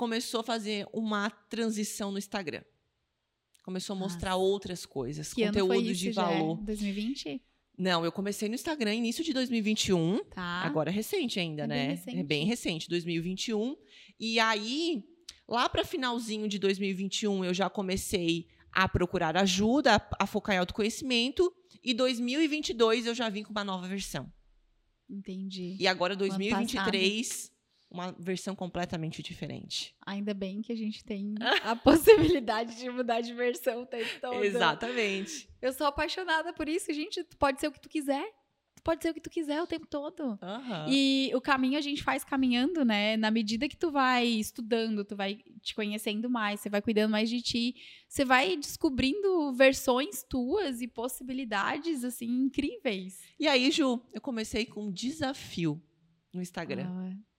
começou 0.04 0.42
a 0.42 0.44
fazer 0.44 0.86
uma 0.92 1.30
transição 1.30 2.12
no 2.12 2.18
Instagram. 2.18 2.62
Começou 3.64 3.96
a 3.96 4.00
mostrar 4.00 4.32
Nossa. 4.32 4.44
outras 4.44 4.86
coisas, 4.86 5.34
Que 5.34 5.46
conteúdo 5.46 5.90
isso, 5.90 6.02
de 6.02 6.12
já? 6.12 6.26
valor. 6.26 6.58
2020? 6.58 7.42
Não, 7.78 8.04
eu 8.04 8.12
comecei 8.12 8.50
no 8.50 8.56
Instagram 8.56 8.94
início 8.96 9.24
de 9.24 9.32
2021. 9.32 10.22
Tá. 10.26 10.42
Agora 10.66 10.90
é 10.90 10.94
recente 10.94 11.40
ainda, 11.40 11.64
É 11.64 11.68
né? 11.68 11.76
bem 11.78 11.96
recente. 11.96 12.18
É 12.20 12.24
bem 12.24 12.46
recente, 12.46 12.90
2021. 12.90 13.78
E 14.20 14.42
aí, 14.42 15.06
lá 15.48 15.70
para 15.70 15.86
finalzinho 15.86 16.50
de 16.50 16.60
2021, 16.60 17.46
eu 17.46 17.54
já 17.54 17.70
comecei 17.70 18.50
a 18.74 18.90
procurar 18.90 19.38
ajuda, 19.38 19.96
a, 19.96 20.24
a 20.24 20.28
focar 20.28 20.54
em 20.56 20.60
autoconhecimento. 20.60 21.50
E 21.82 21.94
2022 21.94 23.06
eu 23.06 23.16
já 23.16 23.30
vim 23.30 23.44
com 23.44 23.52
uma 23.52 23.64
nova 23.64 23.88
versão. 23.88 24.30
Entendi. 25.10 25.78
E 25.80 25.88
agora 25.88 26.14
2023, 26.18 27.53
uma 27.94 28.12
versão 28.18 28.56
completamente 28.56 29.22
diferente. 29.22 29.96
Ainda 30.04 30.34
bem 30.34 30.64
que 30.64 30.74
a 30.74 30.76
gente 30.76 31.06
tem 31.06 31.36
a 31.64 31.76
possibilidade 31.78 32.76
de 32.76 32.90
mudar 32.90 33.22
de 33.22 33.34
versão 33.34 33.84
o 33.84 33.86
tempo 33.86 34.10
todo. 34.20 34.44
Exatamente. 34.44 35.48
Eu 35.62 35.72
sou 35.72 35.86
apaixonada 35.86 36.52
por 36.52 36.68
isso, 36.68 36.92
gente. 36.92 37.24
Tu 37.24 37.38
pode 37.38 37.62
ser 37.62 37.68
o 37.68 37.72
que 37.72 37.80
tu 37.80 37.88
quiser. 37.88 38.26
Tu 38.76 38.82
pode 38.84 39.04
ser 39.04 39.12
o 39.12 39.14
que 39.14 39.22
tu 39.22 39.30
quiser 39.30 39.62
o 39.62 39.68
tempo 39.68 39.86
todo. 39.86 40.40
Aham. 40.42 40.88
E 40.90 41.32
o 41.36 41.40
caminho 41.40 41.78
a 41.78 41.82
gente 41.82 42.02
faz 42.04 42.24
caminhando, 42.24 42.84
né? 42.84 43.16
Na 43.16 43.30
medida 43.30 43.70
que 43.70 43.78
tu 43.78 43.92
vai 43.92 44.26
estudando, 44.26 45.06
tu 45.06 45.16
vai 45.16 45.38
te 45.62 45.76
conhecendo 45.76 46.28
mais, 46.28 46.62
você 46.62 46.70
vai 46.70 46.82
cuidando 46.82 47.12
mais 47.12 47.30
de 47.30 47.42
ti, 47.44 47.76
você 48.10 48.26
vai 48.26 48.58
descobrindo 48.58 49.54
versões 49.54 50.24
tuas 50.24 50.82
e 50.82 50.88
possibilidades, 50.88 52.04
assim, 52.04 52.26
incríveis. 52.26 53.22
E 53.40 53.48
aí, 53.48 53.70
Ju, 53.70 54.02
eu 54.12 54.20
comecei 54.20 54.66
com 54.66 54.88
um 54.88 54.92
desafio 54.92 55.80
no 56.34 56.42
Instagram. 56.42 56.88
Ah, 56.90 57.33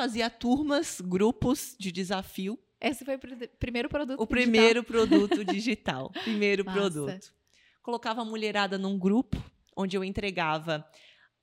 Fazia 0.00 0.30
turmas, 0.30 1.00
grupos 1.00 1.76
de 1.78 1.92
desafio. 1.92 2.58
esse 2.80 3.04
foi 3.04 3.16
o 3.16 3.18
pr- 3.18 3.48
primeiro 3.58 3.88
produto 3.88 4.14
O 4.20 4.26
digital. 4.26 4.26
primeiro 4.28 4.82
produto 4.84 5.44
digital. 5.44 6.10
Primeiro 6.24 6.64
Massa. 6.64 6.78
produto. 6.80 7.32
Colocava 7.82 8.22
a 8.22 8.24
mulherada 8.24 8.78
num 8.78 8.98
grupo, 8.98 9.36
onde 9.76 9.96
eu 9.96 10.02
entregava 10.02 10.84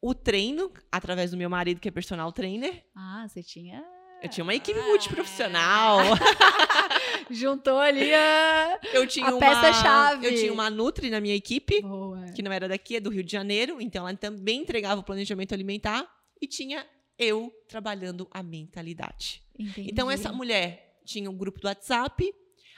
o 0.01 0.13
treino, 0.15 0.71
através 0.91 1.31
do 1.31 1.37
meu 1.37 1.49
marido, 1.49 1.79
que 1.79 1.87
é 1.87 1.91
personal 1.91 2.31
trainer. 2.31 2.83
Ah, 2.95 3.27
você 3.27 3.43
tinha... 3.43 3.83
Eu 4.23 4.29
tinha 4.29 4.43
uma 4.43 4.55
equipe 4.55 4.79
Ah. 4.79 4.83
multiprofissional. 4.87 5.99
Juntou 7.29 7.77
ali 7.77 8.11
a... 8.13 8.79
Eu 8.93 9.05
tinha 9.05 9.27
A 9.27 9.31
uma, 9.31 9.39
peça-chave. 9.39 10.25
Eu 10.25 10.35
tinha 10.35 10.51
uma 10.51 10.69
Nutri 10.71 11.09
na 11.11 11.19
minha 11.21 11.35
equipe, 11.35 11.81
Boa. 11.81 12.25
que 12.35 12.41
não 12.41 12.51
era 12.51 12.67
daqui, 12.67 12.95
é 12.95 12.99
do 12.99 13.09
Rio 13.11 13.23
de 13.23 13.31
Janeiro. 13.31 13.77
Então, 13.79 14.07
ela 14.07 14.17
também 14.17 14.61
entregava 14.61 15.01
o 15.01 15.03
planejamento 15.03 15.53
alimentar. 15.53 16.07
E 16.41 16.47
tinha 16.47 16.85
eu 17.17 17.53
trabalhando 17.67 18.27
a 18.31 18.43
mentalidade. 18.43 19.43
Entendi. 19.57 19.89
Então, 19.91 20.09
essa 20.09 20.31
mulher 20.31 20.99
tinha 21.03 21.29
um 21.29 21.37
grupo 21.37 21.59
do 21.59 21.67
WhatsApp, 21.67 22.33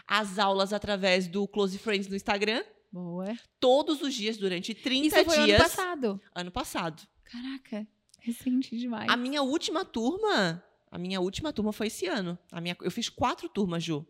as 0.07 0.39
aulas 0.39 0.73
através 0.73 1.27
do 1.27 1.47
Close 1.47 1.77
Friends 1.77 2.07
no 2.07 2.15
Instagram, 2.15 2.63
Boa. 2.91 3.37
todos 3.59 4.01
os 4.01 4.13
dias 4.13 4.37
durante 4.37 4.73
30 4.73 5.07
Isso 5.07 5.25
foi 5.25 5.45
dias. 5.45 5.59
ano 5.59 5.69
passado. 5.69 6.21
ano 6.33 6.51
passado. 6.51 7.07
Caraca, 7.25 7.87
recente 8.19 8.75
demais. 8.77 9.09
A 9.09 9.15
minha 9.15 9.41
última 9.43 9.85
turma, 9.85 10.63
a 10.89 10.97
minha 10.97 11.19
última 11.21 11.53
turma 11.53 11.71
foi 11.71 11.87
esse 11.87 12.05
ano. 12.07 12.37
A 12.51 12.59
minha, 12.59 12.75
eu 12.81 12.89
fiz 12.91 13.09
quatro 13.09 13.47
turmas, 13.49 13.83
Ju. 13.83 14.05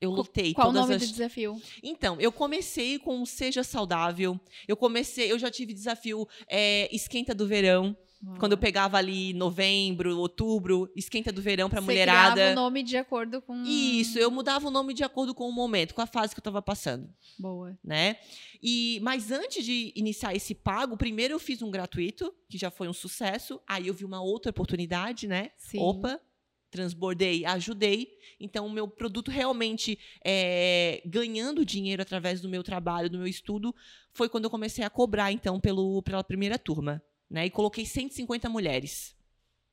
Eu 0.00 0.10
lutei 0.10 0.54
Qual 0.54 0.68
o 0.68 0.72
todas 0.72 0.82
nome 0.82 0.94
as 0.94 1.02
do 1.02 1.12
desafio? 1.12 1.60
Então, 1.82 2.20
eu 2.20 2.30
comecei 2.30 3.00
com 3.00 3.24
Seja 3.26 3.64
Saudável. 3.64 4.38
Eu 4.66 4.76
comecei, 4.76 5.30
eu 5.30 5.38
já 5.38 5.50
tive 5.50 5.72
desafio 5.74 6.26
é, 6.46 6.88
Esquenta 6.94 7.34
do 7.34 7.48
Verão. 7.48 7.96
Quando 8.38 8.52
eu 8.52 8.58
pegava 8.58 8.96
ali 8.96 9.32
novembro, 9.32 10.18
outubro, 10.18 10.90
Esquenta 10.96 11.30
do 11.30 11.40
Verão 11.40 11.70
pra 11.70 11.80
Você 11.80 11.86
mulherada. 11.86 12.34
criava 12.34 12.52
o 12.52 12.54
nome 12.54 12.82
de 12.82 12.96
acordo 12.96 13.40
com... 13.40 13.62
Isso, 13.62 14.18
eu 14.18 14.30
mudava 14.30 14.66
o 14.66 14.70
nome 14.70 14.92
de 14.92 15.04
acordo 15.04 15.32
com 15.34 15.48
o 15.48 15.52
momento, 15.52 15.94
com 15.94 16.02
a 16.02 16.06
fase 16.06 16.34
que 16.34 16.40
eu 16.40 16.44
tava 16.44 16.60
passando, 16.60 17.08
Boa. 17.38 17.78
né? 17.82 18.16
E 18.60 18.98
mas 19.02 19.30
antes 19.30 19.64
de 19.64 19.92
iniciar 19.94 20.34
esse 20.34 20.52
pago, 20.52 20.96
primeiro 20.96 21.34
eu 21.34 21.38
fiz 21.38 21.62
um 21.62 21.70
gratuito, 21.70 22.34
que 22.48 22.58
já 22.58 22.70
foi 22.70 22.88
um 22.88 22.92
sucesso. 22.92 23.60
Aí 23.66 23.86
eu 23.86 23.94
vi 23.94 24.04
uma 24.04 24.20
outra 24.20 24.50
oportunidade, 24.50 25.28
né? 25.28 25.52
Sim. 25.56 25.78
Opa, 25.78 26.20
transbordei, 26.70 27.44
ajudei. 27.44 28.08
Então, 28.40 28.66
o 28.66 28.70
meu 28.70 28.88
produto 28.88 29.30
realmente 29.30 29.98
é, 30.24 31.02
ganhando 31.06 31.64
dinheiro 31.64 32.02
através 32.02 32.40
do 32.40 32.48
meu 32.48 32.62
trabalho, 32.62 33.08
do 33.10 33.18
meu 33.18 33.26
estudo, 33.26 33.74
foi 34.12 34.28
quando 34.28 34.44
eu 34.44 34.50
comecei 34.50 34.84
a 34.84 34.90
cobrar, 34.90 35.32
então, 35.32 35.60
pelo, 35.60 36.02
pela 36.02 36.24
primeira 36.24 36.58
turma. 36.58 37.02
Né? 37.30 37.46
E 37.46 37.50
coloquei 37.50 37.84
150 37.84 38.48
mulheres. 38.48 39.14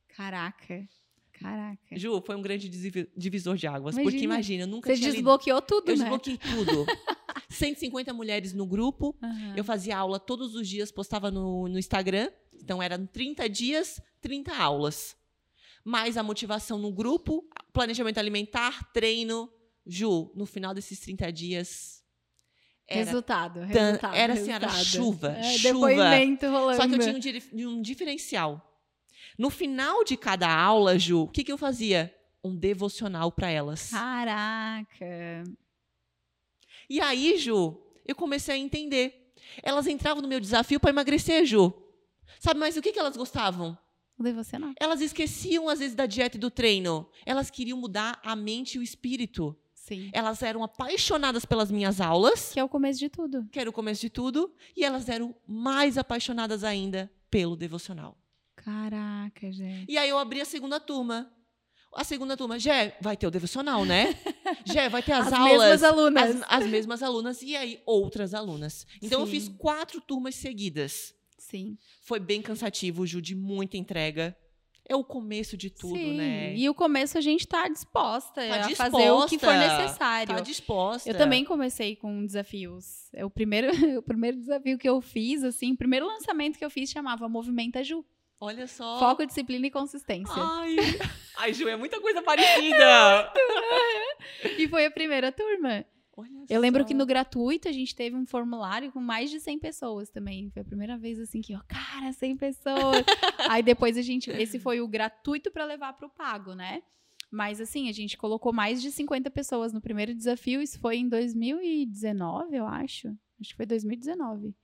Caraca. 0.10 0.88
Caraca. 1.34 1.98
Ju, 1.98 2.22
foi 2.26 2.36
um 2.36 2.42
grande 2.42 2.70
divi- 2.70 3.10
divisor 3.16 3.58
de 3.58 3.68
águas. 3.68 3.96
Imagina. 3.96 4.12
Porque 4.12 4.24
imagina, 4.24 4.64
eu 4.64 4.68
nunca 4.68 4.90
Você 4.90 4.96
tinha 4.96 5.10
lido. 5.10 5.16
desbloqueou 5.18 5.62
tudo, 5.62 5.90
Eu 5.92 5.98
né? 5.98 6.04
desbloqueei 6.04 6.38
tudo. 6.38 6.86
150 7.50 8.14
mulheres 8.14 8.54
no 8.54 8.66
grupo. 8.66 9.16
Aham. 9.22 9.54
Eu 9.58 9.64
fazia 9.64 9.98
aula 9.98 10.20
todos 10.20 10.56
os 10.56 10.68
dias, 10.68 10.92
postava 10.92 11.30
no, 11.30 11.68
no 11.68 11.78
Instagram. 11.78 12.32
Então, 12.54 12.82
eram 12.82 13.06
30 13.06 13.50
dias, 13.50 14.02
30 14.22 14.56
aulas. 14.56 15.16
Mais 15.84 16.18
a 16.18 16.24
motivação 16.24 16.80
no 16.80 16.92
grupo, 16.92 17.48
planejamento 17.74 18.18
alimentar, 18.18 18.92
treino. 18.94 19.52
Ju, 19.86 20.32
no 20.36 20.46
final 20.46 20.74
desses 20.74 21.00
30 21.02 21.32
dias. 21.32 22.04
Era, 22.88 23.04
resultado, 23.06 23.60
resultado. 23.62 24.16
era 24.16 24.34
assim, 24.34 24.52
era 24.52 24.70
chuva, 24.70 25.32
É, 25.32 25.44
chuva. 25.58 25.88
Depoimento 25.90 26.46
rolando. 26.48 26.76
Só 26.82 26.88
que 26.88 26.94
eu 26.96 27.00
tinha 27.00 27.16
um, 27.16 27.20
diri- 27.20 27.44
um 27.66 27.82
diferencial. 27.82 28.62
No 29.38 29.50
final 29.50 30.04
de 30.04 30.16
cada 30.16 30.48
aula, 30.54 30.98
Ju, 31.00 31.24
o 31.24 31.28
que, 31.28 31.44
que 31.44 31.52
eu 31.52 31.58
fazia? 31.58 32.14
Um 32.44 32.56
devocional 32.56 33.32
para 33.32 33.50
elas. 33.50 33.90
Caraca. 33.90 35.44
E 36.90 37.02
aí, 37.02 37.38
Ju, 37.38 37.76
eu 38.06 38.16
comecei 38.16 38.56
a 38.56 38.58
entender. 38.58 39.34
Elas 39.64 39.88
entravam 39.88 40.22
no 40.22 40.28
meu 40.28 40.40
desafio 40.40 40.80
para 40.80 40.92
emagrecer, 40.92 41.46
Ju. 41.46 41.74
Sabe, 42.40 42.60
mas 42.60 42.78
o 42.78 42.82
que, 42.82 42.92
que 42.92 43.00
elas 43.00 43.18
gostavam? 43.18 43.78
O 44.18 44.24
devocional. 44.24 44.72
Elas 44.80 45.02
esqueciam, 45.02 45.68
às 45.68 45.80
vezes, 45.80 45.96
da 45.96 46.06
dieta 46.06 46.38
e 46.38 46.40
do 46.40 46.50
treino. 46.52 47.10
Elas 47.26 47.50
queriam 47.50 47.78
mudar 47.78 48.20
a 48.24 48.36
mente 48.36 48.76
e 48.76 48.80
o 48.80 48.84
espírito. 48.84 49.58
Sim. 49.88 50.10
Elas 50.14 50.42
eram 50.42 50.64
apaixonadas 50.64 51.46
pelas 51.46 51.70
minhas 51.70 52.02
aulas, 52.02 52.52
Que 52.54 52.60
é 52.60 52.64
o 52.64 52.68
começo 52.70 53.00
de 53.00 53.08
tudo. 53.08 53.48
que 53.52 53.60
era 53.60 53.70
o 53.70 53.74
começo 53.74 54.02
de 54.02 54.10
tudo, 54.10 54.52
e 54.76 54.84
elas 54.84 55.08
eram 55.10 55.36
mais 55.48 55.96
apaixonadas 55.96 56.64
ainda 56.64 57.12
pelo 57.30 57.56
devocional. 57.56 58.18
Caraca, 58.56 59.52
gente. 59.52 59.86
E 59.92 59.96
aí 59.98 60.10
eu 60.10 60.18
abri 60.18 60.42
a 60.42 60.46
segunda 60.46 60.80
turma. 60.80 61.32
A 61.94 62.04
segunda 62.04 62.36
turma, 62.36 62.58
Jé, 62.58 62.98
vai 63.00 63.16
ter 63.16 63.28
o 63.28 63.32
devocional, 63.32 63.86
né? 63.86 64.14
Jé, 64.66 64.90
vai 64.90 65.04
ter 65.04 65.12
as, 65.14 65.28
As 65.28 65.34
aulas. 65.34 65.52
mesmas 65.62 65.84
alunas. 65.84 66.36
As, 66.42 66.64
as 66.64 66.68
mesmas 66.68 67.04
alunas 67.04 67.42
e 67.44 67.56
aí 67.56 67.80
outras 67.86 68.34
alunas. 68.34 68.86
Então 69.04 69.20
eu 69.22 69.26
Sim. 69.28 69.32
fiz 69.34 69.48
quatro 69.58 70.02
turmas 70.02 70.34
seguidas. 70.36 71.14
Sim. 71.38 71.78
Foi 72.02 72.20
bem 72.20 72.42
cansativo, 72.42 73.06
Ju, 73.06 73.22
de 73.22 73.36
muita 73.36 73.78
entrega. 73.78 74.36
É 74.88 74.96
o 74.96 75.04
começo 75.04 75.58
de 75.58 75.72
tudo, 75.72 75.98
Sim. 75.98 76.18
né? 76.18 76.56
E 76.56 76.70
o 76.70 76.74
começo 76.74 77.18
a 77.18 77.22
gente 77.22 77.48
tá 77.48 77.68
disposta 77.68 78.48
Tá 78.48 78.68
a 78.68 78.76
fazer 78.76 79.10
o 79.10 79.26
que 79.26 79.40
for 79.40 79.54
necessário. 79.54 80.36
Tá 80.36 80.42
disposta. 80.42 81.10
Eu 81.10 81.18
também 81.18 81.44
comecei 81.44 81.96
com 81.96 82.24
desafios. 82.24 83.10
É 83.12 83.26
o 83.26 83.30
primeiro, 83.30 83.68
o 83.98 84.04
primeiro 84.04 84.38
desafio 84.38 84.78
que 84.78 84.88
eu 84.88 85.02
fiz, 85.02 85.44
assim, 85.44 85.74
o 85.74 85.78
primeiro 85.78 86.06
lançamento 86.06 86.60
que 86.60 86.66
eu 86.66 86.70
fiz 86.70 86.92
chamava 86.92 87.28
Movimenta 87.28 87.84
Ju. 87.84 88.06
Olha 88.40 88.68
só. 88.68 89.00
Foco, 89.00 89.26
disciplina 89.26 89.66
e 89.66 89.72
consistência. 89.72 90.36
Ai. 90.36 90.76
Ai, 91.38 91.54
Ju, 91.54 91.68
é 91.68 91.76
muita 91.76 92.00
coisa 92.00 92.22
parecida. 92.22 93.34
E 94.58 94.68
foi 94.68 94.86
a 94.86 94.92
primeira 94.92 95.32
turma. 95.32 95.86
Olha 96.18 96.46
Eu 96.50 96.62
lembro 96.62 96.82
só. 96.84 96.88
que 96.88 96.94
no 96.94 97.06
gratuito 97.06 97.68
a 97.68 97.72
gente 97.72 97.94
teve 97.94 98.16
um 98.16 98.26
formulário 98.26 98.92
com 98.92 99.02
mais 99.02 99.30
de 99.30 99.40
100 99.40 99.60
pessoas 99.60 100.10
também. 100.10 100.50
Foi 100.52 100.62
a 100.62 100.66
primeira 100.66 100.98
vez 100.98 101.20
assim 101.20 101.42
que, 101.42 101.54
ó, 101.56 101.60
cara, 101.68 102.14
100 102.14 102.38
pessoas. 102.38 103.04
Aí 103.52 103.62
depois 103.62 103.98
a 103.98 104.02
gente, 104.02 104.30
esse 104.32 104.58
foi 104.60 104.80
o 104.80 104.88
gratuito 104.88 105.52
para 105.52 105.66
levar 105.66 105.94
para 105.94 106.08
o 106.08 106.10
pago, 106.10 106.54
né? 106.54 106.82
Mas 107.32 107.60
assim, 107.60 107.90
a 107.90 107.92
gente 107.92 108.18
colocou 108.18 108.54
mais 108.54 108.82
de 108.82 108.92
50 108.92 109.30
pessoas 109.30 109.74
no 109.74 109.82
primeiro 109.82 110.14
desafio. 110.16 110.62
Isso 110.62 110.80
foi 110.80 110.98
em 110.98 111.10
2019, 111.10 112.56
eu 112.56 112.66
acho. 112.66 113.10
Acho 113.40 113.50
que 113.50 113.56
foi 113.56 113.66
2019. 113.66 114.56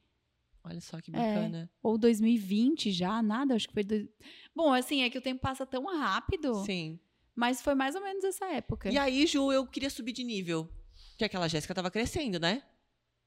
Olha 0.64 0.80
só 0.80 0.97
É. 0.97 1.02
que 1.02 1.12
bacana. 1.12 1.70
Ou 1.82 1.97
2020 1.97 2.91
já, 2.91 3.22
nada, 3.22 3.56
acho 3.56 3.68
que 3.68 3.74
foi. 3.74 3.84
Do... 3.84 4.08
Bom, 4.56 4.72
assim, 4.74 5.02
é 5.02 5.10
que 5.10 5.18
o 5.18 5.22
tempo 5.22 5.41
passa 5.41 5.66
tão 5.66 5.86
rápido, 5.86 6.54
Sim. 6.64 6.99
mas 7.36 7.62
foi 7.62 7.74
mais 7.76 7.95
ou 7.95 8.02
menos 8.02 8.24
essa 8.24 8.45
época. 8.45 8.89
E 8.91 8.97
aí, 8.97 9.26
Ju, 9.26 9.52
eu 9.52 9.66
queria 9.66 9.89
subir 9.89 10.14
de 10.14 10.24
nível. 10.24 10.70
Porque 11.12 11.26
aquela 11.26 11.47
Jéssica 11.47 11.72
estava 11.74 11.91
crescendo, 11.91 12.39
né? 12.39 12.64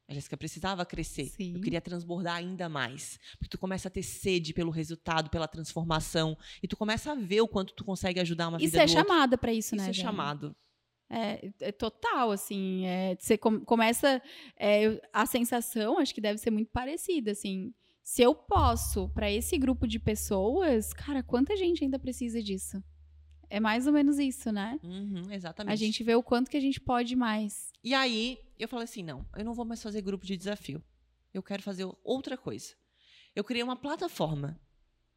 A 0.09 0.13
Jéssica 0.13 0.37
precisava 0.37 0.85
crescer. 0.85 1.27
Sim. 1.27 1.55
Eu 1.55 1.61
queria 1.63 1.81
transbordar 1.81 2.37
ainda 2.37 2.69
mais. 2.69 3.19
Porque 3.39 3.49
tu 3.49 3.59
começa 3.59 3.89
a 3.89 3.91
ter 3.91 4.03
sede 4.03 4.53
pelo 4.53 4.71
resultado, 4.71 5.31
pela 5.31 5.49
transformação. 5.49 6.37
E 6.63 6.69
tu 6.69 6.77
começa 6.77 7.13
a 7.13 7.15
ver 7.15 7.41
o 7.41 7.49
quanto 7.49 7.73
tu 7.73 7.85
consegue 7.85 8.21
ajudar 8.21 8.49
uma 8.49 8.59
E 8.59 8.67
vida 8.67 8.77
do 8.79 8.81
outro. 8.83 8.95
chamada 8.95 9.39
para 9.39 9.53
isso, 9.53 9.75
né? 9.75 9.85
ser 9.87 9.93
Jé? 9.95 10.03
chamado. 10.03 10.55
É, 11.09 11.51
é 11.61 11.73
total, 11.73 12.31
assim. 12.33 12.85
é, 12.87 13.17
você 13.19 13.39
com- 13.39 13.61
começa. 13.61 14.21
é, 14.59 15.01
a 15.13 15.25
sensação, 15.25 15.99
acho 15.99 16.15
que 16.15 16.21
deve 16.21 16.39
ser 16.39 16.51
muito 16.51 16.71
parecida, 16.71 17.31
assim. 17.31 17.73
Se 18.03 18.21
eu 18.21 18.35
posso 18.35 19.09
para 19.11 19.31
esse 19.31 19.57
grupo 19.57 19.87
de 19.89 19.99
pessoas, 19.99 20.93
cara, 20.93 21.23
quanta 21.23 21.57
gente 21.57 21.83
ainda 21.83 21.99
precisa 21.99 22.43
disso? 22.43 22.83
É 23.51 23.61
mais 23.61 23.87
ou 23.87 23.93
menos 23.93 24.19
isso, 24.19 24.51
né? 24.51 24.79
Uhum, 24.83 25.31
exatamente. 25.31 25.73
A 25.73 25.77
gente 25.77 26.03
vê 26.03 26.15
o 26.15 26.23
quanto 26.23 26.51
que 26.51 26.57
a 26.57 26.61
gente 26.61 26.81
pode 26.81 27.15
mais. 27.17 27.73
E 27.83 27.95
aí, 27.95 28.39
eu 28.59 28.69
falei 28.69 28.85
assim: 28.85 29.03
não, 29.03 29.27
eu 29.37 29.45
não 29.45 29.55
vou 29.55 29.65
mais 29.65 29.83
fazer 29.83 30.01
grupo 30.01 30.25
de 30.25 30.37
desafio. 30.37 30.83
Eu 31.33 31.43
quero 31.43 31.63
fazer 31.63 31.87
outra 32.03 32.37
coisa. 32.37 32.75
Eu 33.35 33.43
criei 33.43 33.63
uma 33.63 33.77
plataforma. 33.77 34.61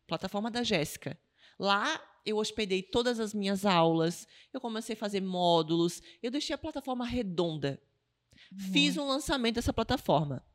Plataforma 0.08 0.50
da 0.50 0.64
Jéssica. 0.64 1.18
Lá 1.60 2.02
eu 2.26 2.38
hospedei 2.38 2.84
todas 2.84 3.22
as 3.22 3.34
minhas 3.34 3.66
aulas, 3.66 4.28
eu 4.54 4.60
comecei 4.60 4.94
a 4.94 4.98
fazer 4.98 5.22
módulos, 5.22 6.02
eu 6.22 6.30
deixei 6.30 6.54
a 6.54 6.58
plataforma 6.58 7.06
redonda. 7.06 7.82
Fiz 8.72 8.98
um 8.98 9.08
lançamento 9.08 9.56
dessa 9.56 9.72
plataforma. 9.72 10.46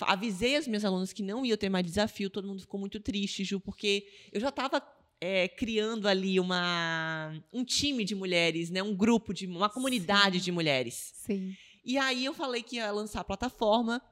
Avisei 0.00 0.56
as 0.56 0.66
minhas 0.66 0.84
alunas 0.84 1.12
que 1.12 1.22
não 1.22 1.46
ia 1.46 1.56
ter 1.56 1.68
mais 1.68 1.86
desafio, 1.86 2.30
todo 2.30 2.48
mundo 2.48 2.62
ficou 2.62 2.80
muito 2.80 2.98
triste, 2.98 3.44
Ju, 3.44 3.60
porque 3.60 4.08
eu 4.32 4.40
já 4.40 4.48
estava 4.48 4.80
é, 5.20 5.46
criando 5.48 6.08
ali 6.08 6.40
uma, 6.40 7.32
um 7.52 7.64
time 7.64 8.04
de 8.04 8.14
mulheres, 8.14 8.70
né? 8.70 8.82
Um 8.82 8.94
grupo 8.94 9.34
de 9.34 9.46
uma 9.46 9.68
comunidade 9.68 10.38
Sim. 10.38 10.44
de 10.44 10.52
mulheres. 10.52 11.12
Sim. 11.14 11.54
E 11.84 11.98
aí 11.98 12.24
eu 12.24 12.32
falei 12.32 12.62
que 12.62 12.76
ia 12.76 12.90
lançar 12.90 13.20
a 13.20 13.24
plataforma. 13.24 14.02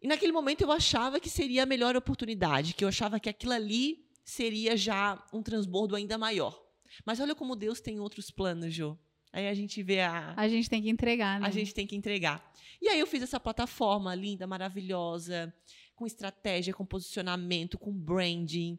E 0.00 0.08
naquele 0.08 0.32
momento 0.32 0.62
eu 0.62 0.72
achava 0.72 1.20
que 1.20 1.28
seria 1.28 1.64
a 1.64 1.66
melhor 1.66 1.96
oportunidade, 1.96 2.74
que 2.74 2.84
eu 2.84 2.88
achava 2.88 3.20
que 3.20 3.28
aquilo 3.28 3.52
ali 3.52 4.06
seria 4.24 4.76
já 4.76 5.22
um 5.32 5.42
transbordo 5.42 5.94
ainda 5.94 6.16
maior. 6.16 6.58
Mas 7.04 7.20
olha 7.20 7.34
como 7.34 7.56
Deus 7.56 7.80
tem 7.80 8.00
outros 8.00 8.30
planos, 8.30 8.72
Jô. 8.72 8.96
Aí 9.32 9.46
a 9.46 9.54
gente 9.54 9.82
vê 9.82 10.00
a, 10.00 10.34
A 10.36 10.48
gente 10.48 10.68
tem 10.68 10.82
que 10.82 10.88
entregar, 10.88 11.40
né? 11.40 11.46
a 11.46 11.50
gente 11.50 11.72
tem 11.74 11.86
que 11.86 11.94
entregar. 11.94 12.52
E 12.80 12.88
aí 12.88 12.98
eu 12.98 13.06
fiz 13.06 13.22
essa 13.22 13.38
plataforma 13.38 14.14
linda, 14.14 14.46
maravilhosa, 14.46 15.54
com 15.94 16.06
estratégia, 16.06 16.72
com 16.72 16.84
posicionamento, 16.84 17.78
com 17.78 17.92
branding. 17.92 18.78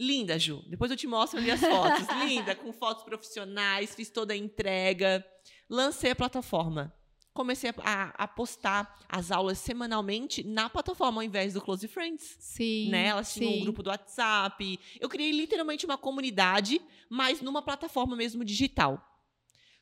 Linda, 0.00 0.38
Ju. 0.38 0.64
Depois 0.66 0.90
eu 0.90 0.96
te 0.96 1.06
mostro 1.06 1.38
ali 1.38 1.50
as 1.50 1.60
fotos. 1.60 2.06
Linda, 2.24 2.54
com 2.54 2.72
fotos 2.72 3.04
profissionais, 3.04 3.94
fiz 3.94 4.08
toda 4.08 4.32
a 4.32 4.36
entrega. 4.36 5.22
Lancei 5.68 6.12
a 6.12 6.16
plataforma. 6.16 6.94
Comecei 7.34 7.70
a, 7.84 8.24
a- 8.24 8.26
postar 8.26 8.98
as 9.06 9.30
aulas 9.30 9.58
semanalmente 9.58 10.42
na 10.42 10.70
plataforma, 10.70 11.20
ao 11.20 11.22
invés 11.22 11.52
do 11.52 11.60
Close 11.60 11.86
Friends. 11.86 12.36
Sim. 12.40 12.88
Né? 12.88 13.08
Elas 13.08 13.34
tinham 13.34 13.52
sim. 13.52 13.58
um 13.58 13.62
grupo 13.62 13.82
do 13.82 13.90
WhatsApp. 13.90 14.80
Eu 14.98 15.08
criei 15.08 15.32
literalmente 15.32 15.84
uma 15.84 15.98
comunidade, 15.98 16.80
mas 17.10 17.42
numa 17.42 17.60
plataforma 17.60 18.16
mesmo 18.16 18.42
digital. 18.42 19.06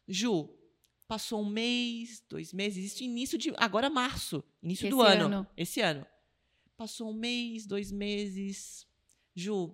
Ju, 0.06 0.50
passou 1.06 1.42
um 1.42 1.48
mês, 1.48 2.24
dois 2.28 2.52
meses, 2.52 2.92
isso 2.92 3.04
início 3.04 3.38
de. 3.38 3.52
Agora 3.56 3.88
março, 3.88 4.42
início 4.60 4.90
do 4.90 5.00
Esse 5.00 5.12
ano, 5.12 5.24
ano. 5.24 5.46
Esse 5.56 5.80
ano. 5.80 6.06
Passou 6.76 7.10
um 7.10 7.14
mês, 7.14 7.66
dois 7.66 7.92
meses. 7.92 8.86
Ju, 9.34 9.72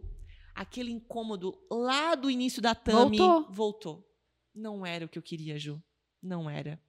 aquele 0.55 0.91
incômodo 0.91 1.59
lá 1.71 2.15
do 2.15 2.31
início 2.31 2.63
da 2.63 2.75
Tami 2.75 3.19
Voltou. 3.19 3.53
voltou. 3.53 4.11
Não 4.55 4.87
era 4.87 5.05
o 5.05 5.09
que 5.09 5.19
eu 5.19 5.23
queria, 5.23 5.59
Ju. 5.59 5.83
Não 6.23 6.49
era. 6.49 6.81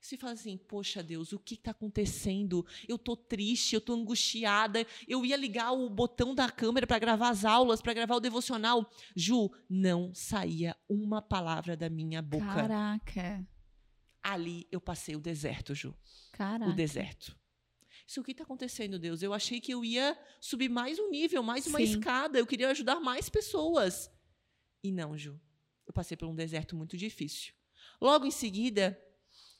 Você 0.00 0.16
fala 0.16 0.32
assim, 0.32 0.56
poxa 0.56 1.02
Deus, 1.02 1.32
o 1.32 1.38
que 1.38 1.54
está 1.54 1.72
acontecendo? 1.72 2.64
Eu 2.86 2.96
tô 2.96 3.16
triste, 3.16 3.74
eu 3.74 3.80
tô 3.80 3.94
angustiada. 3.94 4.86
Eu 5.06 5.24
ia 5.26 5.36
ligar 5.36 5.72
o 5.72 5.90
botão 5.90 6.34
da 6.34 6.50
câmera 6.50 6.86
para 6.86 6.98
gravar 6.98 7.30
as 7.30 7.44
aulas, 7.44 7.82
para 7.82 7.94
gravar 7.94 8.16
o 8.16 8.20
devocional. 8.20 8.88
Ju, 9.16 9.50
não 9.68 10.14
saía 10.14 10.76
uma 10.88 11.20
palavra 11.20 11.76
da 11.76 11.90
minha 11.90 12.22
boca. 12.22 12.46
Caraca. 12.46 13.46
Ali 14.22 14.68
eu 14.70 14.80
passei 14.80 15.16
o 15.16 15.20
deserto, 15.20 15.74
Ju. 15.74 15.94
Caraca. 16.32 16.70
O 16.70 16.74
deserto. 16.74 17.36
Isso 18.08 18.22
o 18.22 18.24
que 18.24 18.30
está 18.32 18.42
acontecendo, 18.42 18.98
Deus? 18.98 19.22
Eu 19.22 19.34
achei 19.34 19.60
que 19.60 19.70
eu 19.74 19.84
ia 19.84 20.18
subir 20.40 20.70
mais 20.70 20.98
um 20.98 21.10
nível, 21.10 21.42
mais 21.42 21.66
uma 21.66 21.78
Sim. 21.78 21.84
escada. 21.84 22.38
Eu 22.38 22.46
queria 22.46 22.70
ajudar 22.70 22.98
mais 23.00 23.28
pessoas. 23.28 24.10
E 24.82 24.90
não, 24.90 25.14
Ju. 25.16 25.38
Eu 25.86 25.92
passei 25.92 26.16
por 26.16 26.26
um 26.26 26.34
deserto 26.34 26.74
muito 26.74 26.96
difícil. 26.96 27.52
Logo 28.00 28.24
em 28.24 28.30
seguida, 28.30 28.98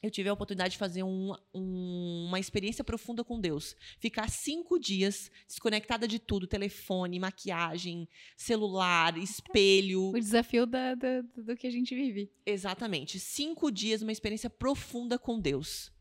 eu 0.02 0.10
tive 0.10 0.30
a 0.30 0.32
oportunidade 0.32 0.72
de 0.72 0.78
fazer 0.78 1.02
um- 1.02 1.34
um- 1.54 2.24
uma 2.28 2.40
experiência 2.40 2.82
profunda 2.82 3.22
com 3.22 3.38
Deus. 3.38 3.76
Ficar 3.98 4.30
cinco 4.30 4.78
dias 4.78 5.30
desconectada 5.46 6.08
de 6.08 6.18
tudo: 6.18 6.46
telefone, 6.46 7.18
maquiagem, 7.18 8.08
celular, 8.34 9.18
espelho. 9.18 10.08
O 10.10 10.18
desafio 10.18 10.64
da- 10.64 10.94
da- 10.94 11.20
do 11.36 11.54
que 11.54 11.66
a 11.66 11.70
gente 11.70 11.94
vive. 11.94 12.32
Exatamente. 12.46 13.18
Cinco 13.20 13.70
dias, 13.70 14.00
uma 14.00 14.12
experiência 14.12 14.48
profunda 14.48 15.18
com 15.18 15.38
Deus. 15.38 15.92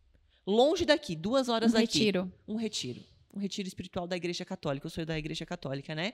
Longe 0.48 0.86
daqui, 0.86 1.16
duas 1.16 1.50
horas 1.50 1.72
Um 1.72 1.74
daqui. 1.74 2.00
retiro. 2.00 2.32
Um 2.48 2.56
retiro. 2.56 3.04
Um 3.34 3.40
retiro 3.40 3.68
espiritual 3.68 4.08
da 4.08 4.16
Igreja 4.16 4.46
Católica. 4.46 4.86
Eu 4.88 4.90
sou 4.90 5.06
da 5.06 5.18
Igreja 5.20 5.46
Católica, 5.46 5.94
né? 5.94 6.14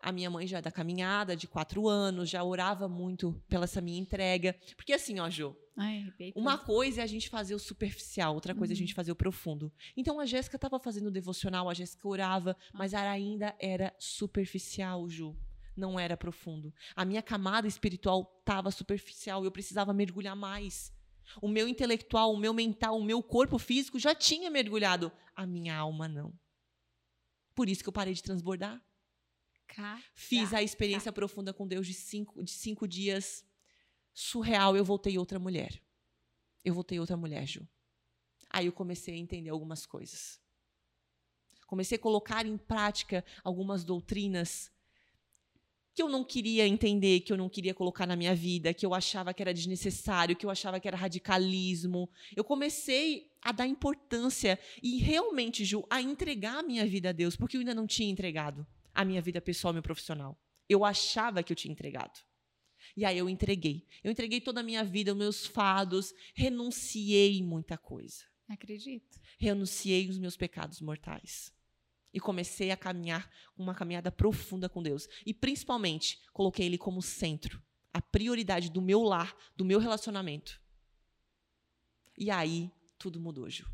A 0.00 0.10
minha 0.12 0.30
mãe 0.30 0.46
já 0.46 0.58
é 0.58 0.62
da 0.62 0.70
caminhada, 0.70 1.34
de 1.36 1.46
quatro 1.46 1.88
anos, 1.88 2.28
já 2.30 2.42
orava 2.44 2.88
muito 2.88 3.42
pela 3.48 3.64
essa 3.64 3.80
minha 3.80 3.98
entrega. 3.98 4.54
Porque 4.76 4.92
assim, 4.92 5.18
ó, 5.20 5.28
Jô, 5.28 5.56
Ai, 5.76 6.04
uma 6.34 6.56
coisa 6.58 7.00
é 7.00 7.04
a 7.04 7.06
gente 7.06 7.28
fazer 7.28 7.54
o 7.54 7.58
superficial, 7.58 8.34
outra 8.34 8.54
coisa 8.54 8.72
é 8.72 8.74
a 8.74 8.76
Uhum. 8.76 8.78
gente 8.80 8.94
fazer 8.94 9.12
o 9.12 9.16
profundo. 9.16 9.72
Então 9.96 10.20
a 10.20 10.26
Jéssica 10.26 10.56
estava 10.56 10.78
fazendo 10.78 11.06
o 11.08 11.10
devocional, 11.10 11.68
a 11.68 11.74
Jéssica 11.74 12.06
orava, 12.08 12.56
mas 12.72 12.92
ela 12.92 13.10
ainda 13.10 13.54
era 13.58 13.94
superficial, 13.98 15.08
Ju. 15.08 15.36
Não 15.76 15.98
era 16.00 16.16
profundo. 16.16 16.72
A 16.94 17.04
minha 17.04 17.22
camada 17.22 17.66
espiritual 17.68 18.34
estava 18.40 18.70
superficial 18.70 19.42
e 19.44 19.46
eu 19.46 19.52
precisava 19.52 19.92
mergulhar 19.92 20.34
mais. 20.36 20.92
O 21.42 21.48
meu 21.48 21.68
intelectual, 21.68 22.32
o 22.32 22.36
meu 22.36 22.52
mental, 22.54 22.96
o 22.98 23.04
meu 23.04 23.22
corpo 23.22 23.58
físico 23.58 23.98
já 23.98 24.14
tinha 24.14 24.50
mergulhado. 24.50 25.12
A 25.34 25.46
minha 25.46 25.76
alma 25.76 26.08
não. 26.08 26.32
Por 27.54 27.68
isso 27.68 27.82
que 27.82 27.88
eu 27.88 27.92
parei 27.92 28.14
de 28.14 28.22
transbordar. 28.22 28.82
Ca- 29.66 30.02
Fiz 30.14 30.52
a 30.54 30.62
experiência 30.62 31.12
profunda 31.12 31.52
com 31.52 31.66
Deus 31.66 31.86
de 31.86 31.94
cinco, 31.94 32.42
de 32.42 32.50
cinco 32.50 32.86
dias. 32.86 33.44
Surreal, 34.14 34.76
eu 34.76 34.84
voltei 34.84 35.18
outra 35.18 35.38
mulher. 35.38 35.82
Eu 36.64 36.72
voltei 36.74 36.98
outra 37.00 37.16
mulher, 37.16 37.46
Ju. 37.46 37.66
Aí 38.50 38.66
eu 38.66 38.72
comecei 38.72 39.14
a 39.14 39.18
entender 39.18 39.50
algumas 39.50 39.84
coisas. 39.86 40.40
Comecei 41.66 41.96
a 41.96 42.00
colocar 42.00 42.46
em 42.46 42.56
prática 42.56 43.24
algumas 43.42 43.84
doutrinas 43.84 44.70
que 45.96 46.02
eu 46.02 46.10
não 46.10 46.22
queria 46.22 46.68
entender, 46.68 47.20
que 47.20 47.32
eu 47.32 47.38
não 47.38 47.48
queria 47.48 47.72
colocar 47.72 48.06
na 48.06 48.14
minha 48.14 48.34
vida, 48.34 48.74
que 48.74 48.84
eu 48.84 48.92
achava 48.92 49.32
que 49.32 49.42
era 49.42 49.54
desnecessário, 49.54 50.36
que 50.36 50.44
eu 50.44 50.50
achava 50.50 50.78
que 50.78 50.86
era 50.86 50.94
radicalismo. 50.94 52.06
Eu 52.36 52.44
comecei 52.44 53.32
a 53.40 53.50
dar 53.50 53.66
importância 53.66 54.58
e 54.82 54.98
realmente, 54.98 55.64
Ju, 55.64 55.86
a 55.88 56.02
entregar 56.02 56.58
a 56.58 56.62
minha 56.62 56.84
vida 56.84 57.08
a 57.08 57.12
Deus, 57.12 57.34
porque 57.34 57.56
eu 57.56 57.60
ainda 57.60 57.74
não 57.74 57.86
tinha 57.86 58.10
entregado 58.10 58.66
a 58.94 59.06
minha 59.06 59.22
vida 59.22 59.40
pessoal 59.40 59.72
e 59.72 59.76
meu 59.76 59.82
profissional. 59.82 60.38
Eu 60.68 60.84
achava 60.84 61.42
que 61.42 61.50
eu 61.50 61.56
tinha 61.56 61.72
entregado. 61.72 62.20
E 62.94 63.02
aí 63.02 63.16
eu 63.16 63.26
entreguei. 63.26 63.86
Eu 64.04 64.12
entreguei 64.12 64.42
toda 64.42 64.60
a 64.60 64.62
minha 64.62 64.84
vida, 64.84 65.12
os 65.12 65.18
meus 65.18 65.46
fados, 65.46 66.12
renunciei 66.34 67.42
muita 67.42 67.78
coisa. 67.78 68.22
Acredito. 68.46 69.18
Renunciei 69.38 70.10
os 70.10 70.18
meus 70.18 70.36
pecados 70.36 70.78
mortais. 70.82 71.55
E 72.16 72.18
comecei 72.18 72.70
a 72.70 72.78
caminhar 72.78 73.30
uma 73.58 73.74
caminhada 73.74 74.10
profunda 74.10 74.70
com 74.70 74.82
Deus. 74.82 75.06
E 75.26 75.34
principalmente, 75.34 76.18
coloquei 76.32 76.64
Ele 76.64 76.78
como 76.78 77.02
centro, 77.02 77.62
a 77.92 78.00
prioridade 78.00 78.70
do 78.70 78.80
meu 78.80 79.02
lar, 79.02 79.36
do 79.54 79.66
meu 79.66 79.78
relacionamento. 79.78 80.58
E 82.16 82.30
aí, 82.30 82.72
tudo 82.98 83.20
mudou, 83.20 83.50
Ju. 83.50 83.70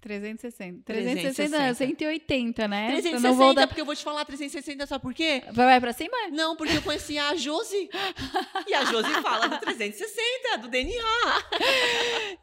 360. 0.00 0.82
360. 0.84 0.86
360, 0.86 1.58
não, 1.68 1.74
180, 1.74 2.68
né? 2.68 2.86
Pra 2.86 2.92
360, 3.02 3.28
não 3.28 3.34
vou 3.36 3.52
dar... 3.54 3.66
porque 3.66 3.80
eu 3.80 3.84
vou 3.84 3.94
te 3.96 4.04
falar 4.04 4.24
360, 4.24 4.86
sabe 4.86 5.02
por 5.02 5.12
quê? 5.12 5.42
Vai, 5.52 5.66
vai 5.66 5.80
pra 5.80 5.92
cima? 5.92 6.16
Não, 6.30 6.56
porque 6.56 6.76
eu 6.76 6.82
conheci 6.82 7.18
a 7.18 7.34
Josi. 7.34 7.88
E 8.66 8.74
a 8.74 8.84
Josi 8.84 9.10
fala 9.22 9.48
do 9.48 9.58
360, 9.58 10.58
do 10.58 10.68
DNA. 10.68 11.04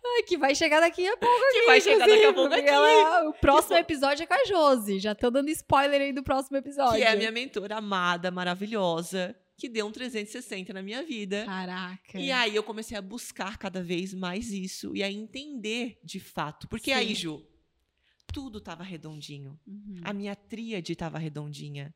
Ai, 0.06 0.24
que 0.24 0.38
vai 0.38 0.54
chegar 0.56 0.80
daqui 0.80 1.08
a 1.08 1.18
pouco 1.18 1.36
Que 1.52 1.58
aqui, 1.58 1.66
vai 1.66 1.82
chegar 1.82 2.08
daqui 2.08 2.26
a 2.26 2.34
pouco 2.34 2.54
aqui. 2.54 2.68
ela- 2.68 3.30
o 3.30 3.34
próximo 3.34 3.78
episódio 3.78 4.24
é 4.24 4.28
com 4.28 4.34
a 4.34 4.46
Josi. 4.46 5.00
Já 5.00 5.16
tô 5.16 5.30
dando 5.32 5.50
spoiler 5.50 6.02
aí 6.02 6.14
do 6.14 6.24
próximo 6.24 6.58
episódio. 6.58 6.98
Que 6.98 7.04
é 7.04 7.12
a 7.12 7.16
minha 7.16 7.32
mentora 7.32 7.78
amada, 7.78 8.30
maravilhosa, 8.32 9.36
que 9.58 9.70
deu 9.70 9.88
um 9.88 9.92
360 9.92 10.74
na 10.74 10.82
minha 10.82 11.04
vida. 11.04 11.46
Caraca. 11.46 12.20
E 12.20 12.32
aí 12.32 12.56
eu 12.56 12.64
comecei 12.64 12.98
a 12.98 13.02
buscar 13.02 13.58
cada 13.58 13.82
vez 13.82 14.14
mais 14.14 14.52
isso 14.52 14.96
e 14.96 15.02
a 15.04 15.12
entender 15.12 16.00
de 16.04 16.20
fato. 16.20 16.68
Porque 16.68 16.92
Sim. 16.92 16.98
aí, 16.98 17.16
Ju, 17.16 17.46
tudo 18.34 18.58
estava 18.58 18.84
redondinho. 18.84 19.60
Uhum. 19.66 20.02
A 20.04 20.12
minha 20.14 20.36
tríade 20.36 20.94
estava 20.94 21.18
redondinha. 21.18 21.94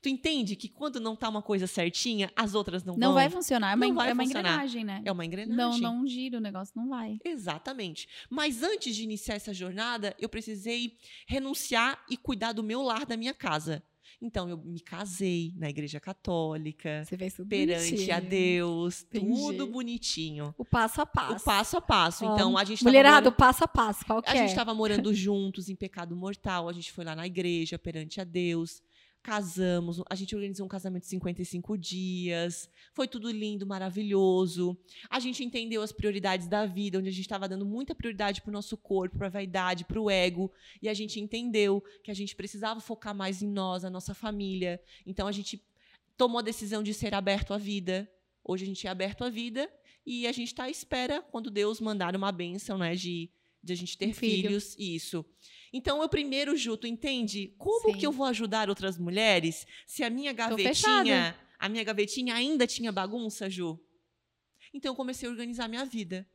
Tu 0.00 0.08
entende 0.08 0.56
que 0.56 0.68
quando 0.68 1.00
não 1.00 1.16
tá 1.16 1.28
uma 1.28 1.42
coisa 1.42 1.66
certinha, 1.66 2.32
as 2.36 2.54
outras 2.54 2.84
não, 2.84 2.94
Não 2.94 3.08
vão? 3.08 3.14
vai 3.14 3.28
funcionar. 3.28 3.72
É 3.72 3.74
uma, 3.74 3.86
Não 3.86 4.02
é 4.02 4.12
uma 4.12 4.24
engrenagem, 4.24 4.84
né? 4.84 5.02
É 5.04 5.12
uma 5.12 5.26
engrenagem. 5.26 5.56
Não, 5.56 5.78
não 5.78 6.06
gira 6.06 6.38
o 6.38 6.40
negócio, 6.40 6.72
não 6.76 6.88
vai. 6.88 7.18
Exatamente. 7.24 8.08
Mas 8.30 8.62
antes 8.62 8.94
de 8.94 9.02
iniciar 9.02 9.34
essa 9.34 9.52
jornada, 9.52 10.14
eu 10.18 10.28
precisei 10.28 10.96
renunciar 11.26 12.02
e 12.08 12.16
cuidar 12.16 12.52
do 12.52 12.62
meu 12.62 12.82
lar, 12.82 13.04
da 13.04 13.16
minha 13.16 13.34
casa. 13.34 13.82
Então, 14.22 14.48
eu 14.50 14.58
me 14.58 14.80
casei 14.80 15.52
na 15.56 15.70
igreja 15.70 15.98
católica, 15.98 17.04
Você 17.04 17.16
fez 17.16 17.32
tudo 17.34 17.48
perante 17.48 17.90
bonitinho. 17.90 18.14
a 18.16 18.20
Deus, 18.20 19.02
Entendi. 19.04 19.26
tudo 19.40 19.66
bonitinho. 19.66 20.54
O 20.58 20.64
passo 20.64 21.00
a 21.00 21.06
passo. 21.06 21.36
O 21.36 21.40
passo 21.44 21.76
a 21.76 21.80
passo. 21.80 22.24
Ó, 22.26 22.34
Então, 22.34 22.58
a 22.58 22.64
gente 22.64 22.80
tava 22.80 22.90
Mulherada, 22.90 23.28
o 23.28 23.32
passo 23.32 23.64
a 23.64 23.68
passo, 23.68 24.04
qual 24.04 24.22
que 24.22 24.28
a 24.30 24.34
é? 24.34 24.38
gente 24.38 24.50
estava 24.50 24.74
morando 24.74 25.12
juntos 25.14 25.68
em 25.68 25.74
pecado 25.74 26.14
mortal. 26.14 26.68
A 26.68 26.72
gente 26.72 26.92
foi 26.92 27.04
lá 27.04 27.16
na 27.16 27.26
igreja, 27.26 27.78
perante 27.78 28.20
a 28.20 28.24
Deus. 28.24 28.82
Casamos, 29.22 30.02
a 30.08 30.14
gente 30.14 30.34
organizou 30.34 30.64
um 30.64 30.68
casamento 30.68 31.02
de 31.02 31.08
55 31.10 31.76
dias. 31.76 32.70
Foi 32.94 33.06
tudo 33.06 33.30
lindo, 33.30 33.66
maravilhoso. 33.66 34.78
A 35.10 35.20
gente 35.20 35.44
entendeu 35.44 35.82
as 35.82 35.92
prioridades 35.92 36.48
da 36.48 36.64
vida, 36.64 36.98
onde 36.98 37.08
a 37.08 37.12
gente 37.12 37.20
estava 37.20 37.46
dando 37.46 37.66
muita 37.66 37.94
prioridade 37.94 38.40
para 38.40 38.48
o 38.48 38.52
nosso 38.52 38.78
corpo, 38.78 39.18
para 39.18 39.26
a 39.26 39.30
vaidade, 39.30 39.84
para 39.84 40.00
o 40.00 40.10
ego. 40.10 40.50
E 40.80 40.88
a 40.88 40.94
gente 40.94 41.20
entendeu 41.20 41.84
que 42.02 42.10
a 42.10 42.14
gente 42.14 42.34
precisava 42.34 42.80
focar 42.80 43.14
mais 43.14 43.42
em 43.42 43.48
nós, 43.48 43.84
a 43.84 43.90
nossa 43.90 44.14
família. 44.14 44.80
Então 45.04 45.28
a 45.28 45.32
gente 45.32 45.62
tomou 46.16 46.38
a 46.38 46.42
decisão 46.42 46.82
de 46.82 46.94
ser 46.94 47.14
aberto 47.14 47.52
à 47.52 47.58
vida. 47.58 48.10
Hoje 48.42 48.64
a 48.64 48.66
gente 48.66 48.86
é 48.86 48.90
aberto 48.90 49.22
à 49.22 49.28
vida 49.28 49.70
e 50.06 50.26
a 50.26 50.32
gente 50.32 50.48
está 50.48 50.64
à 50.64 50.70
espera 50.70 51.20
quando 51.30 51.50
Deus 51.50 51.78
mandar 51.78 52.16
uma 52.16 52.32
bênção, 52.32 52.78
né, 52.78 52.94
de, 52.94 53.30
de 53.62 53.72
a 53.72 53.76
gente 53.76 53.98
ter 53.98 54.08
Um 54.08 54.14
filho. 54.14 54.48
filhos. 54.48 54.76
Isso. 54.78 55.24
Então, 55.72 56.02
eu 56.02 56.08
primeiro, 56.08 56.56
Ju, 56.56 56.76
tu 56.76 56.86
entende? 56.86 57.54
Como 57.58 57.92
Sim. 57.92 57.98
que 57.98 58.06
eu 58.06 58.12
vou 58.12 58.26
ajudar 58.26 58.68
outras 58.68 58.98
mulheres 58.98 59.66
se 59.86 60.02
a 60.02 60.10
minha 60.10 60.32
gavetinha, 60.32 61.36
a 61.58 61.68
minha 61.68 61.84
gavetinha 61.84 62.34
ainda 62.34 62.66
tinha 62.66 62.90
bagunça, 62.90 63.48
Ju. 63.48 63.78
Então 64.72 64.92
eu 64.92 64.96
comecei 64.96 65.28
a 65.28 65.30
organizar 65.32 65.68
minha 65.68 65.84
vida. 65.84 66.28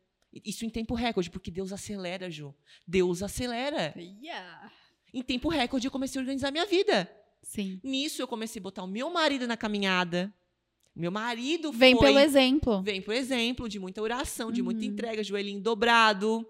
Isso 0.44 0.66
em 0.66 0.70
tempo 0.70 0.94
recorde, 0.94 1.30
porque 1.30 1.50
Deus 1.50 1.72
acelera, 1.72 2.30
Ju. 2.30 2.54
Deus 2.88 3.24
acelera. 3.24 3.94
Yeah. 3.98 4.72
Em 5.14 5.22
tempo 5.22 5.48
recorde 5.48 5.88
eu 5.88 5.92
comecei 5.92 6.20
a 6.20 6.22
organizar 6.22 6.52
minha 6.52 6.66
vida. 6.66 7.10
Sim. 7.42 7.80
Nisso 7.84 8.22
eu 8.22 8.28
comecei 8.28 8.60
a 8.60 8.64
botar 8.64 8.84
o 8.84 8.88
meu 8.88 9.10
marido 9.10 9.48
na 9.48 9.56
caminhada. 9.56 10.34
Meu 10.96 11.12
marido 11.12 11.74
Vem 11.74 11.94
foi 11.94 12.08
pelo 12.08 12.20
exemplo. 12.20 12.82
Vem 12.82 13.02
por 13.02 13.14
exemplo 13.14 13.68
de 13.68 13.78
muita 13.80 14.02
oração, 14.02 14.50
de 14.52 14.62
muita 14.62 14.80
Uhum. 14.82 14.88
entrega, 14.88 15.22
joelhinho 15.24 15.60
dobrado. 15.60 16.48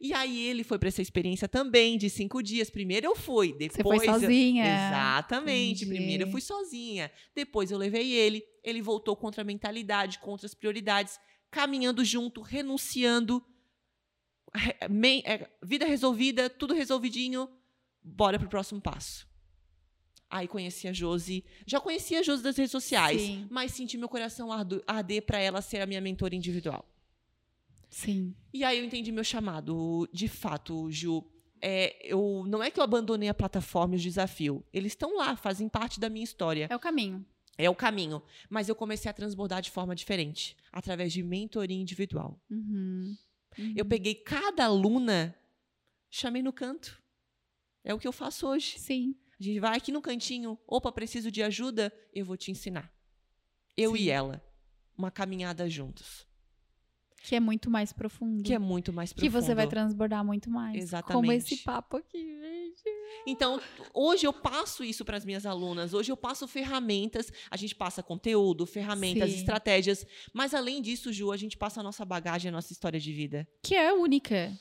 E 0.00 0.14
aí 0.14 0.46
ele 0.46 0.62
foi 0.62 0.78
para 0.78 0.86
essa 0.88 1.02
experiência 1.02 1.48
também 1.48 1.98
de 1.98 2.08
cinco 2.08 2.40
dias. 2.40 2.70
Primeiro 2.70 3.06
eu 3.06 3.16
fui, 3.16 3.48
Você 3.54 3.68
depois 3.78 3.98
foi 4.04 4.08
eu- 4.08 4.20
sozinha. 4.20 4.64
Exatamente. 4.64 5.84
Entendi. 5.84 5.96
Primeiro 5.96 6.22
eu 6.24 6.30
fui 6.30 6.40
sozinha. 6.40 7.10
Depois 7.34 7.70
eu 7.72 7.76
levei 7.78 8.12
ele. 8.12 8.42
Ele 8.62 8.80
voltou 8.80 9.16
contra 9.16 9.42
a 9.42 9.44
mentalidade, 9.44 10.20
contra 10.20 10.46
as 10.46 10.54
prioridades, 10.54 11.18
caminhando 11.50 12.04
junto, 12.04 12.40
renunciando. 12.40 13.44
É, 15.24 15.48
vida 15.62 15.84
resolvida, 15.86 16.48
tudo 16.48 16.72
resolvidinho. 16.72 17.48
Bora 18.02 18.38
pro 18.38 18.48
próximo 18.48 18.80
passo. 18.80 19.27
Aí 20.30 20.46
conheci 20.46 20.86
a 20.86 20.92
Josi. 20.92 21.44
Já 21.66 21.80
conhecia 21.80 22.20
a 22.20 22.22
Josi 22.22 22.42
das 22.42 22.56
redes 22.56 22.72
sociais, 22.72 23.20
Sim. 23.20 23.46
mas 23.50 23.72
senti 23.72 23.96
meu 23.96 24.08
coração 24.08 24.50
arder 24.86 25.22
para 25.22 25.38
ela 25.38 25.62
ser 25.62 25.80
a 25.80 25.86
minha 25.86 26.00
mentora 26.00 26.34
individual. 26.34 26.84
Sim. 27.88 28.34
E 28.52 28.62
aí 28.62 28.78
eu 28.78 28.84
entendi 28.84 29.10
meu 29.10 29.24
chamado. 29.24 30.08
De 30.12 30.28
fato, 30.28 30.90
Ju, 30.90 31.24
é, 31.60 31.96
eu, 32.02 32.44
não 32.46 32.62
é 32.62 32.70
que 32.70 32.78
eu 32.78 32.84
abandonei 32.84 33.28
a 33.28 33.34
plataforma 33.34 33.94
e 33.94 33.98
o 33.98 34.00
desafio. 34.00 34.64
Eles 34.72 34.92
estão 34.92 35.16
lá, 35.16 35.36
fazem 35.36 35.68
parte 35.68 35.98
da 35.98 36.10
minha 36.10 36.24
história. 36.24 36.66
É 36.70 36.76
o 36.76 36.80
caminho. 36.80 37.24
É 37.56 37.68
o 37.68 37.74
caminho. 37.74 38.22
Mas 38.48 38.68
eu 38.68 38.74
comecei 38.74 39.10
a 39.10 39.14
transbordar 39.14 39.62
de 39.62 39.70
forma 39.70 39.94
diferente, 39.94 40.56
através 40.70 41.12
de 41.12 41.22
mentoria 41.22 41.76
individual. 41.76 42.40
Uhum. 42.50 43.16
Eu 43.74 43.84
peguei 43.84 44.14
cada 44.14 44.66
aluna, 44.66 45.34
chamei 46.08 46.42
no 46.42 46.52
canto. 46.52 47.02
É 47.82 47.92
o 47.92 47.98
que 47.98 48.06
eu 48.06 48.12
faço 48.12 48.46
hoje. 48.46 48.78
Sim. 48.78 49.16
A 49.40 49.42
gente 49.42 49.60
vai 49.60 49.76
aqui 49.76 49.92
no 49.92 50.02
cantinho, 50.02 50.58
opa, 50.66 50.90
preciso 50.90 51.30
de 51.30 51.42
ajuda, 51.42 51.92
eu 52.12 52.24
vou 52.24 52.36
te 52.36 52.50
ensinar. 52.50 52.92
Eu 53.76 53.92
Sim. 53.94 54.02
e 54.02 54.10
ela, 54.10 54.42
uma 54.96 55.10
caminhada 55.12 55.68
juntos, 55.70 56.26
Que 57.22 57.36
é 57.36 57.40
muito 57.40 57.70
mais 57.70 57.92
profundo. 57.92 58.42
que 58.42 58.52
é 58.52 58.58
muito 58.58 58.92
mais 58.92 59.12
que 59.12 59.20
profundo. 59.20 59.42
você 59.44 59.54
vai 59.54 59.68
transbordar 59.68 60.24
muito 60.24 60.50
mais. 60.50 60.72
Como 60.72 60.82
Exatamente. 60.82 61.54
esse 61.54 61.62
papo 61.62 61.96
aqui, 61.98 62.18
gente. 62.18 62.82
Então, 63.26 63.60
hoje 63.94 64.26
eu 64.26 64.32
passo 64.32 64.82
isso 64.82 65.04
para 65.04 65.16
as 65.16 65.24
minhas 65.24 65.46
alunas. 65.46 65.94
Hoje 65.94 66.10
eu 66.10 66.16
passo 66.16 66.46
ferramentas, 66.48 67.30
a 67.50 67.56
gente 67.56 67.74
passa 67.74 68.02
conteúdo, 68.02 68.66
ferramentas, 68.66 69.30
Sim. 69.30 69.36
estratégias, 69.38 70.04
mas 70.32 70.52
além 70.54 70.82
disso, 70.82 71.12
Ju, 71.12 71.30
a 71.30 71.36
gente 71.36 71.56
passa 71.56 71.78
a 71.80 71.82
nossa 71.82 72.04
bagagem, 72.04 72.48
a 72.48 72.52
nossa 72.52 72.72
história 72.72 72.98
de 72.98 73.12
vida. 73.12 73.46
Que 73.62 73.74
é 73.76 73.92
única. 73.92 74.52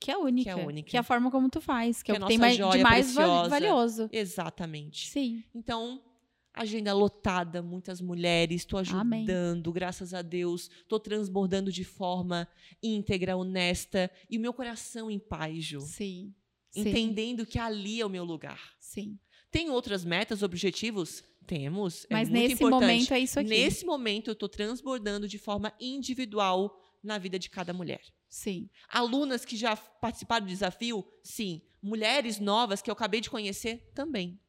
Que 0.00 0.10
é 0.10 0.16
única. 0.18 0.54
Que 0.54 0.60
é 0.60 0.66
única. 0.66 0.90
Que 0.90 0.96
é 0.96 1.00
a 1.00 1.02
forma 1.02 1.30
como 1.30 1.48
tu 1.48 1.60
faz. 1.60 2.02
Que, 2.02 2.12
Que 2.12 2.12
é 2.12 2.14
é 2.16 2.18
o 2.18 2.22
que 2.22 2.28
tem 2.28 2.38
mais, 2.38 2.56
de 2.56 2.62
mais 2.82 3.06
preciosa. 3.06 3.48
valioso. 3.48 4.08
Exatamente. 4.12 5.08
Sim. 5.08 5.42
Então, 5.54 6.02
agenda 6.52 6.92
lotada, 6.92 7.62
muitas 7.62 8.00
mulheres, 8.00 8.62
estou 8.62 8.78
Amém. 8.78 9.20
ajudando, 9.20 9.72
graças 9.72 10.12
a 10.14 10.22
Deus, 10.22 10.70
estou 10.82 11.00
transbordando 11.00 11.72
de 11.72 11.84
forma 11.84 12.46
íntegra, 12.82 13.36
honesta 13.36 14.10
e 14.30 14.36
o 14.36 14.40
meu 14.40 14.52
coração 14.52 15.10
em 15.10 15.18
paz, 15.18 15.64
Ju. 15.64 15.80
Sim. 15.80 16.34
Sim. 16.70 16.88
Entendendo 16.88 17.46
que 17.46 17.58
ali 17.58 18.00
é 18.00 18.06
o 18.06 18.10
meu 18.10 18.24
lugar. 18.24 18.60
Sim. 18.80 19.18
Tem 19.50 19.70
outras 19.70 20.04
metas, 20.04 20.42
objetivos? 20.42 21.22
Temos. 21.46 22.06
Mas 22.10 22.28
é 22.28 22.32
nesse 22.32 22.54
importante. 22.54 22.80
momento 22.80 23.14
é 23.14 23.18
isso 23.20 23.38
aqui. 23.38 23.48
Nesse 23.50 23.84
momento, 23.84 24.28
eu 24.28 24.32
estou 24.32 24.48
transbordando 24.48 25.28
de 25.28 25.38
forma 25.38 25.72
individual 25.80 26.80
na 27.02 27.18
vida 27.18 27.38
de 27.38 27.48
cada 27.50 27.72
mulher. 27.72 28.00
Sim. 28.34 28.68
Alunas 28.88 29.44
que 29.44 29.56
já 29.56 29.76
participaram 29.76 30.44
do 30.44 30.48
desafio, 30.48 31.06
sim. 31.22 31.62
Mulheres 31.80 32.40
novas 32.40 32.82
que 32.82 32.90
eu 32.90 32.92
acabei 32.92 33.20
de 33.20 33.30
conhecer, 33.30 33.92
também. 33.94 34.40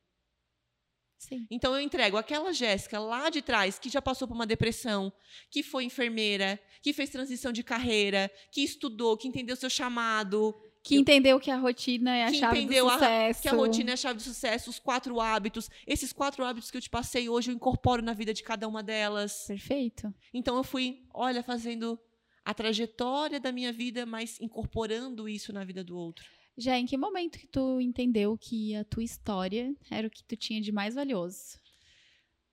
Sim. 1.20 1.46
Então 1.52 1.74
eu 1.76 1.80
entrego 1.82 2.18
aquela 2.18 2.52
Jéssica 2.52 3.00
lá 3.00 3.30
de 3.30 3.44
trás 3.44 3.78
que 3.78 3.88
já 3.90 4.02
passou 4.02 4.28
por 4.28 4.34
uma 4.34 4.48
depressão, 4.48 5.14
que 5.52 5.62
foi 5.62 5.84
enfermeira, 5.84 6.60
que 6.82 6.94
fez 6.94 7.12
transição 7.12 7.52
de 7.52 7.62
carreira, 7.64 8.32
que 8.52 8.62
estudou, 8.62 9.16
que 9.18 9.28
entendeu 9.28 9.56
seu 9.56 9.70
chamado, 9.70 10.56
Que 10.84 10.96
entendeu 10.98 11.40
que 11.40 11.50
a 11.52 11.58
rotina 11.58 12.16
é 12.16 12.24
a 12.26 12.34
chave 12.34 12.66
do 12.66 12.90
a- 12.90 12.94
sucesso. 12.94 13.42
que 13.44 13.48
a 13.48 13.54
rotina 13.54 13.92
é 13.92 13.94
a 13.94 13.98
chave 13.98 14.16
do 14.18 14.22
sucesso, 14.24 14.70
os 14.72 14.80
quatro 14.80 15.20
hábitos. 15.22 15.70
Esses 15.86 16.12
quatro 16.12 16.44
hábitos 16.44 16.70
que 16.72 16.78
eu 16.78 16.82
te 16.82 16.90
passei 16.90 17.30
hoje 17.30 17.52
eu 17.52 17.56
incorporo 17.56 18.02
na 18.02 18.14
vida 18.14 18.34
de 18.34 18.42
cada 18.44 18.68
uma 18.68 18.82
delas. 18.84 19.46
Perfeito. 19.48 20.14
Então 20.34 20.58
eu 20.58 20.64
fui, 20.64 21.08
olha, 21.14 21.42
fazendo 21.44 22.00
a 22.46 22.54
trajetória 22.54 23.40
da 23.40 23.52
minha 23.52 23.74
vida, 23.74 24.06
mas 24.06 24.40
incorporando 24.40 25.28
isso 25.28 25.52
na 25.52 25.66
vida 25.66 25.84
do 25.84 25.98
outro. 25.98 26.30
Já 26.56 26.78
em 26.78 26.86
que 26.86 26.96
momento 26.96 27.40
que 27.40 27.48
tu 27.48 27.82
entendeu 27.82 28.38
que 28.38 28.76
a 28.76 28.86
tua 28.86 29.04
história 29.04 29.76
era 29.90 30.08
o 30.08 30.12
que 30.12 30.24
tu 30.24 30.38
tinha 30.38 30.62
de 30.62 30.72
mais 30.72 30.94
valioso? 30.94 31.60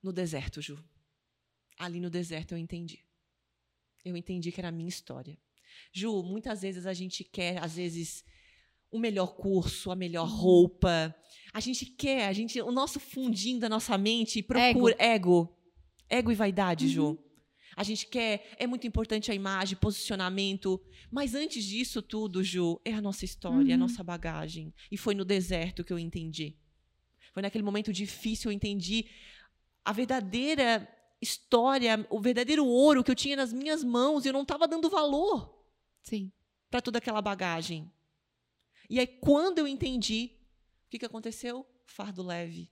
No 0.01 0.11
deserto, 0.11 0.61
Ju. 0.61 0.83
Ali 1.77 1.99
no 1.99 2.09
deserto 2.09 2.53
eu 2.53 2.57
entendi. 2.57 3.05
Eu 4.03 4.17
entendi 4.17 4.51
que 4.51 4.59
era 4.59 4.69
a 4.69 4.71
minha 4.71 4.89
história. 4.89 5.37
Ju, 5.93 6.23
muitas 6.23 6.63
vezes 6.63 6.85
a 6.85 6.93
gente 6.93 7.23
quer, 7.23 7.63
às 7.63 7.75
vezes, 7.75 8.25
o 8.91 8.99
melhor 8.99 9.35
curso, 9.35 9.91
a 9.91 9.95
melhor 9.95 10.27
roupa. 10.27 11.15
A 11.53 11.59
gente 11.59 11.85
quer, 11.85 12.27
a 12.27 12.33
gente, 12.33 12.59
o 12.61 12.71
nosso 12.71 12.99
fundinho 12.99 13.59
da 13.59 13.69
nossa 13.69 13.97
mente 13.97 14.41
procura 14.43 14.95
ego. 14.99 15.55
Ego, 16.09 16.31
e 16.31 16.35
vaidade, 16.35 16.89
Ju. 16.89 17.17
A 17.75 17.83
gente 17.83 18.07
quer, 18.07 18.53
é 18.57 18.67
muito 18.67 18.85
importante 18.85 19.31
a 19.31 19.35
imagem, 19.35 19.77
posicionamento, 19.77 20.79
mas 21.09 21.33
antes 21.33 21.63
disso 21.63 22.01
tudo, 22.01 22.43
Ju, 22.43 22.79
é 22.85 22.93
a 22.93 23.01
nossa 23.01 23.25
história, 23.25 23.71
é 23.71 23.73
a 23.73 23.75
Uhum. 23.75 23.81
nossa 23.81 24.03
bagagem. 24.03 24.73
E 24.91 24.97
foi 24.97 25.15
no 25.15 25.25
deserto 25.25 25.83
que 25.83 25.91
eu 25.91 25.97
entendi. 25.99 26.55
Foi 27.33 27.41
naquele 27.41 27.63
momento 27.63 27.91
difícil 27.91 28.51
eu 28.51 28.55
entendi 28.55 29.05
a 29.83 29.91
verdadeira 29.91 30.87
história, 31.21 32.05
o 32.09 32.19
verdadeiro 32.19 32.65
ouro 32.65 33.03
que 33.03 33.09
eu 33.09 33.15
tinha 33.15 33.35
nas 33.35 33.51
minhas 33.53 33.83
mãos 33.83 34.25
e 34.25 34.29
eu 34.29 34.33
não 34.33 34.41
estava 34.43 34.67
dando 34.67 34.89
valor 34.89 35.65
Sim. 36.03 36.31
para 36.69 36.81
toda 36.81 36.97
aquela 36.99 37.21
bagagem. 37.21 37.91
E 38.89 38.99
aí, 38.99 39.07
quando 39.07 39.59
eu 39.59 39.67
entendi, 39.67 40.31
o 40.85 40.89
que, 40.89 40.99
que 40.99 41.05
aconteceu? 41.05 41.65
Fardo 41.85 42.21
leve. 42.21 42.69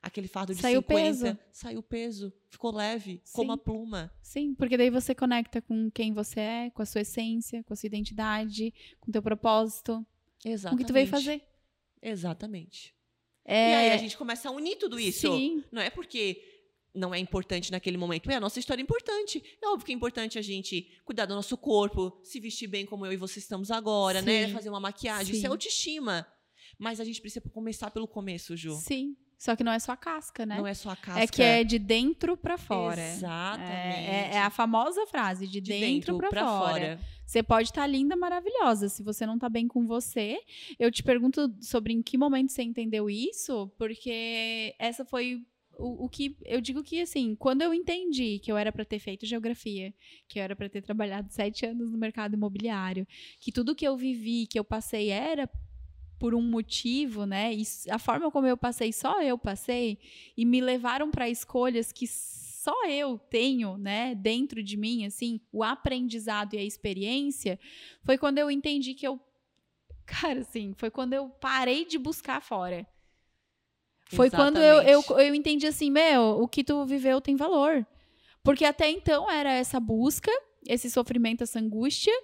Aquele 0.00 0.28
fardo 0.28 0.54
de 0.54 0.60
Saiu 0.60 0.80
50, 0.80 0.94
peso. 1.02 1.38
saiu 1.50 1.82
peso, 1.82 2.32
ficou 2.48 2.72
leve, 2.72 3.20
como 3.32 3.52
Sim. 3.52 3.54
a 3.54 3.56
pluma. 3.56 4.12
Sim, 4.22 4.54
porque 4.54 4.76
daí 4.76 4.90
você 4.90 5.12
conecta 5.14 5.60
com 5.60 5.90
quem 5.90 6.12
você 6.12 6.38
é, 6.40 6.70
com 6.70 6.82
a 6.82 6.86
sua 6.86 7.00
essência, 7.00 7.64
com 7.64 7.72
a 7.72 7.76
sua 7.76 7.88
identidade, 7.88 8.72
com 9.00 9.10
o 9.10 9.12
teu 9.12 9.20
propósito, 9.20 10.06
com 10.42 10.48
Exatamente. 10.48 10.82
o 10.82 10.86
que 10.86 10.90
tu 10.90 10.94
veio 10.94 11.08
fazer. 11.08 11.42
Exatamente. 12.00 12.94
É, 13.44 13.70
E 13.70 13.74
aí 13.74 13.90
a 13.90 13.96
gente 13.96 14.16
começa 14.16 14.48
a 14.48 14.52
unir 14.52 14.76
tudo 14.76 15.00
isso. 15.00 15.32
Sim, 15.36 15.64
Não 15.72 15.82
é 15.82 15.90
porque 15.90 16.42
não 16.94 17.14
é 17.14 17.18
importante 17.18 17.72
naquele 17.72 17.96
momento. 17.96 18.30
É, 18.30 18.34
a 18.36 18.40
nossa 18.40 18.58
história 18.60 18.80
é 18.80 18.84
importante. 18.84 19.42
É 19.60 19.66
óbvio 19.68 19.86
que 19.86 19.92
é 19.92 19.94
importante 19.94 20.38
a 20.38 20.42
gente 20.42 20.88
cuidar 21.04 21.26
do 21.26 21.34
nosso 21.34 21.56
corpo, 21.56 22.18
se 22.22 22.38
vestir 22.40 22.66
bem 22.68 22.86
como 22.86 23.04
eu 23.04 23.12
e 23.12 23.16
você 23.16 23.38
estamos 23.40 23.70
agora, 23.70 24.22
né? 24.22 24.46
Sim. 24.46 24.52
Fazer 24.52 24.68
uma 24.68 24.80
maquiagem. 24.80 25.32
Sim. 25.32 25.38
Isso 25.38 25.46
é 25.46 25.50
autoestima. 25.50 26.26
Mas 26.78 27.00
a 27.00 27.04
gente 27.04 27.20
precisa 27.20 27.40
começar 27.50 27.90
pelo 27.90 28.06
começo, 28.06 28.56
Ju. 28.56 28.74
sim. 28.76 29.16
Só 29.38 29.54
que 29.54 29.62
não 29.62 29.70
é 29.70 29.78
só 29.78 29.92
a 29.92 29.96
casca, 29.96 30.44
né? 30.44 30.58
Não 30.58 30.66
é 30.66 30.74
só 30.74 30.90
a 30.90 30.96
casca. 30.96 31.22
É 31.22 31.26
que 31.28 31.40
é 31.42 31.62
de 31.62 31.78
dentro 31.78 32.36
pra 32.36 32.58
fora. 32.58 33.00
Exatamente. 33.00 33.70
É, 33.72 34.30
é- 34.32 34.34
é 34.34 34.38
a 34.42 34.50
famosa 34.50 35.06
frase, 35.06 35.46
de, 35.46 35.60
de 35.60 35.70
dentro, 35.78 36.18
pra, 36.18 36.30
fora. 36.44 37.00
Você 37.24 37.40
pode 37.42 37.68
estar 37.68 37.86
linda, 37.86 38.16
maravilhosa. 38.16 38.88
Se 38.88 39.02
você 39.02 39.24
não 39.24 39.38
tá 39.38 39.48
bem 39.48 39.68
com 39.68 39.86
você, 39.86 40.38
eu 40.78 40.90
te 40.90 41.02
pergunto 41.04 41.54
sobre 41.60 41.92
em 41.92 42.02
que 42.02 42.18
momento 42.18 42.50
você 42.50 42.62
entendeu 42.62 43.08
isso, 43.08 43.68
porque 43.78 44.74
essa 44.78 45.04
foi 45.04 45.40
o, 45.78 46.06
o 46.06 46.08
que 46.08 46.36
eu 46.44 46.60
digo 46.60 46.82
que 46.82 47.00
assim, 47.00 47.36
quando 47.36 47.62
eu 47.62 47.72
entendi 47.72 48.40
que 48.40 48.50
eu 48.50 48.56
era 48.56 48.72
para 48.72 48.84
ter 48.84 48.98
feito 48.98 49.24
geografia, 49.24 49.94
que 50.26 50.40
eu 50.40 50.42
era 50.42 50.56
para 50.56 50.68
ter 50.68 50.82
trabalhado 50.82 51.32
sete 51.32 51.64
anos 51.64 51.92
no 51.92 51.96
mercado 51.96 52.34
imobiliário, 52.34 53.06
que 53.40 53.52
tudo 53.52 53.76
que 53.76 53.86
eu 53.86 53.96
vivi, 53.96 54.48
que 54.48 54.58
eu 54.58 54.64
passei 54.64 55.10
era 55.10 55.48
por 56.18 56.34
um 56.34 56.42
motivo, 56.42 57.24
né? 57.24 57.54
E 57.54 57.62
a 57.90 57.98
forma 57.98 58.30
como 58.30 58.46
eu 58.46 58.56
passei, 58.56 58.92
só 58.92 59.22
eu 59.22 59.38
passei, 59.38 59.98
e 60.36 60.44
me 60.44 60.60
levaram 60.60 61.10
para 61.10 61.28
escolhas 61.28 61.92
que 61.92 62.06
só 62.06 62.86
eu 62.86 63.18
tenho, 63.18 63.78
né, 63.78 64.14
dentro 64.14 64.62
de 64.62 64.76
mim, 64.76 65.06
assim, 65.06 65.40
o 65.50 65.62
aprendizado 65.62 66.54
e 66.54 66.58
a 66.58 66.62
experiência, 66.62 67.58
foi 68.02 68.18
quando 68.18 68.38
eu 68.38 68.50
entendi 68.50 68.94
que 68.94 69.06
eu. 69.06 69.18
Cara, 70.04 70.40
assim, 70.40 70.74
foi 70.76 70.90
quando 70.90 71.12
eu 71.12 71.28
parei 71.28 71.84
de 71.84 71.98
buscar 71.98 72.42
fora. 72.42 72.86
Foi 74.10 74.30
quando 74.30 74.56
eu, 74.56 74.76
eu, 74.82 75.00
Exatamente. 75.00 75.28
eu 75.28 75.34
entendi 75.34 75.66
assim, 75.66 75.90
meu, 75.90 76.40
o 76.40 76.48
que 76.48 76.64
tu 76.64 76.84
viveu 76.86 77.20
tem 77.20 77.36
valor. 77.36 77.86
Porque 78.42 78.64
até 78.64 78.88
então 78.90 79.30
era 79.30 79.52
essa 79.52 79.78
busca, 79.78 80.30
esse 80.66 80.90
sofrimento, 80.90 81.42
essa 81.42 81.58
angústia. 81.58 82.14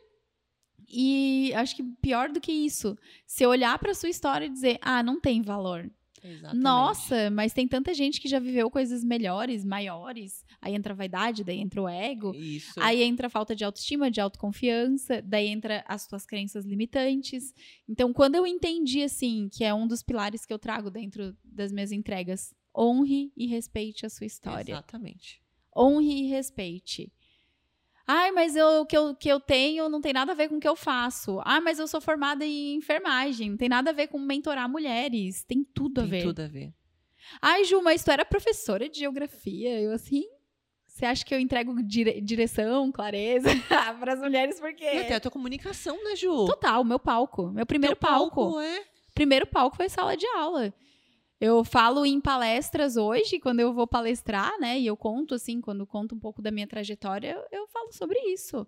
E 0.89 1.53
acho 1.55 1.76
que 1.76 1.82
pior 2.03 2.30
do 2.30 2.41
que 2.41 2.53
isso, 2.53 2.97
se 3.26 3.47
olhar 3.47 3.78
para 3.78 3.95
sua 3.95 4.09
história 4.09 4.47
e 4.47 4.51
dizer, 4.51 4.78
ah, 4.80 5.03
não 5.03 5.20
tem 5.20 5.43
valor. 5.43 5.91
Exatamente. 6.24 6.62
Nossa, 6.62 7.30
mas 7.30 7.53
tem 7.53 7.68
tanta 7.68 7.93
gente 7.93 8.18
que 8.18 8.28
já 8.28 8.39
viveu 8.39 8.70
coisas 8.70 9.05
melhores, 9.05 9.62
maiores. 9.62 10.43
Aí 10.61 10.74
entra 10.74 10.95
a 10.95 10.97
vaidade, 10.97 11.45
daí 11.45 11.59
entra 11.61 11.82
o 11.82 11.89
ego. 11.89 12.35
Isso. 12.35 12.80
Aí 12.80 13.03
entra 13.03 13.26
a 13.26 13.30
falta 13.30 13.55
de 13.55 13.62
autoestima, 13.62 14.11
de 14.11 14.22
autoconfiança, 14.22 15.20
daí 15.20 15.49
entra 15.49 15.85
as 15.87 16.07
tuas 16.07 16.24
crenças 16.24 16.64
limitantes. 16.64 17.53
Então, 17.87 18.11
quando 18.12 18.37
eu 18.37 18.47
entendi, 18.47 19.03
assim, 19.03 19.51
que 19.53 19.62
é 19.64 19.74
um 19.74 19.87
dos 19.87 20.03
pilares 20.03 20.47
que 20.47 20.53
eu 20.53 20.59
trago 20.59 20.91
dentro 20.91 21.37
das 21.45 21.70
minhas 21.70 21.93
entregas, 21.93 22.55
honre 22.74 23.30
e 23.37 23.47
respeite 23.47 24.07
a 24.07 24.09
sua 24.09 24.26
história. 24.26 24.72
Exatamente. 24.72 25.43
Honre 25.76 26.22
e 26.22 26.28
respeite. 26.28 27.12
Ai, 28.07 28.30
mas 28.32 28.55
eu, 28.55 28.80
o 28.82 28.86
que 28.86 28.96
eu, 28.96 29.14
que 29.14 29.28
eu 29.28 29.40
tenho 29.40 29.88
não 29.88 30.00
tem 30.00 30.12
nada 30.12 30.32
a 30.32 30.34
ver 30.34 30.48
com 30.48 30.57
o 30.57 30.61
que 30.61 30.68
eu 30.68 30.76
faço. 30.76 31.40
Ah, 31.44 31.61
mas 31.61 31.78
eu 31.78 31.86
sou 31.88 32.00
formada 32.00 32.44
em 32.44 32.76
enfermagem. 32.76 33.50
Não 33.50 33.57
tem 33.57 33.68
nada 33.68 33.90
a 33.90 33.94
ver 33.94 34.09
com 34.09 34.18
mentorar 34.18 34.68
mulheres. 34.68 35.42
Tem 35.44 35.64
tudo 35.64 36.00
a 36.00 36.02
Tem 36.02 36.11
ver. 36.11 36.22
tudo 36.22 36.40
a 36.42 36.46
ver. 36.46 36.72
Ai, 37.40 37.64
Ju, 37.64 37.80
mas 37.82 38.05
tu 38.05 38.11
era 38.11 38.24
professora 38.24 38.88
de 38.88 38.98
geografia. 38.98 39.80
Eu 39.80 39.92
assim. 39.92 40.24
Você 40.86 41.07
acha 41.07 41.24
que 41.24 41.34
eu 41.34 41.40
entrego 41.40 41.74
dire- 41.82 42.20
direção, 42.20 42.92
clareza 42.92 43.48
para 43.98 44.12
as 44.12 44.20
mulheres? 44.20 44.61
Por 44.61 44.70
E 44.70 44.74
quê? 44.74 44.86
até 44.86 45.14
a 45.16 45.20
tua 45.20 45.30
comunicação, 45.30 45.96
né, 46.05 46.14
Ju? 46.14 46.44
Total, 46.46 46.84
meu 46.84 47.00
palco. 47.00 47.50
Meu 47.50 47.66
primeiro 47.66 47.96
Teu 47.96 48.09
palco. 48.09 48.61
é. 48.61 48.84
Primeiro 49.14 49.46
palco 49.46 49.76
foi 49.76 49.88
sala 49.88 50.16
de 50.16 50.26
aula. 50.26 50.72
Eu 51.41 51.64
falo 51.64 52.07
em 52.07 52.20
palestras 52.20 52.97
hoje, 52.97 53.41
quando 53.41 53.61
eu 53.61 53.72
vou 53.72 53.87
palestrar, 53.87 54.59
né? 54.59 54.78
E 54.78 54.87
eu 54.87 54.97
conto, 54.97 55.35
assim, 55.35 55.61
quando 55.61 55.87
conto 55.87 56.14
um 56.14 56.18
pouco 56.18 56.41
da 56.41 56.51
minha 56.51 56.66
trajetória, 56.66 57.32
eu, 57.32 57.61
eu 57.61 57.66
falo 57.68 57.93
sobre 57.93 58.18
isso. 58.32 58.66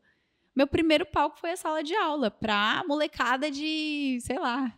Meu 0.54 0.66
primeiro 0.66 1.06
palco 1.06 1.38
foi 1.38 1.52
a 1.52 1.56
sala 1.56 1.82
de 1.82 1.94
aula, 1.94 2.30
pra 2.30 2.82
molecada 2.86 3.50
de, 3.50 4.18
sei 4.20 4.38
lá. 4.38 4.76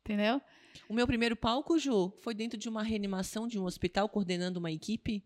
Entendeu? 0.00 0.40
O 0.88 0.94
meu 0.94 1.06
primeiro 1.06 1.36
palco, 1.36 1.78
Ju, 1.78 2.12
foi 2.20 2.34
dentro 2.34 2.58
de 2.58 2.68
uma 2.68 2.82
reanimação 2.82 3.46
de 3.46 3.58
um 3.58 3.64
hospital, 3.64 4.08
coordenando 4.08 4.58
uma 4.58 4.72
equipe. 4.72 5.24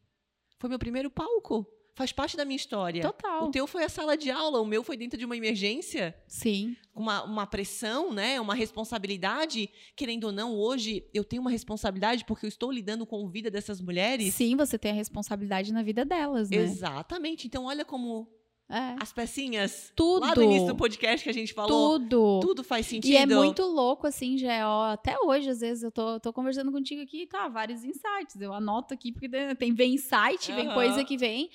Foi 0.59 0.69
meu 0.69 0.79
primeiro 0.79 1.11
palco. 1.11 1.67
Faz 1.99 2.13
parte 2.13 2.37
da 2.37 2.45
minha 2.45 2.55
história. 2.55 3.03
Total. 3.03 3.45
O 3.45 3.51
teu 3.51 3.67
foi 3.67 3.83
a 3.83 3.89
sala 3.89 4.17
de 4.17 4.31
aula, 4.31 4.61
o 4.61 4.65
meu 4.65 4.85
foi 4.85 4.97
dentro 4.97 5.19
de 5.19 5.25
uma 5.25 5.37
emergência, 5.37 6.15
Sim. 6.29 6.77
uma, 6.95 7.25
uma 7.25 7.45
pressão, 7.45 8.13
né? 8.15 8.41
Uma 8.41 8.55
responsabilidade. 8.55 9.69
Querendo 9.97 10.25
ou 10.29 10.33
não, 10.33 10.55
hoje 10.55 11.05
eu 11.13 11.25
tenho 11.25 11.43
uma 11.43 11.51
responsabilidade 11.51 12.25
porque 12.25 12.47
eu 12.47 12.49
estou 12.49 12.71
lidando 12.71 13.05
com 13.05 13.27
a 13.27 13.29
vida 13.29 13.51
dessas 13.51 13.81
mulheres. 13.81 14.33
Sim, 14.33 14.55
você 14.55 14.79
tem 14.79 14.93
a 14.93 14.95
responsabilidade 14.95 15.73
na 15.73 15.83
vida 15.83 16.05
delas, 16.05 16.51
né? 16.51 16.57
Exatamente. 16.59 17.49
Então, 17.49 17.65
olha 17.65 17.85
como 17.85 18.29
É. 18.71 18.95
as 19.01 19.13
pecinhas 19.13 19.93
Tudo. 19.97 20.25
lá 20.25 20.35
do 20.35 20.43
início 20.45 20.69
do 20.69 20.77
podcast 20.77 21.25
que 21.25 21.31
a 21.31 21.35
gente 21.35 21.53
falou, 21.53 21.99
Tudo. 21.99 22.39
tudo 22.41 22.63
faz 22.63 22.87
sentido. 22.87 23.11
E 23.11 23.17
é 23.17 23.27
muito 23.27 23.63
louco, 23.65 24.07
assim, 24.07 24.39
já 24.39 24.71
ó, 24.71 24.93
até 24.93 25.19
hoje, 25.19 25.51
às 25.51 25.61
vezes, 25.61 25.83
eu 25.83 25.91
tô, 25.91 26.21
tô 26.21 26.33
conversando 26.33 26.71
contigo 26.71 27.03
aqui, 27.03 27.27
tá, 27.27 27.49
vários 27.49 27.83
insights. 27.83 28.41
Eu 28.41 28.53
anoto 28.53 28.95
aqui, 28.95 29.11
porque 29.11 29.29
tem, 29.57 29.73
vem 29.75 29.95
insight, 29.95 30.53
vem 30.53 30.67
Aham. 30.67 30.75
coisa 30.75 31.03
que 31.05 31.17
vem. 31.17 31.51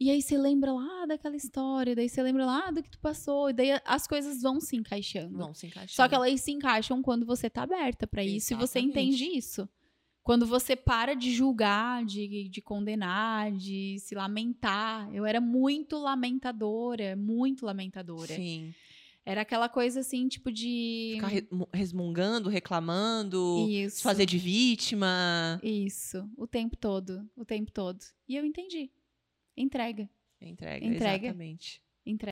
E 0.00 0.10
aí 0.10 0.22
você 0.22 0.38
lembra 0.38 0.72
lá 0.72 1.06
daquela 1.06 1.34
história, 1.34 1.94
daí 1.94 2.08
você 2.08 2.22
lembra 2.22 2.46
lá 2.46 2.70
do 2.70 2.82
que 2.82 2.90
tu 2.90 3.00
passou, 3.00 3.50
e 3.50 3.52
daí 3.52 3.80
as 3.84 4.06
coisas 4.06 4.40
vão 4.40 4.60
se 4.60 4.76
encaixando. 4.76 5.36
Não 5.36 5.52
se 5.52 5.66
encaixa. 5.66 5.92
Só 5.94 6.08
que 6.08 6.14
elas 6.14 6.40
se 6.40 6.52
encaixam 6.52 7.02
quando 7.02 7.26
você 7.26 7.50
tá 7.50 7.62
aberta 7.62 8.06
pra 8.06 8.22
isso 8.24 8.52
e 8.52 8.56
você 8.56 8.78
Exatamente. 8.78 8.90
entende 8.90 9.24
isso. 9.36 9.68
Quando 10.22 10.46
você 10.46 10.76
para 10.76 11.14
de 11.14 11.32
julgar, 11.32 12.04
de, 12.04 12.48
de 12.48 12.60
condenar, 12.60 13.50
de 13.50 13.96
se 13.98 14.14
lamentar. 14.14 15.08
Eu 15.12 15.24
era 15.24 15.40
muito 15.40 15.98
lamentadora, 15.98 17.16
muito 17.16 17.64
lamentadora. 17.64 18.34
Sim. 18.34 18.74
Era 19.24 19.40
aquela 19.40 19.68
coisa 19.68 20.00
assim, 20.00 20.28
tipo 20.28 20.52
de. 20.52 21.14
Ficar 21.16 21.30
resmungando, 21.72 22.48
reclamando, 22.48 23.66
Isso. 23.68 23.96
se 23.96 24.02
fazer 24.02 24.26
de 24.26 24.38
vítima. 24.38 25.60
Isso, 25.62 26.26
o 26.36 26.46
tempo 26.46 26.76
todo, 26.76 27.28
o 27.36 27.44
tempo 27.44 27.72
todo. 27.72 27.98
E 28.28 28.36
eu 28.36 28.44
entendi. 28.44 28.90
Entrega, 29.60 30.08
Entrega, 30.40 30.86
Entrega. 30.86 31.26
exatamente. 31.26 31.82
entrega. 32.04 32.26